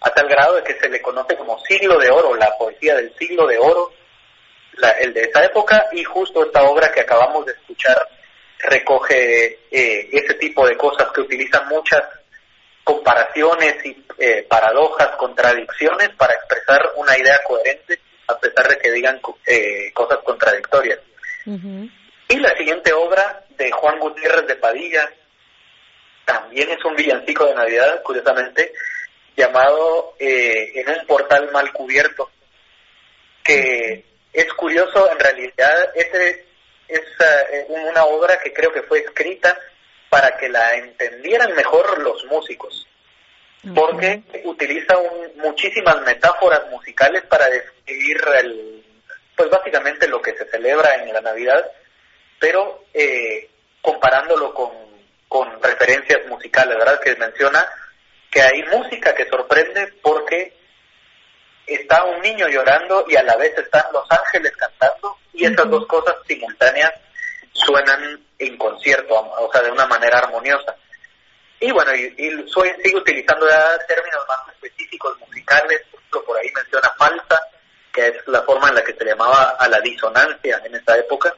a 0.01 0.09
tal 0.11 0.27
grado 0.27 0.55
de 0.55 0.63
que 0.63 0.79
se 0.79 0.89
le 0.89 1.01
conoce 1.01 1.35
como 1.35 1.59
siglo 1.65 1.99
de 1.99 2.09
oro, 2.09 2.35
la 2.35 2.55
poesía 2.57 2.95
del 2.95 3.13
siglo 3.17 3.47
de 3.47 3.57
oro, 3.57 3.91
el 4.99 5.13
de 5.13 5.21
esa 5.21 5.43
época, 5.43 5.87
y 5.91 6.03
justo 6.03 6.45
esta 6.45 6.63
obra 6.63 6.91
que 6.91 7.01
acabamos 7.01 7.45
de 7.45 7.53
escuchar 7.53 7.97
recoge 8.59 9.59
eh, 9.71 10.09
ese 10.11 10.33
tipo 10.35 10.67
de 10.67 10.75
cosas 10.77 11.11
que 11.11 11.21
utilizan 11.21 11.67
muchas 11.67 12.01
comparaciones 12.83 13.85
y 13.85 14.05
eh, 14.19 14.45
paradojas, 14.47 15.09
contradicciones 15.17 16.09
para 16.17 16.33
expresar 16.33 16.91
una 16.95 17.17
idea 17.17 17.39
coherente 17.45 17.99
a 18.27 18.37
pesar 18.39 18.67
de 18.67 18.77
que 18.77 18.91
digan 18.91 19.19
eh, 19.45 19.91
cosas 19.93 20.19
contradictorias. 20.23 20.99
Y 21.45 22.39
la 22.39 22.57
siguiente 22.57 22.91
obra 22.91 23.45
de 23.57 23.71
Juan 23.71 23.99
Gutiérrez 23.99 24.47
de 24.47 24.55
Padilla 24.55 25.09
también 26.27 26.69
es 26.69 26.83
un 26.83 26.93
villancico 26.93 27.45
de 27.45 27.55
Navidad, 27.55 28.03
curiosamente, 28.03 28.73
llamado 29.37 30.15
eh, 30.19 30.73
En 30.75 30.89
un 30.89 31.07
portal 31.07 31.49
mal 31.53 31.71
cubierto, 31.71 32.29
que 33.43 34.03
es 34.33 34.53
curioso, 34.55 35.09
en 35.09 35.19
realidad 35.19 35.91
este 35.95 36.45
es 36.89 36.99
eh, 36.99 37.65
una 37.69 38.03
obra 38.03 38.39
que 38.39 38.51
creo 38.51 38.73
que 38.73 38.83
fue 38.83 38.99
escrita 38.99 39.57
para 40.09 40.35
que 40.37 40.49
la 40.49 40.73
entendieran 40.75 41.55
mejor 41.55 41.97
los 41.99 42.25
músicos, 42.25 42.85
porque 43.73 44.21
utiliza 44.43 44.97
muchísimas 45.35 46.01
metáforas 46.01 46.69
musicales 46.69 47.23
para 47.23 47.49
describir 47.49 48.21
el, 48.39 48.85
pues 49.33 49.49
básicamente 49.49 50.09
lo 50.09 50.21
que 50.21 50.35
se 50.35 50.45
celebra 50.49 50.95
en 50.95 51.13
la 51.13 51.21
Navidad, 51.21 51.71
pero 52.37 52.83
eh, 52.93 53.49
comparándolo 53.81 54.53
con, 54.53 54.86
con 55.27 55.61
referencias 55.61 56.25
musicales, 56.27 56.77
¿verdad? 56.77 56.99
Que 56.99 57.15
menciona 57.15 57.65
que 58.31 58.41
hay 58.41 58.63
música 58.63 59.13
que 59.13 59.27
sorprende 59.27 59.93
porque 60.01 60.53
está 61.65 62.03
un 62.05 62.21
niño 62.21 62.47
llorando 62.47 63.05
y 63.09 63.15
a 63.15 63.23
la 63.23 63.35
vez 63.35 63.57
están 63.57 63.83
los 63.91 64.05
ángeles 64.09 64.53
cantando 64.55 65.17
y 65.33 65.45
esas 65.45 65.69
dos 65.69 65.85
cosas 65.87 66.15
simultáneas 66.27 66.91
suenan 67.53 68.19
en 68.39 68.57
concierto, 68.57 69.15
o 69.15 69.51
sea, 69.51 69.61
de 69.61 69.71
una 69.71 69.85
manera 69.85 70.19
armoniosa. 70.19 70.75
Y 71.59 71.71
bueno, 71.71 71.93
y, 71.95 72.47
soy, 72.49 72.71
sigo 72.83 72.99
utilizando 72.99 73.49
ya 73.49 73.77
términos 73.87 74.23
más 74.27 74.53
específicos 74.53 75.19
musicales, 75.19 75.81
por 76.09 76.37
ahí 76.37 76.49
menciona 76.55 76.89
falsa, 76.97 77.39
que 77.91 78.07
es 78.07 78.27
la 78.27 78.43
forma 78.43 78.69
en 78.69 78.75
la 78.75 78.83
que 78.83 78.93
se 78.93 79.05
llamaba 79.05 79.55
a 79.59 79.67
la 79.67 79.79
disonancia 79.81 80.61
en 80.63 80.75
esa 80.75 80.97
época, 80.97 81.35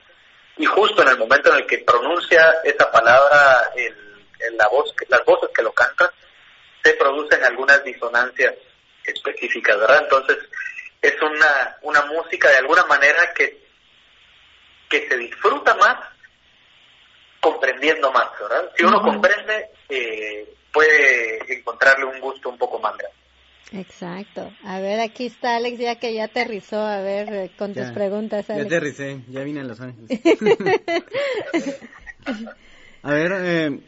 y 0.60 0.66
justo 0.66 1.02
en 1.02 1.08
el 1.08 1.18
momento 1.18 1.52
en 1.52 1.60
el 1.60 1.66
que 1.66 1.80
pronuncia 1.80 2.54
esa 2.66 2.92
palabra, 2.92 3.72
el, 3.78 3.96
la 4.58 4.68
voz, 4.68 4.94
las 5.08 5.24
voces 5.24 5.50
que 5.56 5.64
lo 5.64 5.72
cantan, 5.72 6.10
se 6.84 6.94
producen 6.96 7.42
algunas 7.46 7.82
disonancias 7.86 8.56
específicas, 9.06 9.80
¿verdad? 9.80 10.02
Entonces, 10.04 10.38
es 11.02 11.16
una, 11.22 11.78
una 11.84 12.02
música 12.08 12.50
de 12.50 12.58
alguna 12.58 12.84
manera 12.86 13.34
que, 13.34 13.66
que 14.90 15.08
se 15.08 15.18
disfruta 15.18 15.76
más 15.76 15.96
comprendiendo 17.40 18.12
más, 18.12 18.28
¿verdad? 18.38 18.70
Si 18.76 18.84
uno 18.84 19.02
comprende, 19.02 19.70
eh, 19.88 20.56
puede 20.74 21.54
encontrarle 21.54 22.04
un 22.04 22.20
gusto 22.20 22.50
un 22.50 22.58
poco 22.58 22.80
más 22.80 22.98
grande. 22.98 23.19
Exacto. 23.72 24.52
A 24.64 24.80
ver, 24.80 25.00
aquí 25.00 25.26
está 25.26 25.56
Alex 25.56 25.80
ya 25.80 26.00
que 26.00 26.14
ya 26.14 26.26
aterrizó, 26.26 26.80
a 26.80 27.02
ver, 27.02 27.34
eh, 27.34 27.52
con 27.58 27.74
tus 27.74 27.92
preguntas. 27.92 28.50
Alex. 28.50 28.70
Ya 28.70 28.78
aterricé, 28.78 29.22
ya 29.30 29.44
vine 29.44 29.62
a 29.62 29.64
Los 29.64 29.80
Ángeles. 29.80 30.20
a 33.04 33.12
ver, 33.12 33.32
eh, 33.36 33.80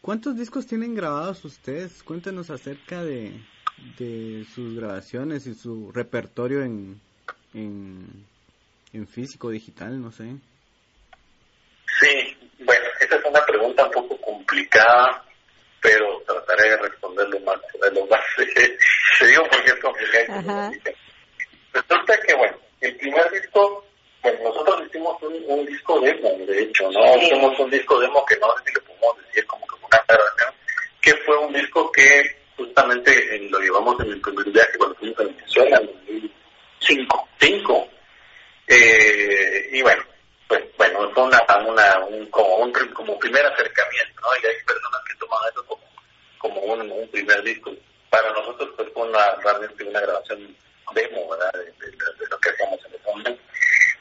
¿Cuántos 0.00 0.36
discos 0.36 0.66
tienen 0.66 0.94
grabados 0.94 1.44
ustedes? 1.44 2.02
Cuéntenos 2.02 2.48
acerca 2.50 3.04
de, 3.04 3.38
de 3.98 4.46
sus 4.54 4.74
grabaciones 4.74 5.46
y 5.46 5.54
su 5.54 5.92
repertorio 5.92 6.62
en, 6.62 7.00
en, 7.52 9.06
físico, 9.06 9.50
digital, 9.50 10.00
no 10.00 10.10
sé. 10.10 10.36
Sí, 12.00 12.36
bueno, 12.64 12.84
esa 12.98 13.16
es 13.16 13.24
una 13.26 13.44
pregunta 13.44 13.84
un 13.84 13.92
poco 13.92 14.20
complicada, 14.22 15.22
pero 15.80 16.22
trataré 16.26 16.70
de 16.70 16.76
responder 16.76 17.28
lo 17.28 17.40
más, 17.40 17.56
lo 17.92 18.06
más 18.06 18.20
se 19.18 19.26
digo 19.26 19.42
porque 19.50 19.70
es 19.70 19.80
complicado. 19.80 20.72
Resulta 21.72 22.20
que, 22.26 22.34
bueno, 22.34 22.56
el 22.80 22.96
primer 22.96 23.30
disco, 23.30 23.84
bueno, 24.22 24.38
nosotros 24.44 24.86
hicimos 24.86 25.22
un, 25.22 25.34
un 25.46 25.66
disco 25.66 26.00
demo, 26.00 26.30
de 26.46 26.62
hecho, 26.62 26.90
¿no? 26.90 27.16
Hicimos 27.16 27.58
un 27.58 27.70
disco 27.70 28.00
demo 28.00 28.24
que 28.26 28.36
no 28.36 28.46
sé 28.56 28.64
si 28.66 28.74
le 28.74 28.80
podemos 28.80 29.16
decir 29.26 29.46
como 29.46 29.66
que 31.00 31.14
fue 31.24 31.36
un 31.38 31.52
disco 31.52 31.90
que 31.92 32.22
justamente 32.56 33.38
lo 33.50 33.58
llevamos 33.58 33.98
en 34.00 34.12
el 34.12 34.20
primer 34.20 34.50
viaje 34.50 34.78
cuando 34.78 34.96
fuimos 34.96 35.18
a 35.18 35.24
Venezuela 35.24 35.78
en 35.78 36.30
2005. 36.80 37.88
Eh, 38.68 39.70
y 39.72 39.82
bueno, 39.82 40.02
pues 40.50 40.64
bueno, 40.76 41.08
fue 41.14 41.22
una, 41.22 41.40
una 41.64 41.98
un, 42.06 42.26
como 42.26 42.56
un 42.56 42.72
como 42.72 43.16
primer 43.20 43.46
acercamiento, 43.46 44.20
¿no? 44.20 44.28
Y 44.42 44.46
hay 44.46 44.64
personas 44.66 45.00
que 45.06 45.14
toman 45.14 45.38
eso 45.52 45.64
como, 45.64 45.82
como 46.38 46.60
un, 46.62 46.90
un 46.90 47.08
primer 47.08 47.40
disco. 47.44 47.70
Para 48.10 48.32
nosotros 48.32 48.70
pues 48.76 48.88
fue 48.92 49.06
una, 49.06 49.36
realmente 49.36 49.84
una 49.84 50.00
grabación 50.00 50.56
demo, 50.92 51.30
¿verdad? 51.30 51.52
De, 51.52 52.26
lo 52.28 52.38
que 52.38 52.50
hacíamos 52.50 52.84
en 52.84 52.94
ese 52.96 53.04
momento. 53.06 53.42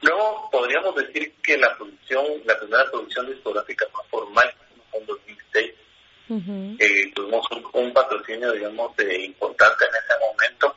Luego 0.01 0.49
podríamos 0.51 0.95
decir 0.95 1.35
que 1.43 1.55
la 1.55 1.77
producción, 1.77 2.25
la 2.45 2.57
primera 2.57 2.89
producción 2.89 3.27
discográfica 3.27 3.85
más 3.93 4.07
formal 4.07 4.51
fue 4.89 4.99
en 4.99 5.05
2006 5.05 5.73
eh, 6.79 7.11
tuvimos 7.13 7.45
un, 7.73 7.93
patrocinio, 7.93 8.51
digamos, 8.53 8.95
de, 8.95 9.25
importante 9.25 9.85
en 9.85 9.91
ese 9.91 10.13
momento 10.19 10.75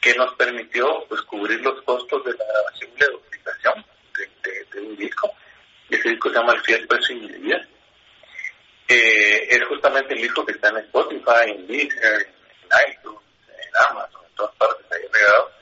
que 0.00 0.14
nos 0.14 0.32
permitió 0.34 1.04
pues, 1.08 1.22
cubrir 1.22 1.60
los 1.60 1.82
costos 1.82 2.24
de 2.24 2.34
la 2.34 2.44
grabación 2.44 2.90
y 2.96 3.00
la 3.00 3.06
documentación 3.08 3.84
de, 4.72 4.80
un 4.80 4.96
disco. 4.96 5.32
Ese 5.88 6.10
disco 6.10 6.30
se 6.30 6.36
llama 6.36 6.54
El 6.54 6.60
Fiel 6.62 6.88
y 7.10 7.38
Vida. 7.38 7.66
Eh, 8.88 9.46
es 9.50 9.64
justamente 9.64 10.14
el 10.14 10.22
disco 10.22 10.44
que 10.44 10.52
está 10.52 10.68
en 10.68 10.78
Spotify, 10.78 11.48
en 11.48 11.66
Deezer, 11.66 12.28
en 12.62 12.92
iTunes, 12.92 13.20
en 13.48 13.90
Amazon, 13.90 14.22
en 14.28 14.34
todas 14.34 14.54
partes 14.56 14.86
ahí 14.92 15.02
regado, 15.12 15.52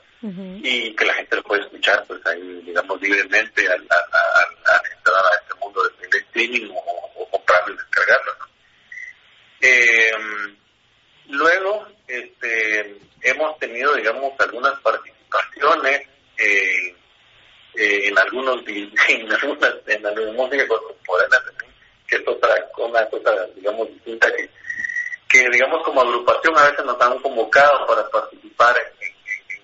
y 0.63 0.95
que 0.95 1.05
la 1.05 1.13
gente 1.13 1.35
lo 1.37 1.43
puede 1.43 1.63
escuchar 1.63 2.03
pues 2.07 2.25
ahí, 2.25 2.61
digamos, 2.65 3.01
libremente 3.01 3.67
al, 3.67 3.81
entrar 3.81 5.25
a 5.25 5.41
este 5.41 5.53
mundo 5.59 5.83
del 5.83 6.21
streaming 6.21 6.69
o, 6.71 7.11
o 7.15 7.29
comprarlo 7.29 7.73
y 7.73 7.77
descargarlo. 7.77 8.31
Eh, 9.61 10.11
Luego, 11.31 11.87
este, 12.07 12.97
hemos 13.21 13.57
tenido, 13.57 13.95
digamos, 13.95 14.33
algunas 14.37 14.77
participaciones 14.81 16.07
eh, 16.37 16.95
eh, 17.75 18.07
en 18.07 18.17
algunos 18.17 18.57
en 18.67 19.31
algunas 19.31 19.73
en 19.87 20.03
la 20.03 20.11
música 20.11 20.67
contemporánea 20.67 21.39
también, 21.45 21.73
que 22.07 22.15
es 22.15 22.27
otra 22.27 22.55
una 22.77 23.05
cosa, 23.07 23.47
digamos, 23.55 23.87
distinta 23.89 24.27
que, 24.33 24.49
que 25.27 25.49
digamos 25.49 25.83
como 25.83 26.01
agrupación 26.01 26.57
a 26.57 26.69
veces 26.69 26.85
nos 26.85 27.01
han 27.01 27.19
convocado 27.19 27.85
para 27.87 28.09
participar 28.09 28.75
en, 28.99 29.11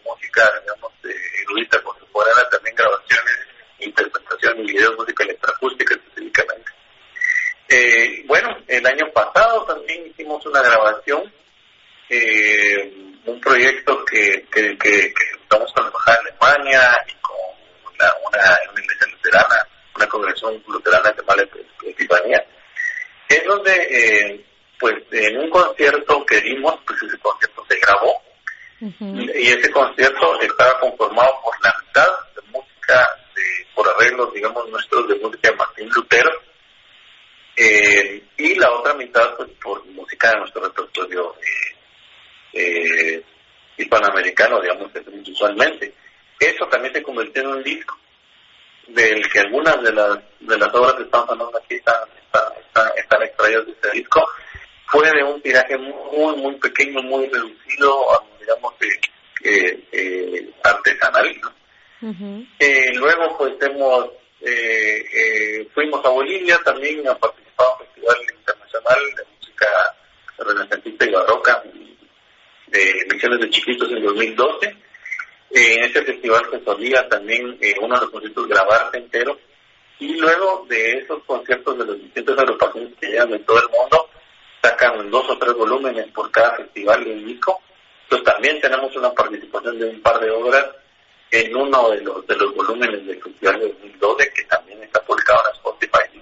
música, 0.03 0.49
digamos, 0.61 0.91
erudita 1.03 1.81
contemporánea, 1.83 2.49
también 2.49 2.75
grabaciones, 2.75 3.37
interpretación 3.79 4.59
y 4.59 4.71
videos, 4.71 4.97
música 4.97 5.23
electroacústica 5.25 5.95
específicamente. 5.95 6.71
Eh, 7.69 8.23
bueno, 8.25 8.57
el 8.67 8.85
año 8.87 9.11
pasado 9.11 9.65
también 9.65 10.07
hicimos 10.07 10.45
una 10.45 10.61
grabación 10.61 11.29
eh, 12.09 12.93
un 13.25 13.41
proyecto 13.41 14.05
que, 14.05 14.45
que, 14.49 14.77
que, 14.77 15.13
estamos 15.41 15.71
con 15.73 15.83
la 15.83 15.89
Embajada 15.89 16.19
de 16.23 16.29
Alemania 16.29 16.97
una, 17.97 18.57
una, 18.71 18.81
iglesia 18.81 19.07
luterana, 19.11 19.55
una 19.95 20.07
congregación 20.07 20.63
luterana 20.67 21.11
de 21.11 21.23
Mala 21.23 21.47
Epifanía, 21.83 22.45
es 23.29 23.43
donde, 23.45 23.73
eh, 23.73 24.45
pues, 24.79 24.95
en 25.11 25.37
un 25.39 25.49
concierto 25.49 26.25
que 26.25 26.41
dimos, 26.41 26.79
pues 26.85 27.01
ese 27.03 27.17
concierto 27.17 27.65
se 27.69 27.79
grabó, 27.79 28.21
y 28.79 29.47
ese 29.47 29.71
concierto 29.71 30.39
estaba 30.41 30.79
conformado 30.79 31.41
por 31.43 31.53
la 31.63 31.73
mitad 31.83 32.07
de 32.35 32.41
música, 32.51 33.07
de, 33.35 33.41
por 33.73 33.87
arreglos, 33.89 34.33
digamos, 34.33 34.69
nuestros 34.69 35.07
de 35.07 35.15
música 35.15 35.49
de 35.49 35.55
Martín 35.55 35.89
Lutero, 35.89 36.29
eh, 37.55 38.23
y 38.37 38.53
la 38.55 38.71
otra 38.71 38.93
mitad, 38.93 39.35
pues, 39.35 39.49
por 39.61 39.83
música 39.87 40.29
de 40.29 40.39
nuestro 40.39 40.61
repertorio 40.61 41.35
eh, 41.41 41.75
eh, 42.53 43.23
hispanoamericano, 43.77 44.61
digamos, 44.61 44.91
usualmente. 45.27 45.93
Eso 46.39 46.67
también 46.67 46.93
se 46.93 47.03
convirtió 47.03 47.41
en 47.43 47.47
un 47.49 47.63
disco 47.63 47.97
del 48.87 49.27
que 49.29 49.39
algunas 49.39 49.81
de 49.81 49.91
las 49.91 50.19
de 50.39 50.57
las 50.57 50.73
obras 50.73 50.93
que 50.93 51.03
estamos 51.03 51.29
hablando 51.29 51.57
aquí 51.57 51.75
están, 51.75 52.07
están, 52.23 52.91
están, 52.95 53.23
extraídas 53.23 53.65
de 53.65 53.71
este 53.71 53.91
disco. 53.91 54.27
Fue 54.85 55.11
de 55.11 55.23
un 55.23 55.41
tiraje 55.41 55.77
muy, 55.77 56.35
muy 56.37 56.55
pequeño, 56.55 57.01
muy 57.03 57.27
reducido, 57.27 58.07
digamos, 58.39 58.73
eh, 59.43 59.83
eh, 59.91 60.49
artesanal. 60.63 61.41
eh, 62.59 62.93
luego, 62.93 63.37
pues, 63.37 63.53
hemos 63.61 64.11
eh, 64.41 65.03
eh, 65.13 65.67
fuimos 65.73 66.03
a 66.05 66.09
Bolivia 66.09 66.59
también 66.63 67.07
a 67.07 67.15
participar 67.15 67.67
en 67.79 67.81
un 67.81 67.87
festival 67.87 68.17
internacional 68.37 68.99
de 69.15 69.23
música 69.35 69.67
renacentista 70.37 71.05
y 71.05 71.11
barroca 71.11 71.63
de 72.67 72.93
Misiones 73.11 73.39
de 73.39 73.49
Chiquitos 73.49 73.91
en 73.91 74.03
2012. 74.03 74.75
En 75.51 75.83
este 75.83 76.03
festival 76.03 76.45
se 76.51 76.63
solía 76.63 77.07
también 77.07 77.57
eh, 77.61 77.75
uno 77.81 77.95
de 77.95 78.01
los 78.01 78.11
conciertos 78.11 78.47
grabarse 78.47 78.97
entero. 78.97 79.37
Y 79.99 80.15
luego 80.15 80.65
de 80.69 80.99
esos 80.99 81.23
conciertos 81.23 81.77
de 81.77 81.85
los 81.85 81.99
distintos 81.99 82.37
agrupaciones 82.37 82.93
que 82.99 83.07
llegan 83.07 83.31
de 83.31 83.39
todo 83.39 83.59
el 83.59 83.69
mundo, 83.69 84.09
sacan 84.61 85.09
dos 85.09 85.29
o 85.29 85.37
tres 85.37 85.53
volúmenes 85.53 86.07
por 86.11 86.29
cada 86.31 86.55
festival 86.55 87.03
de 87.03 87.15
disco. 87.15 87.61
Entonces 88.03 88.33
también 88.33 88.61
tenemos 88.61 88.95
una 88.95 89.11
participación 89.11 89.79
de 89.79 89.85
un 89.85 90.01
par 90.01 90.19
de 90.19 90.29
obras 90.29 90.65
en 91.31 91.55
uno 91.55 91.89
de 91.89 92.01
los 92.01 92.25
de 92.25 92.35
los 92.35 92.55
volúmenes 92.55 93.05
del 93.05 93.21
festival 93.21 93.59
de 93.59 93.67
2012 93.67 94.33
que 94.33 94.43
también 94.43 94.81
está 94.83 95.01
publicado 95.01 95.39
en 95.49 95.55
Spotify 95.55 95.99
y 96.13 96.21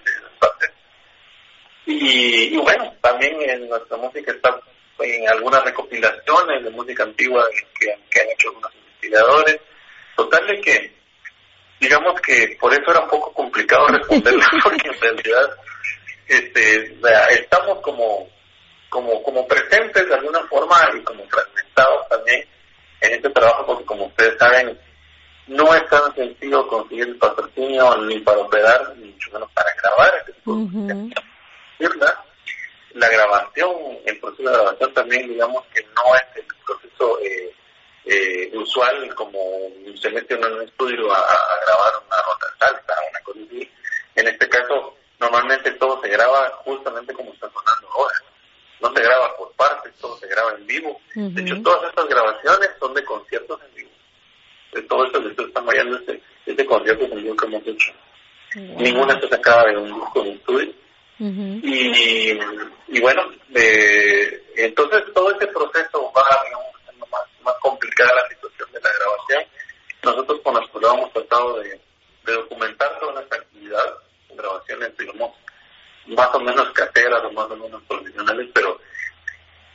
y, 1.87 2.55
y 2.55 2.57
bueno, 2.57 2.91
también 3.01 3.37
en 3.47 3.69
nuestra 3.69 3.97
música 3.97 4.31
está 4.31 4.59
en 4.99 5.29
algunas 5.29 5.63
recopilaciones 5.63 6.63
de 6.63 6.69
música 6.71 7.03
antigua 7.03 7.45
que, 7.79 7.91
han 7.91 8.29
hecho 8.29 8.49
algunos 8.49 8.71
investigadores. 9.05 9.59
Total 10.15 10.47
de 10.47 10.61
que, 10.61 10.93
digamos 11.79 12.19
que 12.21 12.57
por 12.59 12.73
eso 12.73 12.91
era 12.91 13.01
un 13.01 13.09
poco 13.09 13.33
complicado 13.33 13.87
responderla, 13.87 14.45
porque 14.63 14.87
en 14.87 14.99
realidad 14.99 15.57
este, 16.27 16.97
estamos 17.31 17.81
como, 17.81 18.29
como, 18.89 19.21
como 19.23 19.47
presentes 19.47 20.07
de 20.07 20.15
alguna 20.15 20.39
forma 20.47 20.77
y 20.97 21.03
como 21.03 21.25
fragmentados 21.27 22.07
también 22.09 22.47
en 23.01 23.13
este 23.13 23.29
trabajo, 23.29 23.65
porque 23.65 23.85
como 23.85 24.05
ustedes 24.05 24.37
saben, 24.39 24.79
no 25.47 25.75
es 25.75 25.87
tan 25.89 26.15
sencillo 26.15 26.67
conseguir 26.67 27.09
el 27.09 27.17
patrocinio 27.17 27.97
ni 28.03 28.19
para 28.19 28.39
operar, 28.39 28.95
ni 28.97 29.11
mucho 29.11 29.31
menos 29.33 29.51
para 29.51 29.69
grabar. 29.75 30.25
¿verdad? 31.77 32.15
la 32.95 33.09
grabación, 33.09 33.75
el 34.05 34.17
proceso 34.19 34.49
de 34.49 34.55
grabación 34.55 34.93
también, 34.93 35.27
digamos 35.27 35.63
que 35.73 35.83
no 35.83 36.15
es 36.15 36.37
el 36.37 36.45
proceso 36.65 37.19
eh, 37.19 37.53
eh, 38.05 38.51
usual 38.53 39.13
como 39.15 39.39
se 39.99 40.09
mete 40.09 40.35
en 40.35 40.45
un 40.45 40.61
estudio 40.61 41.11
a, 41.11 41.21
grabar 41.65 41.93
una 42.05 42.17
rota 42.17 42.47
salsa, 42.59 42.93
una 43.09 43.19
cosa 43.21 43.39
así. 43.47 43.69
En 44.15 44.27
este 44.27 44.47
caso, 44.47 44.95
normalmente 45.19 45.71
todo 45.71 46.01
se 46.01 46.09
graba 46.09 46.49
justamente 46.63 47.13
como 47.13 47.33
está 47.33 47.49
sonando 47.49 47.87
ahora. 47.91 48.15
No 48.81 48.93
se 48.93 49.01
graba 49.01 49.35
por 49.37 49.51
partes, 49.53 49.93
todo 49.99 50.17
se 50.17 50.27
graba 50.27 50.53
en 50.53 50.67
vivo. 50.67 50.99
De 51.15 51.41
hecho, 51.41 51.61
todas 51.63 51.89
estas 51.89 52.07
grabaciones 52.07 52.69
son 52.79 52.93
de 52.93 53.03
conciertos 53.03 53.59
en 53.67 53.75
vivo. 53.75 53.89
De 54.73 54.81
todo 54.83 55.05
esto 55.05 55.21
que 55.21 55.27
ustedes 55.27 55.47
están 55.49 55.65
vayando 55.65 55.97
es 55.97 56.05
de, 56.05 56.21
es 56.45 56.57
de 56.57 56.65
conciertos 56.65 57.11
en 57.11 57.23
vivo 57.23 57.35
que 57.35 57.45
hemos 57.45 57.67
hecho. 57.67 57.91
Ninguna 58.55 59.19
se 59.19 59.27
sacaba 59.27 59.63
de 59.63 59.77
un 59.77 59.99
disco 59.99 60.23
de 60.23 60.31
estudio 60.31 60.73
y, 61.17 62.37
y 62.89 62.99
bueno, 62.99 63.21
eh, 63.53 64.43
entonces 64.57 65.03
todo 65.13 65.31
ese 65.31 65.47
proceso 65.47 66.11
va, 66.15 66.23
digamos, 66.43 66.74
más, 67.45 67.53
más 67.53 67.55
complicada 67.61 68.11
la 68.15 68.27
situación 68.29 68.71
de 68.71 68.81
la 68.81 68.89
grabación. 68.99 69.43
Nosotros 70.03 70.41
con 70.43 70.53
nuestro 70.55 70.81
lado 70.81 70.93
hemos 70.95 71.13
tratado 71.13 71.59
de, 71.59 71.79
documentar 72.25 72.99
toda 72.99 73.13
nuestra 73.13 73.37
actividad, 73.37 73.97
grabaciones, 74.31 74.97
digamos, 74.97 75.31
más 76.07 76.33
o 76.33 76.39
menos 76.39 76.71
caseras 76.71 77.23
o 77.23 77.31
más 77.31 77.49
o 77.51 77.55
menos 77.55 77.81
profesionales, 77.83 78.49
pero 78.53 78.79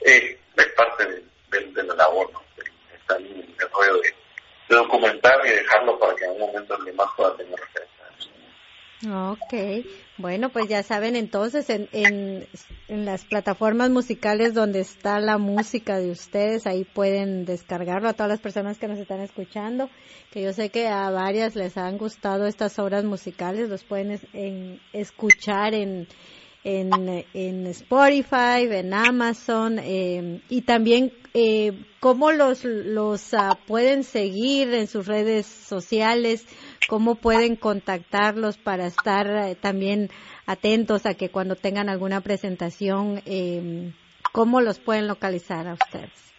eh, 0.04 0.38
es 0.56 0.66
parte 0.72 1.06
de, 1.06 1.60
de, 1.60 1.82
la 1.84 1.94
labor, 1.94 2.32
¿no? 2.32 2.42
Está 2.92 3.16
en 3.18 3.54
el 3.58 3.70
rollo 3.70 4.00
de, 4.00 4.14
documentar 4.68 5.40
y 5.46 5.50
dejarlo 5.50 5.98
para 5.98 6.14
que 6.14 6.24
en 6.24 6.30
un 6.32 6.40
momento 6.40 6.76
el 6.76 6.84
demás 6.84 7.08
pueda 7.16 7.36
tener 7.36 7.58
referencia. 7.58 7.99
Ok, 9.08 9.54
bueno, 10.18 10.50
pues 10.50 10.68
ya 10.68 10.82
saben 10.82 11.16
entonces 11.16 11.70
en, 11.70 11.88
en, 11.92 12.46
en, 12.86 13.04
las 13.06 13.24
plataformas 13.24 13.88
musicales 13.88 14.52
donde 14.52 14.80
está 14.80 15.20
la 15.20 15.38
música 15.38 15.98
de 15.98 16.10
ustedes, 16.10 16.66
ahí 16.66 16.84
pueden 16.84 17.46
descargarlo 17.46 18.10
a 18.10 18.12
todas 18.12 18.28
las 18.28 18.40
personas 18.40 18.78
que 18.78 18.88
nos 18.88 18.98
están 18.98 19.20
escuchando, 19.20 19.88
que 20.30 20.42
yo 20.42 20.52
sé 20.52 20.68
que 20.68 20.86
a 20.86 21.08
varias 21.10 21.56
les 21.56 21.78
han 21.78 21.96
gustado 21.96 22.46
estas 22.46 22.78
obras 22.78 23.04
musicales, 23.04 23.70
los 23.70 23.84
pueden 23.84 24.20
en, 24.34 24.78
escuchar 24.92 25.72
en, 25.72 26.06
en, 26.62 27.24
en 27.32 27.66
Spotify, 27.68 28.68
en 28.70 28.92
Amazon 28.92 29.78
eh, 29.78 30.42
y 30.50 30.60
también 30.60 31.10
eh, 31.32 31.72
cómo 32.00 32.32
los, 32.32 32.64
los 32.64 33.32
uh, 33.32 33.56
pueden 33.66 34.04
seguir 34.04 34.74
en 34.74 34.88
sus 34.88 35.06
redes 35.06 35.46
sociales 35.46 36.44
cómo 36.88 37.14
pueden 37.16 37.56
contactarlos 37.56 38.58
para 38.58 38.86
estar 38.86 39.26
eh, 39.26 39.54
también 39.54 40.10
atentos 40.46 41.06
a 41.06 41.14
que 41.14 41.30
cuando 41.30 41.56
tengan 41.56 41.88
alguna 41.88 42.20
presentación, 42.20 43.22
eh, 43.26 43.92
cómo 44.32 44.60
los 44.60 44.78
pueden 44.78 45.06
localizar 45.06 45.68
a 45.68 45.74
ustedes. 45.74 46.32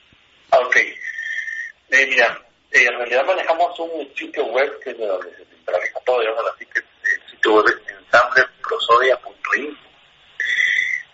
Ok. 0.52 0.76
Eh, 0.76 2.08
mira, 2.08 2.40
eh, 2.72 2.86
en 2.86 2.98
realidad 2.98 3.26
manejamos 3.26 3.78
un 3.80 4.14
sitio 4.16 4.46
web 4.46 4.80
que 4.84 4.92
es 4.92 4.98
de 4.98 5.06
donde 5.06 5.30
se 5.36 5.46
centraliza 5.46 6.00
todo, 6.06 6.20
así 6.54 6.66
que 6.66 6.80
el 6.80 7.30
sitio 7.30 7.56
web 7.56 7.66
es 7.68 7.96
ensambleprosodia.info. 7.98 9.90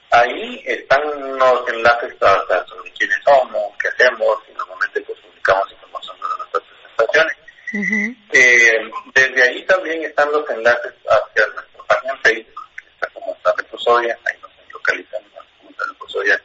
Ahí 0.09 0.63
están 0.65 1.01
los 1.37 1.69
enlaces 1.69 2.15
sobre 2.19 2.91
quiénes 2.93 3.17
somos, 3.25 3.73
qué 3.81 3.89
hacemos, 3.89 4.39
y 4.49 4.53
normalmente 4.53 5.01
pues 5.01 5.19
publicamos 5.19 5.71
información 5.71 6.15
de 6.17 6.37
nuestras 6.37 6.63
presentaciones. 6.63 7.37
Eh, 7.73 8.91
desde 9.13 9.43
ahí 9.43 9.65
también 9.65 10.03
están 10.03 10.31
los 10.31 10.49
enlaces 10.49 10.93
hacia 11.09 11.47
nuestra 11.47 11.83
página 11.87 12.13
en 12.13 12.21
Facebook, 12.21 12.63
que 12.77 12.87
está 12.89 13.07
como 13.13 13.33
está 13.33 13.53
Reposodia, 13.57 14.17
ahí 14.25 14.39
nos 14.41 14.51
localizan 14.73 15.21
como 15.57 15.69
está 15.71 15.83
Reposodia 15.87 16.41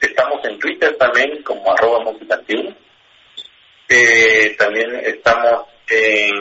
Estamos 0.00 0.44
en 0.44 0.58
Twitter 0.58 0.96
también 0.96 1.42
como 1.42 1.72
arroba 1.72 2.04
eh, 3.88 4.56
también 4.58 4.94
estamos 4.96 5.68
en, 5.88 6.34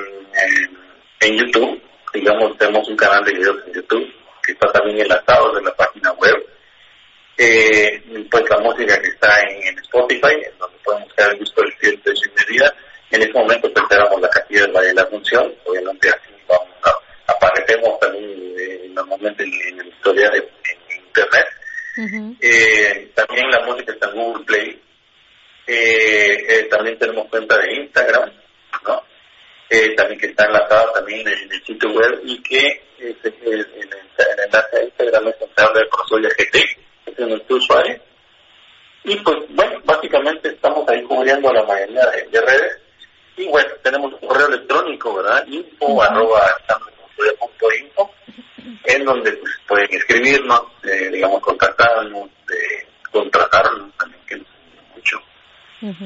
en, 1.22 1.38
YouTube, 1.38 1.82
digamos, 2.14 2.58
tenemos 2.58 2.88
un 2.90 2.98
canal 2.98 3.24
de 3.24 3.34
videos 3.34 3.58
en 3.68 3.74
YouTube 3.74 4.14
que 4.44 4.54
está 4.54 4.72
también 4.72 5.00
enlazado 5.00 5.54
de 5.54 5.62
la 5.62 5.76
página 5.76 6.12
web. 6.14 6.36
Eh, 7.38 8.26
pues 8.32 8.44
la 8.50 8.60
música 8.60 9.00
que 9.00 9.10
está 9.10 9.42
en, 9.42 9.78
Spotify, 9.80 10.34
en 10.44 10.58
donde 10.58 10.78
pueden 10.84 11.04
buscar 11.04 11.32
el 11.32 11.40
disco 11.40 11.62
del 11.62 11.74
cielo 11.78 12.02
de 12.04 12.46
medida 12.46 12.76
en 13.16 13.22
ese 13.22 13.34
momento 13.34 13.72
pues 13.72 13.86
la 13.90 14.06
Valle 14.06 14.88
de 14.88 14.94
la 14.94 15.02
Asunción, 15.04 15.54
obviamente 15.66 16.10
así 16.10 16.34
vamos 16.48 16.70
a, 16.84 17.32
aparecemos 17.32 18.00
también 18.00 18.56
eh, 18.60 18.90
normalmente 18.90 19.44
en, 19.44 19.78
la 19.78 19.86
historia 19.86 20.30
de 20.30 20.38
en 20.38 20.98
internet, 21.08 21.46
eh, 22.42 23.12
también 23.16 23.50
la 23.50 23.66
música 23.66 23.94
está 23.94 24.10
en 24.10 24.16
Google 24.16 24.46
Play. 24.46 24.82
Eh, 25.68 26.46
eh, 26.48 26.64
también 26.70 27.00
tenemos 27.00 27.28
cuenta 27.30 27.58
de 27.58 27.74
Instagram, 27.74 28.32
¿no? 28.86 29.04
también 29.98 30.20
que 30.20 30.28
está 30.28 30.46
enlazada 30.46 30.94
también 30.94 31.28
en, 31.28 31.52
el 31.52 31.66
sitio 31.66 31.90
web 31.92 32.22
y 32.24 32.42
que 32.44 32.84
el, 33.00 33.18
el, 33.42 33.68
enlace 34.46 34.78
a 34.78 34.84
Instagram 34.84 35.28
es 35.30 35.42
entrable 35.42 35.80
de 35.80 35.88
Prosoya 35.88 36.30
GT, 36.30 36.58
es 37.06 37.28
nuestro 37.28 37.56
usuario. 37.56 38.00
Y 39.06 39.16
pues, 39.18 39.38
bueno, 39.50 39.80
básicamente 39.86 40.50
estamos 40.50 40.88
ahí 40.90 41.02
cubriendo 41.04 41.52
la 41.54 41.64
mayoría 41.64 42.06
de, 42.32 42.42
redes. 42.42 42.85
Y 43.38 43.48
bueno, 43.48 43.70
tenemos 43.84 44.14
un 44.14 44.28
correo 44.28 44.48
electrónico, 44.48 45.16
¿verdad? 45.16 45.46
Info 45.48 46.02
arroba 46.02 46.42
info, 47.80 48.12
en 48.86 49.06
donde 49.06 49.32
pues, 49.34 49.54
pueden 49.68 49.94
escribirnos, 49.94 50.62
eh, 50.84 51.10
digamos, 51.12 51.42
contactarnos, 51.42 52.30
eh, 52.30 52.88
contratarnos 53.12 53.92
también, 53.98 54.22
que 54.26 54.36
nos 54.38 54.48
mucho. 54.96 55.22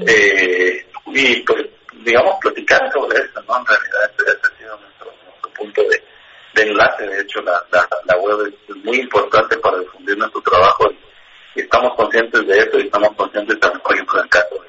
eh, 0.08 0.86
y 1.08 1.42
pues, 1.42 1.66
digamos, 2.04 2.36
platicar 2.42 2.92
sobre 2.92 3.20
esto, 3.20 3.42
¿no? 3.48 3.58
En 3.58 3.66
realidad, 3.66 4.12
ese, 4.18 4.32
ha 4.32 4.58
sido 4.58 4.80
nuestro, 4.80 5.50
punto 5.56 5.82
de, 5.84 6.62
enlace. 6.62 7.08
De 7.08 7.22
hecho, 7.22 7.42
la, 7.42 7.62
la, 7.72 8.18
web 8.18 8.54
es 8.68 8.76
muy 8.78 9.00
importante 9.00 9.58
para 9.58 9.80
difundir 9.80 10.18
nuestro 10.18 10.42
trabajo 10.42 10.90
y, 10.92 11.62
estamos 11.62 11.94
conscientes 11.96 12.48
de 12.48 12.58
eso 12.58 12.80
y 12.80 12.84
estamos 12.84 13.10
conscientes 13.16 13.60
también, 13.60 13.82
por 13.82 13.94
ejemplo, 13.94 14.18
en 14.20 14.24
el 14.24 14.30
caso 14.30 14.56
de, 14.56 14.69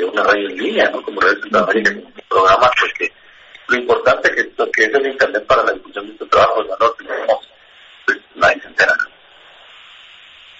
una 0.00 0.22
radio 0.24 0.48
en 0.48 0.56
línea, 0.56 0.90
¿no? 0.90 1.02
Como 1.02 1.20
Radio 1.20 1.40
Centroamérica, 1.42 1.90
-huh. 1.90 2.28
programas, 2.28 2.70
pues 2.80 2.92
que 2.94 3.12
lo 3.68 3.76
importante 3.76 4.30
que, 4.34 4.50
que 4.72 4.84
es 4.84 4.94
el 4.94 5.06
Internet 5.06 5.46
para 5.46 5.64
la 5.64 5.72
difusión 5.72 6.06
de 6.08 6.14
tu 6.14 6.26
trabajo, 6.26 6.64
tenemos, 6.98 7.48
pues 8.06 8.18
nadie 8.34 8.60
se 8.60 8.68
entera. 8.68 8.96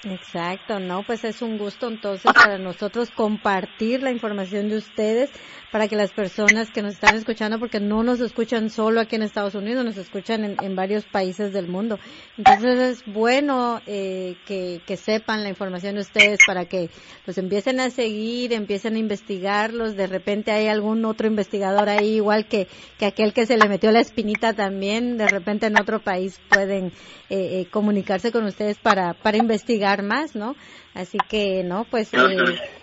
Exacto, 0.04 0.80
no, 0.80 1.04
pues 1.04 1.22
es 1.22 1.42
un 1.42 1.58
gusto 1.58 1.86
entonces 1.86 2.32
para 2.32 2.58
nosotros 2.58 3.10
compartir 3.10 4.02
la 4.02 4.10
información 4.10 4.68
de 4.68 4.78
ustedes 4.78 5.30
para 5.70 5.88
que 5.88 5.96
las 5.96 6.12
personas 6.12 6.70
que 6.70 6.82
nos 6.82 6.94
están 6.94 7.14
escuchando, 7.16 7.58
porque 7.58 7.80
no 7.80 8.02
nos 8.02 8.20
escuchan 8.20 8.68
solo 8.68 9.00
aquí 9.00 9.16
en 9.16 9.22
Estados 9.22 9.54
Unidos, 9.54 9.84
nos 9.86 9.96
escuchan 9.96 10.56
en, 10.60 10.76
varios 10.76 11.06
países 11.06 11.52
del 11.54 11.66
mundo. 11.66 11.98
Entonces 12.36 12.78
es 12.78 13.04
bueno 13.06 13.80
eh, 13.86 14.36
que, 14.44 14.82
que, 14.86 14.98
sepan 14.98 15.42
la 15.42 15.48
información 15.48 15.94
de 15.94 16.02
ustedes 16.02 16.40
para 16.46 16.66
que 16.66 16.90
los 17.24 17.38
empiecen 17.38 17.80
a 17.80 17.88
seguir, 17.88 18.52
empiecen 18.52 18.96
a 18.96 18.98
investigarlos. 18.98 19.96
De 19.96 20.06
repente 20.06 20.52
hay 20.52 20.68
algún 20.68 21.06
otro 21.06 21.26
investigador 21.26 21.88
ahí, 21.88 22.16
igual 22.16 22.46
que, 22.46 22.68
que 22.98 23.06
aquel 23.06 23.32
que 23.32 23.46
se 23.46 23.56
le 23.56 23.66
metió 23.66 23.90
la 23.92 24.00
espinita 24.00 24.52
también, 24.52 25.16
de 25.16 25.28
repente 25.28 25.66
en 25.66 25.80
otro 25.80 26.00
país 26.00 26.38
pueden 26.50 26.92
eh, 27.30 27.60
eh, 27.60 27.66
comunicarse 27.70 28.30
con 28.30 28.44
ustedes 28.44 28.76
para, 28.78 29.14
para 29.14 29.38
investigar 29.38 29.91
más, 30.00 30.34
¿no? 30.34 30.56
Así 30.94 31.18
que, 31.28 31.62
no, 31.62 31.84
pues 31.84 32.10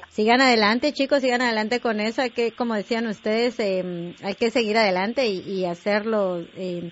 sigan 0.09 0.41
adelante, 0.41 0.93
chicos, 0.93 1.21
sigan 1.21 1.41
adelante 1.41 1.79
con 1.79 1.99
eso. 1.99 2.21
Hay 2.21 2.29
que, 2.29 2.51
como 2.51 2.75
decían 2.75 3.07
ustedes, 3.07 3.59
eh, 3.59 4.13
hay 4.21 4.35
que 4.35 4.51
seguir 4.51 4.77
adelante 4.77 5.25
y, 5.25 5.65
hacerlo 5.65 6.45
en, 6.55 6.91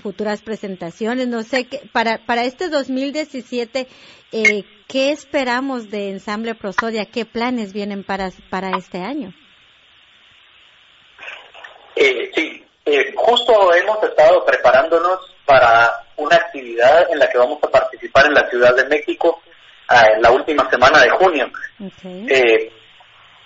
futuras 0.00 0.42
presentaciones. 0.42 1.26
No 1.26 1.42
sé, 1.42 1.64
qué, 1.64 1.80
para, 1.92 2.18
para 2.26 2.44
este 2.44 2.68
2017, 2.68 3.88
eh, 4.30 4.64
¿qué 4.86 5.10
esperamos 5.10 5.90
de 5.90 6.10
Ensamble 6.10 6.54
Prosodia? 6.54 7.06
¿Qué 7.06 7.24
planes 7.24 7.72
vienen 7.72 8.04
para, 8.04 8.30
para 8.50 8.76
este 8.76 8.98
año? 8.98 9.32
Eh, 11.96 12.30
sí, 12.32 12.64
eh, 12.84 13.12
justo 13.16 13.74
hemos 13.74 14.02
estado 14.02 14.44
preparándonos 14.44 15.18
para 15.44 16.06
una 16.16 16.36
actividad 16.36 17.10
en 17.10 17.18
la 17.18 17.28
que 17.28 17.38
vamos 17.38 17.58
a 17.62 17.70
participar 17.70 18.26
en 18.26 18.34
la 18.34 18.48
Ciudad 18.48 18.76
de 18.76 18.84
México 18.84 19.42
en 19.90 20.22
la 20.22 20.30
última 20.30 20.68
semana 20.70 21.00
de 21.00 21.10
junio. 21.10 21.50
Eh, 22.04 22.70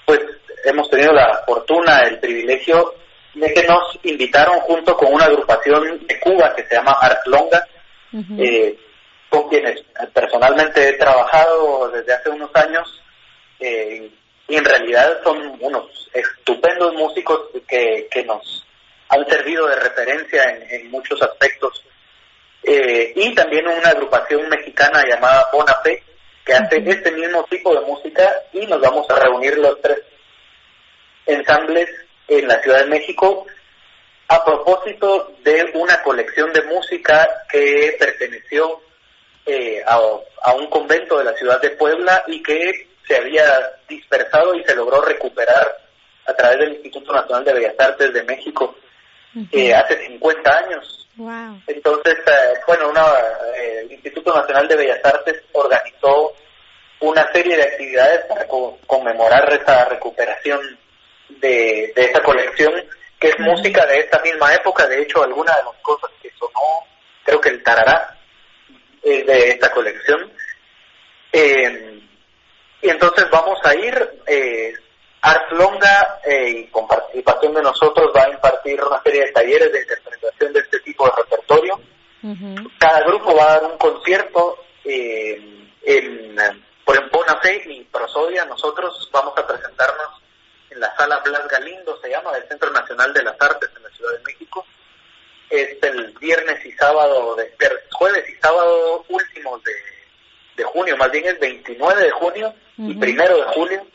pues 0.04 0.20
hemos 0.64 0.90
tenido 0.90 1.12
la 1.12 1.42
fortuna, 1.46 2.00
el 2.00 2.18
privilegio 2.18 2.94
de 3.34 3.52
que 3.54 3.62
nos 3.64 3.98
invitaron 4.02 4.60
junto 4.60 4.96
con 4.96 5.12
una 5.12 5.26
agrupación 5.26 6.06
de 6.06 6.20
Cuba 6.20 6.54
que 6.54 6.64
se 6.64 6.74
llama 6.74 6.96
Artlonga, 7.00 7.66
eh, 8.38 8.76
con 9.28 9.48
quienes 9.48 9.82
personalmente 10.12 10.88
he 10.88 10.92
trabajado 10.94 11.90
desde 11.90 12.12
hace 12.12 12.28
unos 12.28 12.50
años 12.54 13.02
eh, 13.58 14.10
y 14.48 14.56
en 14.56 14.64
realidad 14.64 15.22
son 15.24 15.56
unos 15.60 16.10
estupendos 16.12 16.92
músicos 16.94 17.40
que, 17.66 18.06
que 18.10 18.24
nos 18.24 18.66
han 19.08 19.26
servido 19.26 19.66
de 19.68 19.76
referencia 19.76 20.42
en, 20.68 20.90
muchos 20.90 21.22
aspectos. 21.22 21.84
y 22.64 23.34
también 23.34 23.66
una 23.66 23.88
agrupación 23.88 24.48
mexicana 24.48 25.02
llamada 25.08 25.48
Bonape, 25.52 26.02
que 26.44 26.54
hace 26.54 26.82
este 26.86 27.12
mismo 27.12 27.44
tipo 27.44 27.74
de 27.74 27.86
música 27.86 28.32
y 28.52 28.66
nos 28.66 28.80
vamos 28.80 29.08
a 29.10 29.18
reunir 29.18 29.58
los 29.58 29.80
tres 29.80 29.98
ensambles 31.26 31.88
en 32.28 32.48
la 32.48 32.60
Ciudad 32.62 32.80
de 32.80 32.90
México 32.90 33.46
a 34.28 34.44
propósito 34.44 35.34
de 35.44 35.70
una 35.74 36.02
colección 36.02 36.52
de 36.52 36.62
música 36.62 37.28
que 37.50 37.96
perteneció 37.98 38.80
eh, 39.44 39.82
a, 39.86 40.00
a, 40.42 40.54
un 40.54 40.68
convento 40.68 41.18
de 41.18 41.24
la 41.24 41.34
ciudad 41.34 41.60
de 41.60 41.70
Puebla 41.70 42.24
y 42.26 42.42
que 42.42 42.88
se 43.06 43.16
había 43.16 43.44
dispersado 43.88 44.54
y 44.54 44.64
se 44.64 44.74
logró 44.74 45.02
recuperar 45.02 45.76
a 46.26 46.34
través 46.34 46.58
del 46.58 46.72
Instituto 46.74 47.12
Nacional 47.12 47.44
de 47.44 47.52
Bellas 47.52 47.74
Artes 47.78 48.12
de 48.12 48.22
México 48.22 48.76
eh, 49.50 49.74
hace 49.74 50.06
50 50.06 50.58
años. 50.58 51.01
Entonces, 51.66 52.18
eh, 52.26 52.60
bueno, 52.66 52.88
una, 52.88 53.04
eh, 53.56 53.80
el 53.82 53.92
Instituto 53.92 54.34
Nacional 54.34 54.66
de 54.68 54.76
Bellas 54.76 55.04
Artes 55.04 55.42
organizó 55.52 56.32
una 57.00 57.30
serie 57.32 57.56
de 57.56 57.64
actividades 57.64 58.24
para 58.26 58.46
conmemorar 58.86 59.52
esa 59.52 59.84
recuperación 59.86 60.78
de, 61.28 61.92
de 61.94 62.04
esa 62.04 62.20
colección, 62.22 62.72
que 63.18 63.28
es 63.28 63.38
música 63.40 63.84
de 63.86 63.98
esta 63.98 64.20
misma 64.20 64.54
época. 64.54 64.86
De 64.86 65.02
hecho, 65.02 65.22
alguna 65.22 65.56
de 65.56 65.64
las 65.64 65.82
cosas 65.82 66.10
que 66.22 66.30
sonó, 66.38 66.86
creo 67.24 67.40
que 67.40 67.50
el 67.50 67.62
tarará, 67.62 68.18
es 69.02 69.26
de 69.26 69.50
esta 69.50 69.70
colección. 69.70 70.32
y 72.82 72.88
entonces 72.88 73.26
vamos 73.30 73.58
a 73.64 73.74
ir, 73.74 74.10
eh, 74.26 74.74
Art 75.22 75.52
Longa, 75.52 76.20
eh, 76.24 76.48
y 76.48 76.66
con 76.66 76.86
participación 76.88 77.54
de 77.54 77.62
nosotros, 77.62 78.12
va 78.14 78.24
a 78.24 78.30
impartir 78.30 78.82
una 78.82 79.00
serie 79.02 79.26
de 79.26 79.32
talleres 79.32 79.72
de 79.72 79.80
interpretación 79.80 80.52
de 80.52 80.60
este 80.60 80.80
tipo 80.80 81.04
de 81.06 81.12
repertorio. 81.16 81.80
Cada 82.78 83.00
grupo 83.02 83.34
va 83.34 83.44
a 83.44 83.60
dar 83.60 83.70
un 83.70 83.78
concierto 83.78 84.64
eh, 84.84 85.40
en, 85.82 86.36
por 86.84 86.96
ejemplo, 86.96 87.20
Bonafé 87.20 87.62
y 87.66 87.84
Prosodia. 87.84 88.44
Nosotros 88.44 89.08
vamos 89.12 89.36
a 89.36 89.46
presentarnos 89.46 90.22
en 90.70 90.80
la 90.80 90.94
sala 90.96 91.20
Blas 91.24 91.46
Galindo, 91.48 92.00
se 92.00 92.10
llama, 92.10 92.32
del 92.32 92.48
Centro 92.48 92.70
Nacional 92.70 93.12
de 93.12 93.22
las 93.22 93.40
Artes 93.40 93.70
en 93.76 93.82
la 93.82 93.90
Ciudad 93.90 94.12
de 94.12 94.24
México. 94.24 94.66
Es 95.50 95.82
el 95.82 96.12
viernes 96.20 96.64
y 96.66 96.72
sábado, 96.72 97.36
de, 97.36 97.52
jueves 97.92 98.24
y 98.28 98.40
sábado 98.40 99.04
últimos 99.08 99.62
de, 99.62 99.72
de 100.56 100.64
junio, 100.64 100.96
más 100.96 101.10
bien 101.10 101.26
es 101.26 101.38
29 101.38 102.02
de 102.02 102.10
junio 102.10 102.54
y 102.78 102.94
primero 102.94 103.36
de 103.36 103.44
julio. 103.52 103.86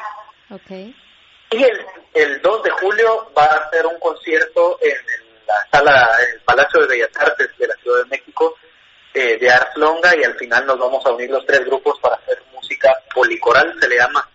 Okay. 0.49 0.95
Y 1.51 1.63
el, 1.63 1.85
el 2.13 2.41
2 2.41 2.63
de 2.63 2.69
julio 2.71 3.31
va 3.37 3.45
a 3.45 3.67
hacer 3.67 3.85
un 3.85 3.99
concierto 3.99 4.77
en 4.81 4.95
la 5.47 5.67
sala, 5.71 6.09
en 6.27 6.35
el 6.35 6.41
Palacio 6.41 6.81
de 6.81 6.87
Bellas 6.87 7.11
Artes 7.17 7.49
de 7.57 7.67
la 7.67 7.75
Ciudad 7.75 8.03
de 8.03 8.09
México, 8.09 8.55
eh, 9.13 9.37
de 9.39 9.49
Ars 9.49 9.75
Longa, 9.75 10.15
y 10.15 10.23
al 10.23 10.35
final 10.35 10.65
nos 10.65 10.77
vamos 10.77 11.05
a 11.05 11.11
unir 11.11 11.29
los 11.29 11.45
tres 11.45 11.65
grupos 11.65 11.99
para 11.99 12.15
hacer 12.15 12.37
música 12.53 12.93
policoral, 13.13 13.75
se 13.79 13.87
le 13.87 13.97
llama, 13.97 14.29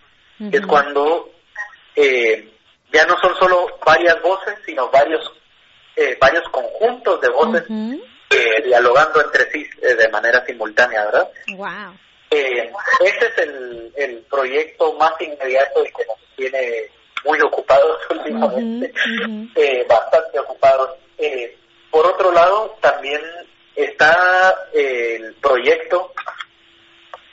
es 0.50 0.66
cuando 0.66 1.30
eh, 1.94 2.50
ya 2.92 3.06
no 3.06 3.16
son 3.20 3.36
solo 3.36 3.78
varias 3.86 4.20
voces, 4.22 4.58
sino 4.66 4.90
varios, 4.90 5.32
eh, 5.94 6.16
varios 6.20 6.48
conjuntos 6.48 7.20
de 7.20 7.28
voces 7.28 7.64
dialogando 8.64 9.20
entre 9.20 9.50
sí 9.52 9.68
de 9.80 10.08
manera 10.08 10.44
simultánea, 10.46 11.04
¿verdad? 11.04 11.28
Wow. 11.54 11.96
ese 12.30 13.26
es 13.26 13.38
el, 13.38 13.92
el 13.94 14.18
proyecto 14.28 14.94
más 14.94 15.12
inmediato 15.20 15.84
y 15.84 15.92
que 15.92 16.06
nos 16.06 16.18
tiene 16.34 16.90
muy 17.24 17.40
ocupados 17.40 17.98
últimamente, 18.10 18.92
eh, 19.54 19.86
bastante 19.88 20.38
ocupados. 20.38 20.90
Eh, 21.18 21.56
por 21.90 22.06
otro 22.06 22.32
lado, 22.32 22.76
también 22.80 23.20
está 23.74 24.66
eh, 24.72 25.16
el 25.16 25.34
proyecto 25.34 26.12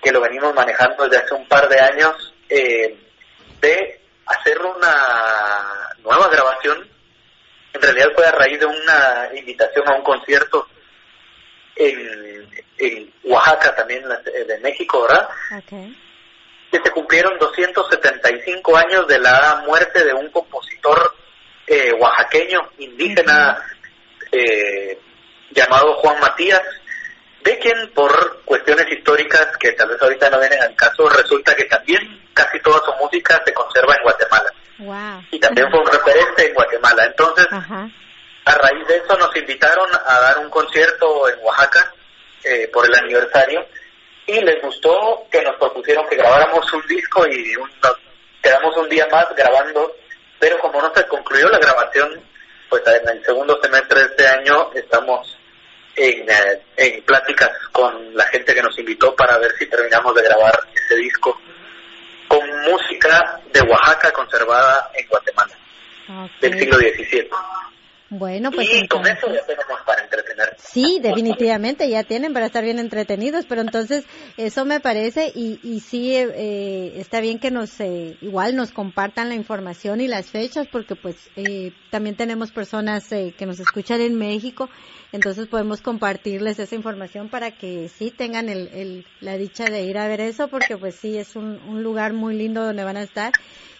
que 0.01 0.11
lo 0.11 0.21
venimos 0.21 0.53
manejando 0.53 1.07
desde 1.07 1.23
hace 1.23 1.33
un 1.33 1.47
par 1.47 1.67
de 1.67 1.79
años 1.79 2.33
de 2.49 4.01
hacer 4.25 4.61
una 4.61 5.93
nueva 5.99 6.29
grabación. 6.29 6.87
En 7.73 7.81
realidad 7.81 8.07
fue 8.15 8.25
a 8.25 8.31
raíz 8.31 8.59
de 8.59 8.65
una 8.65 9.29
invitación 9.35 9.87
a 9.87 9.95
un 9.95 10.03
concierto 10.03 10.67
en, 11.75 12.49
en 12.77 13.13
Oaxaca, 13.25 13.75
también 13.75 14.03
de 14.07 14.59
México, 14.59 15.01
¿verdad? 15.01 15.29
Okay 15.63 15.95
que 16.71 16.79
se 16.83 16.91
cumplieron 16.91 17.37
275 17.39 18.77
años 18.77 19.07
de 19.07 19.19
la 19.19 19.63
muerte 19.65 20.03
de 20.03 20.13
un 20.13 20.29
compositor 20.29 21.15
eh, 21.67 21.93
oaxaqueño 21.93 22.59
indígena 22.79 23.57
eh, 24.31 24.99
llamado 25.51 25.95
Juan 25.95 26.19
Matías, 26.19 26.61
de 27.43 27.57
quien 27.59 27.91
por 27.93 28.43
cuestiones 28.43 28.85
históricas 28.91 29.47
que 29.57 29.71
tal 29.73 29.89
vez 29.89 30.01
ahorita 30.01 30.29
no 30.29 30.39
vienen 30.39 30.61
al 30.61 30.75
caso, 30.75 31.09
resulta 31.09 31.55
que 31.55 31.65
también 31.65 32.01
casi 32.33 32.59
toda 32.59 32.79
su 32.85 32.91
música 33.03 33.41
se 33.45 33.53
conserva 33.53 33.95
en 33.95 34.03
Guatemala. 34.03 34.53
Y 35.31 35.39
también 35.39 35.69
fue 35.69 35.79
un 35.79 35.87
referente 35.87 36.47
en 36.47 36.53
Guatemala. 36.53 37.05
Entonces, 37.05 37.47
a 37.51 38.55
raíz 38.55 38.87
de 38.87 38.97
eso 38.97 39.17
nos 39.17 39.35
invitaron 39.35 39.89
a 40.05 40.19
dar 40.19 40.39
un 40.39 40.49
concierto 40.49 41.29
en 41.29 41.39
Oaxaca 41.43 41.93
eh, 42.43 42.69
por 42.71 42.85
el 42.85 42.95
aniversario 42.95 43.65
y 44.29 44.41
les 44.41 44.61
gustó 44.61 45.25
que 45.31 45.41
nos 45.41 45.55
propusieron 45.55 46.07
que 46.07 46.15
grabáramos 46.15 46.71
un 46.73 46.85
disco 46.87 47.25
y 47.27 47.53
nos 47.81 47.97
quedamos 48.41 48.77
un 48.77 48.87
día 48.87 49.07
más 49.11 49.25
grabando, 49.35 49.95
pero 50.39 50.59
como 50.59 50.81
no 50.81 50.93
se 50.93 51.05
concluyó 51.07 51.49
la 51.49 51.57
grabación, 51.57 52.21
pues 52.69 52.83
en 52.85 53.09
el 53.09 53.25
segundo 53.25 53.59
semestre 53.61 54.01
de 54.01 54.05
este 54.05 54.27
año 54.27 54.71
estamos 54.75 55.37
en, 55.95 56.29
eh, 56.29 56.61
en 56.77 57.01
pláticas 57.03 57.51
con 57.71 58.15
la 58.15 58.25
gente 58.25 58.53
que 58.53 58.61
nos 58.61 58.77
invitó 58.77 59.15
para 59.15 59.37
ver 59.39 59.51
si 59.57 59.65
terminamos 59.65 60.13
de 60.13 60.21
grabar 60.21 60.59
ese 60.73 60.95
disco 60.95 61.39
con 62.27 62.47
música 62.61 63.41
de 63.51 63.61
Oaxaca 63.61 64.11
conservada 64.11 64.91
en 64.93 65.07
Guatemala 65.07 65.55
del 66.39 66.59
siglo 66.59 66.77
XVII. 66.77 67.29
Bueno, 68.09 68.51
pues 68.51 68.67
y 68.73 68.87
con 68.87 69.05
eso 69.05 69.27
ya 69.31 69.45
tenemos 69.45 69.79
para 69.85 70.03
entretener. 70.03 70.55
Sí, 70.57 70.99
definitivamente 70.99 71.87
ya 71.89 72.03
tienen 72.03 72.33
para 72.33 72.47
estar 72.47 72.63
bien 72.63 72.79
entretenidos, 72.79 73.45
pero 73.45 73.61
entonces 73.61 74.05
eso 74.37 74.65
me 74.65 74.79
parece 74.79 75.31
y, 75.35 75.59
y 75.61 75.79
sí 75.81 76.15
eh, 76.15 76.93
está 76.95 77.21
bien 77.21 77.39
que 77.39 77.51
nos 77.51 77.79
eh, 77.79 78.17
igual 78.21 78.55
nos 78.55 78.71
compartan 78.71 79.29
la 79.29 79.35
información 79.35 80.01
y 80.01 80.07
las 80.07 80.31
fechas 80.31 80.67
porque 80.67 80.95
pues 80.95 81.29
eh, 81.35 81.71
también 81.91 82.15
tenemos 82.15 82.51
personas 82.51 83.11
eh, 83.11 83.33
que 83.37 83.45
nos 83.45 83.59
escuchan 83.59 84.01
en 84.01 84.15
México, 84.15 84.69
entonces 85.11 85.47
podemos 85.47 85.81
compartirles 85.81 86.57
esa 86.57 86.75
información 86.75 87.29
para 87.29 87.51
que 87.51 87.89
sí 87.89 88.09
tengan 88.09 88.49
el, 88.49 88.69
el, 88.69 89.05
la 89.21 89.37
dicha 89.37 89.65
de 89.65 89.83
ir 89.83 89.99
a 89.99 90.07
ver 90.07 90.21
eso 90.21 90.47
porque 90.49 90.77
pues 90.77 90.95
sí 90.95 91.17
es 91.17 91.35
un, 91.35 91.59
un 91.67 91.83
lugar 91.83 92.13
muy 92.13 92.35
lindo 92.35 92.63
donde 92.63 92.83
van 92.83 92.97
a 92.97 93.03
estar 93.03 93.33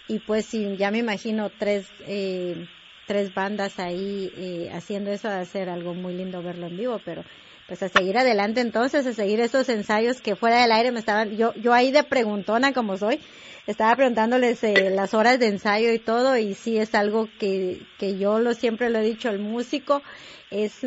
y 0.06 0.18
pues 0.20 0.46
sí 0.46 0.76
ya 0.76 0.90
me 0.90 0.98
imagino 0.98 1.50
tres 1.50 1.86
eh, 2.00 2.66
tres 3.10 3.34
bandas 3.34 3.80
ahí 3.80 4.30
eh, 4.36 4.70
haciendo 4.72 5.10
eso, 5.10 5.26
de 5.26 5.34
hacer 5.34 5.68
algo 5.68 5.94
muy 5.94 6.14
lindo 6.14 6.44
verlo 6.44 6.68
en 6.68 6.76
vivo, 6.76 7.00
pero 7.04 7.24
pues 7.66 7.82
a 7.82 7.88
seguir 7.88 8.16
adelante 8.16 8.60
entonces, 8.60 9.04
a 9.04 9.12
seguir 9.12 9.40
esos 9.40 9.68
ensayos 9.68 10.20
que 10.20 10.36
fuera 10.36 10.62
del 10.62 10.70
aire 10.70 10.92
me 10.92 11.00
estaban, 11.00 11.36
yo, 11.36 11.52
yo 11.56 11.74
ahí 11.74 11.90
de 11.90 12.04
preguntona 12.04 12.72
como 12.72 12.96
soy, 12.96 13.18
estaba 13.66 13.96
preguntándoles 13.96 14.62
eh, 14.62 14.90
las 14.94 15.12
horas 15.12 15.40
de 15.40 15.48
ensayo 15.48 15.92
y 15.92 15.98
todo, 15.98 16.36
y 16.36 16.54
sí 16.54 16.78
es 16.78 16.94
algo 16.94 17.28
que, 17.40 17.80
que 17.98 18.16
yo 18.16 18.38
lo 18.38 18.54
siempre 18.54 18.90
lo 18.90 19.00
he 19.00 19.02
dicho, 19.02 19.28
el 19.28 19.40
músico 19.40 20.04
es 20.52 20.84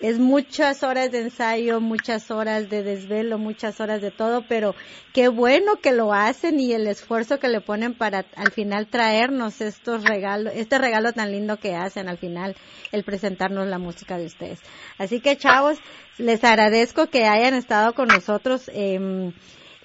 es 0.00 0.18
muchas 0.18 0.82
horas 0.82 1.10
de 1.10 1.20
ensayo, 1.22 1.80
muchas 1.80 2.30
horas 2.30 2.68
de 2.68 2.82
desvelo, 2.82 3.38
muchas 3.38 3.80
horas 3.80 4.00
de 4.00 4.10
todo, 4.10 4.44
pero 4.48 4.74
qué 5.12 5.28
bueno 5.28 5.76
que 5.82 5.92
lo 5.92 6.12
hacen 6.12 6.60
y 6.60 6.72
el 6.72 6.86
esfuerzo 6.86 7.38
que 7.38 7.48
le 7.48 7.60
ponen 7.60 7.94
para 7.94 8.24
al 8.36 8.52
final 8.52 8.86
traernos 8.86 9.60
estos 9.60 10.04
regalos, 10.04 10.52
este 10.54 10.78
regalo 10.78 11.12
tan 11.12 11.32
lindo 11.32 11.56
que 11.58 11.74
hacen 11.74 12.08
al 12.08 12.18
final, 12.18 12.56
el 12.92 13.02
presentarnos 13.02 13.66
la 13.66 13.78
música 13.78 14.18
de 14.18 14.26
ustedes. 14.26 14.60
Así 14.98 15.20
que 15.20 15.36
chavos, 15.36 15.78
les 16.16 16.44
agradezco 16.44 17.08
que 17.08 17.24
hayan 17.24 17.54
estado 17.54 17.94
con 17.94 18.08
nosotros. 18.08 18.70
Eh, 18.72 19.32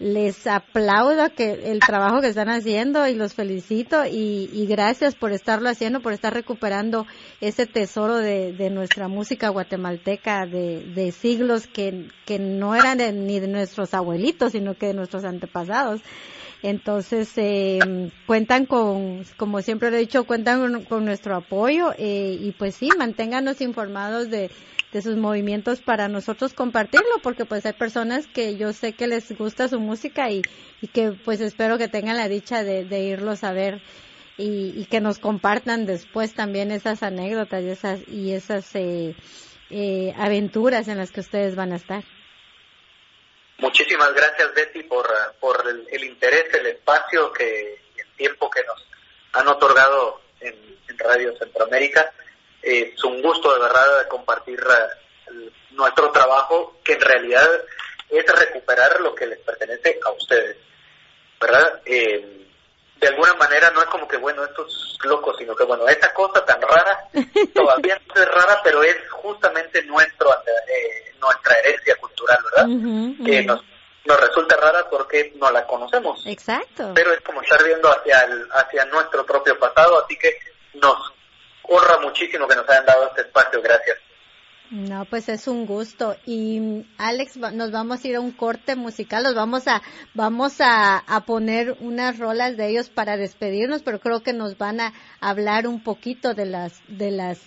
les 0.03 0.47
aplaudo 0.47 1.29
que 1.33 1.71
el 1.71 1.79
trabajo 1.79 2.19
que 2.19 2.27
están 2.27 2.49
haciendo 2.49 3.07
y 3.07 3.15
los 3.15 3.33
felicito 3.33 4.05
y, 4.05 4.65
gracias 4.67 5.15
por 5.15 5.31
estarlo 5.31 5.69
haciendo, 5.69 6.01
por 6.01 6.11
estar 6.11 6.33
recuperando 6.33 7.07
ese 7.39 7.65
tesoro 7.67 8.17
de, 8.17 8.69
nuestra 8.69 9.07
música 9.07 9.47
guatemalteca 9.47 10.45
de, 10.45 11.13
siglos 11.13 11.67
que, 11.67 12.09
que 12.25 12.37
no 12.37 12.75
eran 12.75 12.97
ni 13.25 13.39
de 13.39 13.47
nuestros 13.47 13.93
abuelitos, 13.93 14.51
sino 14.51 14.75
que 14.75 14.87
de 14.87 14.93
nuestros 14.93 15.23
antepasados. 15.23 16.01
Entonces, 16.63 17.31
eh, 17.37 17.79
cuentan 18.25 18.65
con, 18.65 19.23
como 19.37 19.61
siempre 19.61 19.89
lo 19.89 19.97
he 19.97 20.01
dicho, 20.01 20.25
cuentan 20.25 20.83
con, 20.83 21.05
nuestro 21.05 21.35
apoyo 21.37 21.93
eh, 21.97 22.37
y 22.39 22.51
pues 22.51 22.75
sí, 22.75 22.89
manténganos 22.97 23.61
informados 23.61 24.29
de, 24.29 24.49
de 24.93 25.01
sus 25.01 25.17
movimientos 25.17 25.81
para 25.81 26.07
nosotros 26.07 26.53
compartirlo, 26.53 27.19
porque 27.21 27.43
pues 27.45 27.65
hay 27.65 27.73
personas 27.73 28.27
que 28.27 28.55
yo 28.55 28.71
sé 28.71 28.93
que 28.93 29.07
les 29.07 29.35
gusta 29.37 29.67
su 29.67 29.79
música 29.79 30.29
y, 30.29 30.43
y 30.81 30.87
que 30.87 31.11
pues 31.11 31.41
espero 31.41 31.77
que 31.77 31.89
tengan 31.89 32.15
la 32.15 32.29
dicha 32.29 32.63
de, 32.63 32.85
de 32.85 32.99
irlos 33.01 33.43
a 33.43 33.51
ver 33.51 33.81
y, 34.37 34.85
que 34.85 34.99
nos 34.99 35.19
compartan 35.19 35.85
después 35.85 36.33
también 36.33 36.71
esas 36.71 37.03
anécdotas 37.03 37.63
y 37.63 37.69
esas, 37.69 38.07
y 38.07 38.33
esas 38.33 38.75
eh, 38.75 39.15
eh, 39.69 40.13
aventuras 40.17 40.87
en 40.87 40.97
las 40.97 41.11
que 41.11 41.21
ustedes 41.21 41.55
van 41.55 41.73
a 41.73 41.77
estar. 41.77 42.03
Muchísimas 43.59 44.13
gracias, 44.13 44.53
Betty, 44.55 44.83
por, 44.83 45.07
por 45.39 45.63
el, 45.91 46.03
interés, 46.03 46.45
el 46.53 46.65
espacio 46.67 47.31
que 47.31 47.81
el 47.97 48.07
tiempo 48.17 48.49
que 48.49 48.63
nos 48.63 48.85
han 49.33 49.47
otorgado 49.47 50.21
en, 50.39 50.73
Radio 50.95 51.35
Centroamérica. 51.37 52.13
Es 52.63 53.03
un 53.03 53.21
gusto 53.21 53.53
de 53.53 53.59
verdad 53.59 54.07
compartir 54.07 54.59
eh, 54.59 55.49
nuestro 55.71 56.11
trabajo, 56.11 56.77
que 56.83 56.93
en 56.93 57.01
realidad 57.01 57.47
es 58.09 58.25
recuperar 58.25 59.01
lo 59.01 59.13
que 59.13 59.27
les 59.27 59.39
pertenece 59.39 59.99
a 60.05 60.11
ustedes, 60.11 60.57
¿verdad? 61.39 61.81
Eh, 61.85 62.47
de 62.99 63.07
alguna 63.07 63.33
manera 63.33 63.69
no 63.71 63.81
es 63.81 63.87
como 63.87 64.07
que, 64.07 64.15
bueno, 64.15 64.45
estos 64.45 64.97
locos, 65.03 65.35
sino 65.37 65.55
que, 65.55 65.65
bueno, 65.65 65.87
esta 65.89 66.13
cosa 66.13 66.45
tan 66.45 66.61
rara, 66.61 67.09
todavía 67.53 68.01
no 68.07 68.21
es 68.21 68.27
rara, 68.29 68.61
pero 68.63 68.81
es 68.81 68.95
justamente 69.11 69.83
nuestro, 69.83 70.31
eh, 70.31 71.13
nuestra 71.19 71.55
herencia 71.59 71.95
cultural, 71.97 72.37
¿verdad? 72.45 73.25
Que 73.25 73.43
nos, 73.43 73.61
nos 74.05 74.19
resulta 74.19 74.55
rara 74.55 74.89
porque 74.89 75.33
no 75.35 75.51
la 75.51 75.65
conocemos. 75.67 76.25
Exacto. 76.25 76.91
Pero 76.95 77.13
es 77.13 77.21
como 77.21 77.41
estar 77.41 77.61
viendo 77.63 77.89
hacia, 77.89 78.21
el, 78.21 78.47
hacia 78.53 78.85
nuestro 78.85 79.25
propio 79.25 79.59
pasado, 79.59 80.01
así 80.03 80.17
que 80.17 80.37
nos 80.75 81.13
honra 81.63 81.99
muchísimo 82.01 82.47
que 82.47 82.55
nos 82.55 82.69
hayan 82.69 82.85
dado 82.85 83.07
este 83.07 83.21
espacio. 83.21 83.61
Gracias. 83.61 83.97
No, 84.73 85.05
pues 85.05 85.29
es 85.29 85.47
un 85.47 85.67
gusto. 85.67 86.15
Y 86.25 86.83
Alex, 86.97 87.37
nos 87.37 87.71
vamos 87.71 88.03
a 88.03 88.07
ir 88.07 88.15
a 88.15 88.19
un 88.19 88.31
corte 88.31 88.75
musical, 88.75 89.23
los 89.23 89.35
vamos 89.35 89.67
a, 89.67 89.83
vamos 90.15 90.61
a, 90.61 90.97
a, 90.97 91.25
poner 91.25 91.77
unas 91.79 92.17
rolas 92.17 92.57
de 92.57 92.69
ellos 92.69 92.89
para 92.89 93.15
despedirnos, 93.15 93.83
pero 93.83 93.99
creo 93.99 94.23
que 94.23 94.33
nos 94.33 94.57
van 94.57 94.79
a 94.81 94.93
hablar 95.19 95.67
un 95.67 95.83
poquito 95.83 96.33
de 96.33 96.47
las, 96.47 96.81
de 96.87 97.11
las, 97.11 97.39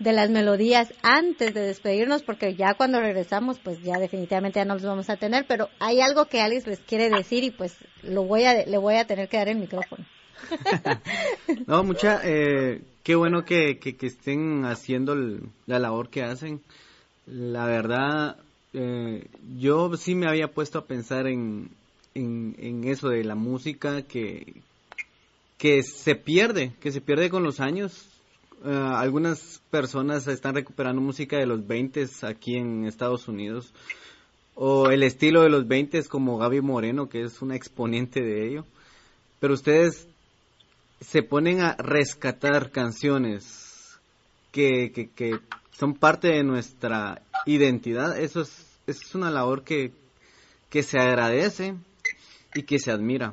de 0.00 0.12
las 0.12 0.28
melodías 0.30 0.92
antes 1.02 1.54
de 1.54 1.60
despedirnos, 1.60 2.24
porque 2.24 2.56
ya 2.56 2.74
cuando 2.74 2.98
regresamos, 2.98 3.60
pues 3.60 3.80
ya 3.82 3.98
definitivamente 3.98 4.58
ya 4.58 4.64
no 4.64 4.74
los 4.74 4.82
vamos 4.82 5.08
a 5.08 5.16
tener, 5.16 5.46
pero 5.46 5.68
hay 5.78 6.00
algo 6.00 6.24
que 6.24 6.40
Alex 6.40 6.66
les 6.66 6.80
quiere 6.80 7.10
decir 7.10 7.44
y 7.44 7.52
pues 7.52 7.76
lo 8.02 8.24
voy 8.24 8.42
a, 8.42 8.66
le 8.66 8.78
voy 8.78 8.96
a 8.96 9.06
tener 9.06 9.28
que 9.28 9.36
dar 9.36 9.48
el 9.48 9.58
micrófono. 9.58 10.04
no, 11.68 11.84
mucha, 11.84 12.20
eh, 12.24 12.82
qué 13.02 13.14
bueno 13.14 13.44
que, 13.44 13.78
que, 13.78 14.06
estén 14.06 14.64
haciendo 14.64 15.14
la 15.66 15.78
labor 15.78 16.08
que 16.08 16.22
hacen. 16.22 16.60
La 17.26 17.66
verdad, 17.66 18.36
eh, 18.72 19.26
yo 19.58 19.96
sí 19.96 20.14
me 20.14 20.28
había 20.28 20.52
puesto 20.52 20.78
a 20.78 20.86
pensar 20.86 21.26
en, 21.26 21.70
en, 22.14 22.56
en, 22.58 22.84
eso 22.84 23.08
de 23.08 23.24
la 23.24 23.34
música 23.34 24.02
que, 24.02 24.54
que 25.58 25.82
se 25.82 26.14
pierde, 26.14 26.72
que 26.80 26.92
se 26.92 27.00
pierde 27.00 27.30
con 27.30 27.42
los 27.42 27.60
años. 27.60 28.08
Uh, 28.64 28.94
algunas 28.94 29.60
personas 29.70 30.28
están 30.28 30.54
recuperando 30.54 31.02
música 31.02 31.36
de 31.36 31.46
los 31.46 31.66
20 31.66 32.06
aquí 32.22 32.56
en 32.56 32.84
Estados 32.86 33.26
Unidos 33.26 33.72
o 34.54 34.90
el 34.90 35.02
estilo 35.02 35.42
de 35.42 35.48
los 35.48 35.66
20 35.66 36.04
como 36.04 36.38
Gaby 36.38 36.60
Moreno, 36.60 37.08
que 37.08 37.22
es 37.22 37.42
una 37.42 37.56
exponente 37.56 38.20
de 38.20 38.46
ello. 38.46 38.66
Pero 39.40 39.54
ustedes 39.54 40.06
se 41.02 41.22
ponen 41.22 41.60
a 41.60 41.74
rescatar 41.74 42.70
canciones 42.70 43.98
que, 44.52 44.92
que, 44.92 45.10
que 45.10 45.40
son 45.72 45.94
parte 45.94 46.28
de 46.28 46.44
nuestra 46.44 47.22
identidad, 47.46 48.18
eso 48.18 48.42
es, 48.42 48.78
es 48.86 49.14
una 49.14 49.30
labor 49.30 49.64
que, 49.64 49.92
que 50.70 50.82
se 50.82 50.98
agradece 50.98 51.74
y 52.54 52.62
que 52.62 52.78
se 52.78 52.90
admira. 52.92 53.32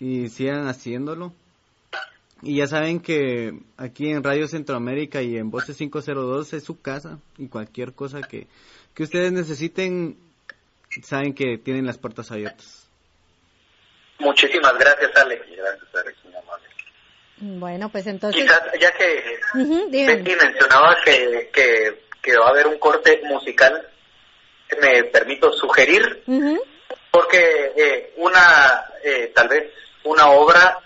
Y 0.00 0.28
sigan 0.28 0.68
haciéndolo. 0.68 1.32
Y 2.42 2.58
ya 2.58 2.68
saben 2.68 3.00
que 3.00 3.58
aquí 3.76 4.10
en 4.10 4.22
Radio 4.22 4.46
Centroamérica 4.46 5.22
y 5.22 5.36
en 5.36 5.50
Voces 5.50 5.76
502 5.76 6.52
es 6.52 6.62
su 6.62 6.80
casa 6.80 7.18
y 7.36 7.48
cualquier 7.48 7.94
cosa 7.94 8.20
que, 8.20 8.46
que 8.94 9.02
ustedes 9.02 9.32
necesiten, 9.32 10.16
saben 11.02 11.34
que 11.34 11.58
tienen 11.58 11.84
las 11.84 11.98
puertas 11.98 12.30
abiertas. 12.30 12.88
Muchísimas 14.20 14.78
gracias, 14.78 15.10
Alex. 15.16 15.46
Gracias, 15.56 15.94
Alex. 15.94 16.18
Bueno, 17.40 17.88
pues 17.88 18.06
entonces... 18.06 18.42
Quizás, 18.42 18.60
ya 18.80 18.90
que 18.92 19.40
Betty 19.54 20.34
mencionaba 20.36 20.96
que, 21.04 21.50
que, 21.52 22.36
va 22.36 22.46
a 22.46 22.50
haber 22.50 22.66
un 22.66 22.78
corte 22.78 23.20
musical, 23.24 23.88
me 24.80 25.04
permito 25.04 25.52
sugerir, 25.52 26.24
porque 27.10 27.72
eh, 27.76 28.12
una, 28.16 28.84
eh, 29.02 29.32
tal 29.34 29.48
vez 29.48 29.72
una 30.04 30.28
obra 30.28 30.78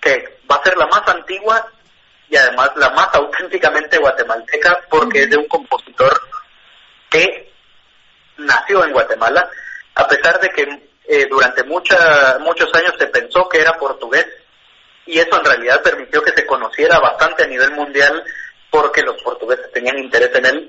que 0.00 0.38
va 0.50 0.56
a 0.56 0.62
ser 0.62 0.76
la 0.76 0.86
más 0.86 1.06
antigua 1.08 1.66
y 2.28 2.36
además 2.36 2.72
la 2.76 2.90
más 2.90 3.08
auténticamente 3.14 3.98
guatemalteca, 3.98 4.80
porque 4.90 5.22
es 5.22 5.30
de 5.30 5.36
un 5.36 5.46
compositor 5.46 6.20
que 7.08 7.52
nació 8.36 8.84
en 8.84 8.92
Guatemala 8.92 9.48
a 9.94 10.08
pesar 10.08 10.40
de 10.40 10.50
que 10.50 10.62
eh, 11.08 11.26
durante 11.28 11.62
mucha, 11.64 12.38
muchos 12.40 12.72
años 12.74 12.94
se 12.98 13.06
pensó 13.08 13.48
que 13.48 13.60
era 13.60 13.78
portugués, 13.78 14.26
y 15.06 15.18
eso 15.18 15.38
en 15.38 15.44
realidad 15.44 15.82
permitió 15.82 16.22
que 16.22 16.32
se 16.32 16.46
conociera 16.46 16.98
bastante 16.98 17.44
a 17.44 17.48
nivel 17.48 17.72
mundial 17.72 18.22
porque 18.70 19.02
los 19.02 19.22
portugueses 19.22 19.70
tenían 19.72 19.98
interés 19.98 20.34
en 20.34 20.46
él, 20.46 20.68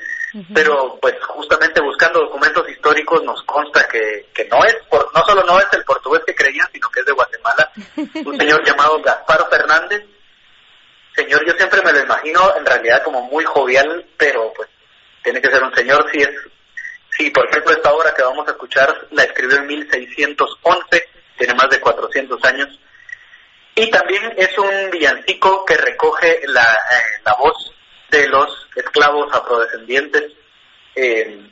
pero 0.54 0.98
pues 1.02 1.16
justamente 1.26 1.82
buscando 1.82 2.20
documentos 2.20 2.68
históricos 2.70 3.24
nos 3.24 3.42
consta 3.44 3.88
que, 3.88 4.30
que 4.34 4.46
no 4.50 4.64
es, 4.66 4.76
por, 4.90 5.10
no 5.16 5.24
solo 5.26 5.44
no 5.44 5.58
es 5.58 5.68
el 5.72 5.86
portugués 5.86 6.22
que 6.26 6.36
creían, 6.36 6.68
sino 6.74 6.90
que 6.90 7.00
es 7.00 7.06
de 7.06 7.14
Guatemala, 7.14 7.72
un 8.26 8.38
señor 8.38 8.66
llamado 8.66 9.02
Gaspar 9.02 9.48
Fernández, 9.50 10.04
señor 11.16 11.46
yo 11.46 11.54
siempre 11.54 11.82
me 11.82 11.94
lo 11.94 12.02
imagino 12.02 12.56
en 12.58 12.66
realidad 12.66 13.04
como 13.04 13.22
muy 13.30 13.46
jovial, 13.46 14.06
pero 14.18 14.52
pues 14.54 14.68
tiene 15.24 15.42
que 15.42 15.50
ser 15.50 15.64
un 15.64 15.74
señor. 15.74 16.06
Si 16.12 16.22
es, 16.22 16.30
si 17.18 17.30
por 17.30 17.48
ejemplo 17.50 17.72
esta 17.72 17.94
obra 17.94 18.14
que 18.14 18.24
vamos 18.24 18.48
a 18.48 18.52
escuchar 18.52 19.08
la 19.12 19.24
escribió 19.24 19.58
en 19.58 19.68
1611, 19.68 21.10
tiene 21.38 21.54
más 21.54 21.70
de 21.70 21.80
400 21.80 22.44
años, 22.44 22.80
y 23.76 23.90
también 23.90 24.34
es 24.38 24.58
un 24.58 24.92
villancico 24.92 25.66
que 25.66 25.76
recoge 25.78 26.42
la, 26.48 26.62
eh, 26.62 27.22
la 27.26 27.34
voz 27.34 27.74
de 28.12 28.28
los 28.28 28.68
esclavos 28.76 29.34
afrodescendientes, 29.34 30.32
eh, 30.96 31.50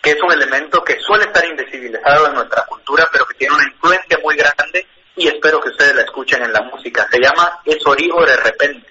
que 0.00 0.10
es 0.10 0.22
un 0.22 0.32
elemento 0.32 0.82
que 0.82 0.98
suele 1.00 1.24
estar 1.24 1.44
invisibilizado 1.44 2.28
en 2.28 2.34
nuestra 2.34 2.64
cultura, 2.64 3.06
pero 3.12 3.26
que 3.26 3.34
tiene 3.34 3.54
una 3.54 3.64
influencia 3.64 4.18
muy 4.22 4.36
grande 4.36 4.86
y 5.16 5.28
espero 5.28 5.60
que 5.60 5.68
ustedes 5.68 5.94
la 5.94 6.02
escuchen 6.02 6.42
en 6.42 6.52
la 6.52 6.62
música. 6.62 7.06
Se 7.10 7.20
llama 7.20 7.60
Es 7.64 7.84
Origo 7.86 8.24
de 8.24 8.36
repente. 8.36 8.88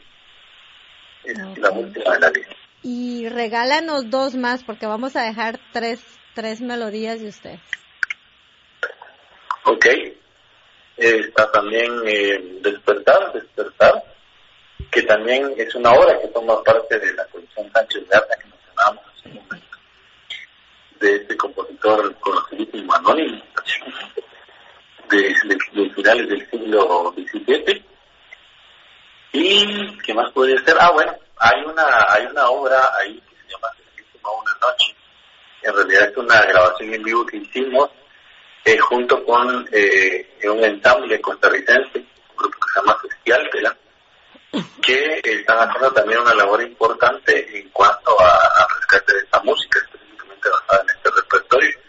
Es 1.24 1.58
la 1.58 1.72
música 1.72 2.12
de 2.12 2.20
la 2.20 2.30
vida. 2.30 2.48
Y 2.84 3.28
regálanos 3.30 4.10
dos 4.10 4.36
más 4.36 4.64
porque 4.64 4.86
vamos 4.86 5.16
a 5.16 5.24
dejar 5.24 5.60
tres, 5.72 6.00
tres 6.36 6.62
melodías 6.62 7.20
de 7.22 7.30
ustedes. 7.30 7.62
Ok. 9.64 9.86
Está 10.98 11.52
también 11.52 11.92
eh, 12.06 12.60
Despertar, 12.62 13.32
Despertar 13.34 14.04
que 14.92 15.04
también 15.04 15.54
es 15.58 15.74
una 15.76 15.92
obra 15.92 16.20
que 16.20 16.28
toma 16.30 16.64
parte 16.64 17.00
de 17.00 17.14
la 17.14 17.26
colección 17.26 17.72
Sánchez 17.72 18.08
Garza 18.10 18.36
que 18.38 18.48
mencionábamos 18.48 19.04
hace 19.06 19.30
un 19.30 19.36
momento, 19.36 19.78
de 21.00 21.16
este 21.16 21.38
compositor 21.38 22.16
conocidísimo 22.16 22.94
anónimo, 22.96 23.42
de, 25.10 25.18
de, 25.46 25.90
finales 25.94 26.30
del 26.30 26.50
siglo 26.50 27.14
XVII. 27.16 27.86
¿Y 29.34 29.98
qué 30.00 30.14
más 30.14 30.32
podría 30.32 30.64
ser? 30.64 30.76
Ah, 30.80 30.92
bueno, 30.94 31.14
hay 31.38 31.64
una, 31.64 31.86
hay 32.10 32.26
una 32.26 32.50
obra 32.50 32.90
ahí 33.00 33.22
que 33.30 33.36
se 33.36 33.54
llama 33.54 33.68
Una 34.24 34.68
Noche. 34.68 34.96
En 35.62 35.76
realidad 35.76 36.10
es 36.10 36.18
una 36.18 36.42
grabación 36.42 36.94
en 36.94 37.04
vivo 37.04 37.26
que 37.26 37.38
hicimos 37.38 37.90
eh, 38.68 38.78
junto 38.80 39.24
con 39.24 39.66
eh, 39.72 40.28
un 40.44 40.62
ensamble 40.62 41.22
costarricense, 41.22 42.00
un 42.00 42.36
grupo 42.36 42.58
que 42.60 42.70
se 42.74 42.80
llama 42.82 43.00
Festial 43.02 43.50
que 44.82 45.22
están 45.24 45.58
haciendo 45.60 45.92
también 45.94 46.20
una 46.20 46.34
labor 46.34 46.62
importante 46.62 47.58
en 47.58 47.70
cuanto 47.70 48.12
a, 48.20 48.68
de 48.92 49.20
esta 49.20 49.42
música, 49.44 49.80
específicamente 49.80 50.50
basada 50.50 50.84
en 50.84 50.90
este 50.98 51.10
repertorio. 51.16 51.80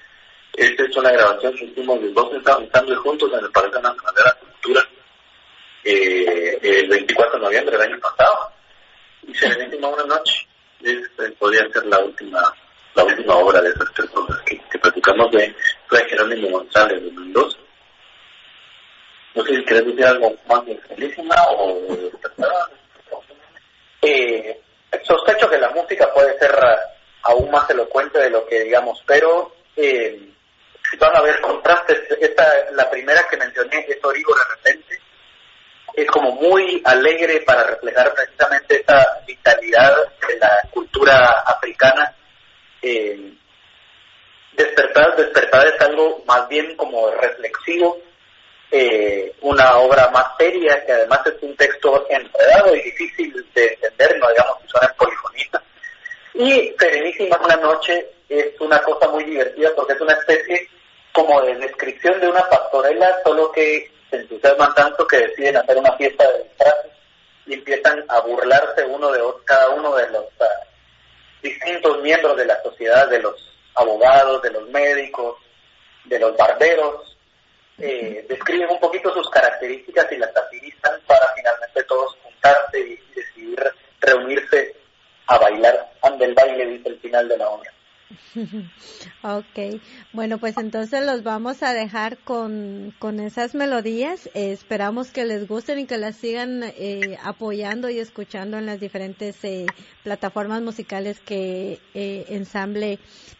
Esta 0.52 0.82
es 0.84 0.96
una 0.96 1.10
grabación 1.10 1.54
que 1.54 1.64
hicimos 1.64 2.00
de 2.00 2.12
dos 2.12 2.32
ensambles 2.32 2.98
juntos 2.98 3.32
en 3.32 3.44
el 3.44 3.50
Parque 3.50 3.80
Nacional 3.80 4.14
de 4.14 4.22
la 4.22 4.32
Cultura 4.34 4.88
eh, 5.82 6.58
el 6.62 6.88
24 6.88 7.38
de 7.38 7.44
noviembre 7.44 7.76
del 7.76 7.92
año 7.92 8.00
pasado. 8.00 8.52
Y 9.26 9.34
se 9.34 9.48
le 9.48 9.76
una 9.84 10.04
noche. 10.04 10.46
Esta 10.80 11.24
podría 11.40 11.68
ser 11.72 11.86
la 11.86 11.98
última 11.98 12.54
la 12.94 13.04
última 13.04 13.36
obra 13.36 13.60
de 13.60 13.70
esas 13.70 13.92
tres 13.94 14.08
obras 14.14 14.40
que, 14.42 14.58
que 14.70 14.78
platicamos 14.78 15.30
de 15.32 15.54
Fray 15.86 16.08
Jerónimo 16.08 16.48
González 16.50 17.02
de 17.02 17.10
Mendoza. 17.10 17.58
No 19.34 19.44
sé 19.44 19.56
si 19.56 19.64
querés 19.64 19.86
decir 19.86 20.04
algo 20.04 20.34
más 20.48 20.64
de 20.66 20.76
Felísima 20.78 21.36
o 21.50 21.78
eh, 24.02 24.60
sospecho 25.04 25.48
que 25.48 25.58
la 25.58 25.70
música 25.70 26.12
puede 26.12 26.38
ser 26.38 26.54
aún 27.22 27.50
más 27.50 27.68
elocuente 27.70 28.18
de 28.18 28.30
lo 28.30 28.46
que 28.46 28.64
digamos, 28.64 29.02
pero 29.06 29.52
eh, 29.76 30.28
si 30.90 30.96
van 30.96 31.16
a 31.16 31.20
ver 31.20 31.40
contrastes, 31.40 31.98
esta, 32.20 32.70
la 32.72 32.88
primera 32.90 33.26
que 33.30 33.36
mencioné 33.36 33.84
es 33.88 34.02
Origo 34.02 34.34
de 34.34 34.56
repente, 34.56 34.98
es 35.94 36.06
como 36.10 36.32
muy 36.32 36.80
alegre 36.84 37.40
para 37.40 37.64
reflejar 37.64 38.14
precisamente 38.14 38.80
esa 38.80 39.04
vitalidad 39.26 39.94
de 40.26 40.38
la 40.38 40.50
cultura 40.70 41.42
africana. 41.46 42.14
Eh, 42.82 43.32
despertar, 44.52 45.16
despertar 45.16 45.66
es 45.66 45.80
algo 45.80 46.22
más 46.26 46.48
bien 46.48 46.76
como 46.76 47.10
reflexivo, 47.12 47.98
eh, 48.70 49.34
una 49.40 49.78
obra 49.78 50.10
más 50.10 50.36
seria, 50.38 50.84
que 50.84 50.92
además 50.92 51.20
es 51.26 51.42
un 51.42 51.56
texto 51.56 52.06
enredado 52.10 52.74
y 52.74 52.82
difícil 52.82 53.32
de 53.54 53.66
entender, 53.66 54.18
no 54.18 54.28
digamos 54.28 54.58
que 54.60 54.68
suena 54.68 54.88
en 54.88 54.96
polifonía. 54.96 55.62
Y 56.34 56.74
Serenísima 56.78 57.38
una 57.42 57.56
noche 57.56 58.10
es 58.28 58.60
una 58.60 58.78
cosa 58.82 59.08
muy 59.08 59.24
divertida 59.24 59.70
porque 59.74 59.94
es 59.94 60.00
una 60.00 60.12
especie 60.12 60.68
como 61.12 61.40
de 61.42 61.54
descripción 61.56 62.20
de 62.20 62.28
una 62.28 62.48
pastorela, 62.48 63.18
solo 63.24 63.50
que 63.52 63.90
se 64.10 64.16
entusiasman 64.16 64.74
tanto 64.74 65.06
que 65.06 65.18
deciden 65.18 65.56
hacer 65.56 65.76
una 65.76 65.96
fiesta 65.96 66.30
de 66.30 66.44
disfraces 66.44 66.92
y 67.46 67.54
empiezan 67.54 68.04
a 68.08 68.20
burlarse 68.20 68.84
uno 68.84 69.10
de 69.10 69.20
cada 69.44 69.70
uno 69.70 69.96
de 69.96 70.10
los 70.10 70.24
ah, 70.40 70.67
distintos 71.42 72.02
miembros 72.02 72.36
de 72.36 72.46
la 72.46 72.62
sociedad, 72.62 73.08
de 73.08 73.20
los 73.20 73.34
abogados, 73.74 74.42
de 74.42 74.50
los 74.50 74.68
médicos, 74.68 75.36
de 76.04 76.18
los 76.18 76.36
barberos, 76.36 77.16
eh, 77.78 78.26
describen 78.28 78.70
un 78.70 78.80
poquito 78.80 79.12
sus 79.14 79.30
características 79.30 80.10
y 80.10 80.16
las 80.16 80.32
satirizan 80.32 81.00
para 81.06 81.28
finalmente 81.36 81.84
todos 81.84 82.16
juntarse 82.22 82.80
y 82.80 82.96
decidir 83.14 83.72
reunirse 84.00 84.74
a 85.28 85.38
bailar. 85.38 85.92
Ande 86.02 86.24
el 86.24 86.34
baile, 86.34 86.66
dice 86.66 86.88
el 86.88 86.98
final 87.00 87.28
de 87.28 87.36
la 87.36 87.48
obra. 87.48 87.72
ok, 89.22 89.80
bueno, 90.12 90.38
pues 90.38 90.56
entonces 90.56 91.04
los 91.04 91.22
vamos 91.22 91.62
a 91.62 91.74
dejar 91.74 92.18
con, 92.18 92.94
con 92.98 93.20
esas 93.20 93.54
melodías. 93.54 94.30
esperamos 94.34 95.10
que 95.10 95.26
les 95.26 95.46
gusten 95.46 95.80
y 95.80 95.86
que 95.86 95.98
las 95.98 96.16
sigan 96.16 96.62
eh, 96.64 97.18
apoyando 97.22 97.90
y 97.90 97.98
escuchando 97.98 98.56
en 98.56 98.66
las 98.66 98.80
diferentes 98.80 99.44
eh, 99.44 99.66
plataformas 100.02 100.62
musicales 100.62 101.20
que 101.20 101.80
eh, 101.94 102.24
Ensamble 102.28 102.98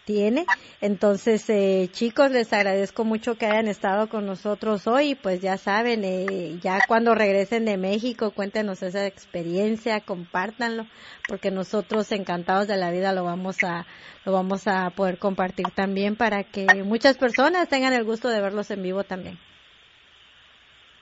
tiene. 0.09 0.47
Entonces, 0.81 1.45
eh, 1.51 1.89
chicos, 1.93 2.31
les 2.31 2.51
agradezco 2.55 3.05
mucho 3.05 3.37
que 3.37 3.45
hayan 3.45 3.69
estado 3.69 4.09
con 4.09 4.25
nosotros 4.25 4.87
hoy. 4.87 5.15
Pues 5.15 5.43
ya 5.43 5.59
saben, 5.59 6.03
eh, 6.03 6.59
ya 6.63 6.81
cuando 6.89 7.15
regresen 7.15 7.67
de 7.67 7.77
México, 7.77 8.31
cuéntenos 8.31 8.83
esa 8.83 9.07
experiencia, 9.07 10.01
compártanlo, 10.01 10.87
porque 11.27 11.51
nosotros 11.51 12.11
encantados 12.13 12.67
de 12.69 12.79
la 12.79 12.91
vida 12.91 13.13
lo 13.13 13.25
vamos 13.25 13.63
a 13.65 13.87
lo 14.25 14.33
vamos 14.33 14.58
a 14.67 14.91
poder 14.91 15.19
compartir 15.19 15.67
también 15.75 16.17
para 16.17 16.45
que 16.45 16.67
muchas 16.85 17.17
personas 17.17 17.69
tengan 17.69 17.93
el 17.93 18.05
gusto 18.05 18.29
de 18.29 18.41
verlos 18.41 18.71
en 18.71 18.83
vivo 18.83 19.05
también. 19.05 19.39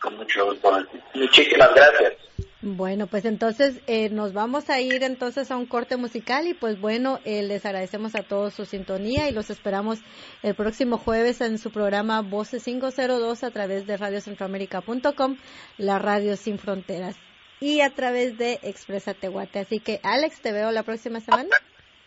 Con 0.01 0.17
mucho 0.17 0.45
gusto. 0.47 0.87
Muchísimas 1.15 1.75
gracias. 1.75 2.15
Bueno, 2.63 3.07
pues 3.07 3.25
entonces 3.25 3.81
eh, 3.87 4.09
nos 4.11 4.33
vamos 4.33 4.71
a 4.71 4.81
ir 4.81 5.03
entonces 5.03 5.51
a 5.51 5.57
un 5.57 5.67
corte 5.67 5.97
musical 5.97 6.49
y 6.49 6.55
pues 6.55 6.81
bueno, 6.81 7.21
eh, 7.25 7.43
les 7.43 7.65
agradecemos 7.65 8.15
a 8.15 8.23
todos 8.23 8.55
su 8.55 8.65
sintonía 8.65 9.29
y 9.29 9.33
los 9.33 9.51
esperamos 9.51 10.01
el 10.43 10.55
próximo 10.55 10.99
jueves 10.99 11.41
en 11.41 11.59
su 11.59 11.71
programa 11.71 12.23
Voces 12.23 12.65
502 12.65 13.45
a 13.45 13.51
través 13.51 13.87
de 13.87 13.97
radiocentroamérica.com, 13.97 15.37
la 15.79 15.99
radio 15.99 16.37
sin 16.37 16.59
fronteras 16.59 17.17
y 17.61 17.83
a 17.83 17.91
través 17.91 18.37
de 18.37 18.59
Expresa 18.63 19.15
Tehuate. 19.15 19.61
Así 19.61 19.79
que 19.79 20.01
Alex, 20.03 20.41
te 20.41 20.53
veo 20.53 20.71
la 20.71 20.83
próxima 20.83 21.21
semana. 21.21 21.51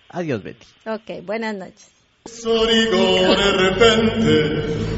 Adiós, 0.10 0.41
Betty. 0.44 0.65
Ok, 0.86 1.23
buenas 1.26 1.56
noches. 1.56 1.90
de 2.26 3.52
repente 3.52 4.90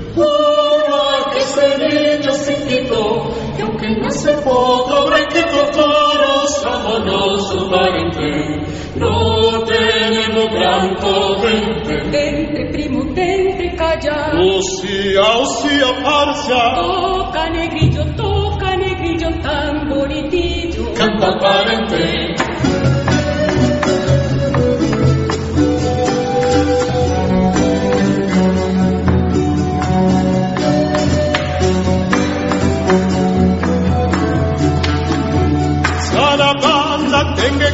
ese 1.42 1.78
niño 1.78 2.32
chiquito, 2.46 3.30
que 3.56 3.62
aunque 3.64 3.90
no 4.00 4.12
se 4.12 4.34
pobre 4.44 5.28
que 5.28 5.42
todos 5.44 6.56
somos 6.62 7.50
su 7.50 7.70
parente, 7.70 8.62
no 8.96 9.64
tenemos 9.66 10.52
gran 10.52 10.96
corriente. 10.96 11.94
Entre 12.14 12.72
primo, 12.72 13.02
entre 13.16 13.76
callar. 13.76 14.36
Osía, 14.36 15.22
osía, 15.38 16.04
parcia. 16.04 16.76
Toca 16.76 17.50
negrillo, 17.50 18.06
toca 18.16 18.76
negrillo, 18.78 19.30
tan 19.42 19.90
bonitillo. 19.90 20.94
Canta 20.94 21.40
parente. 21.40 22.51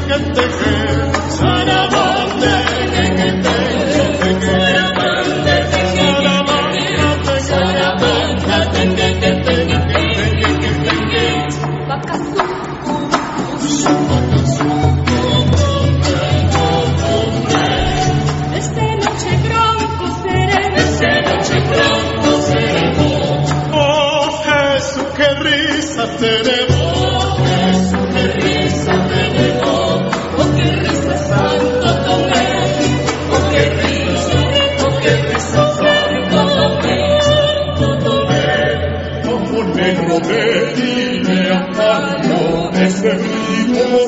Que 0.07 0.19
tejer, 0.19 0.76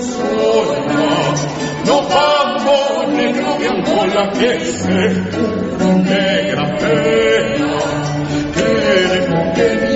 sola, 0.02 0.78
non 1.86 2.04
famo 2.08 3.08
né 3.08 3.32
gloria 3.32 3.72
ancora 3.72 4.28
che 4.30 4.60
se 4.60 5.58
negra 6.04 6.66
pena, 6.78 7.78
che 8.52 9.08
ne 9.08 9.26
conviene 9.28 9.89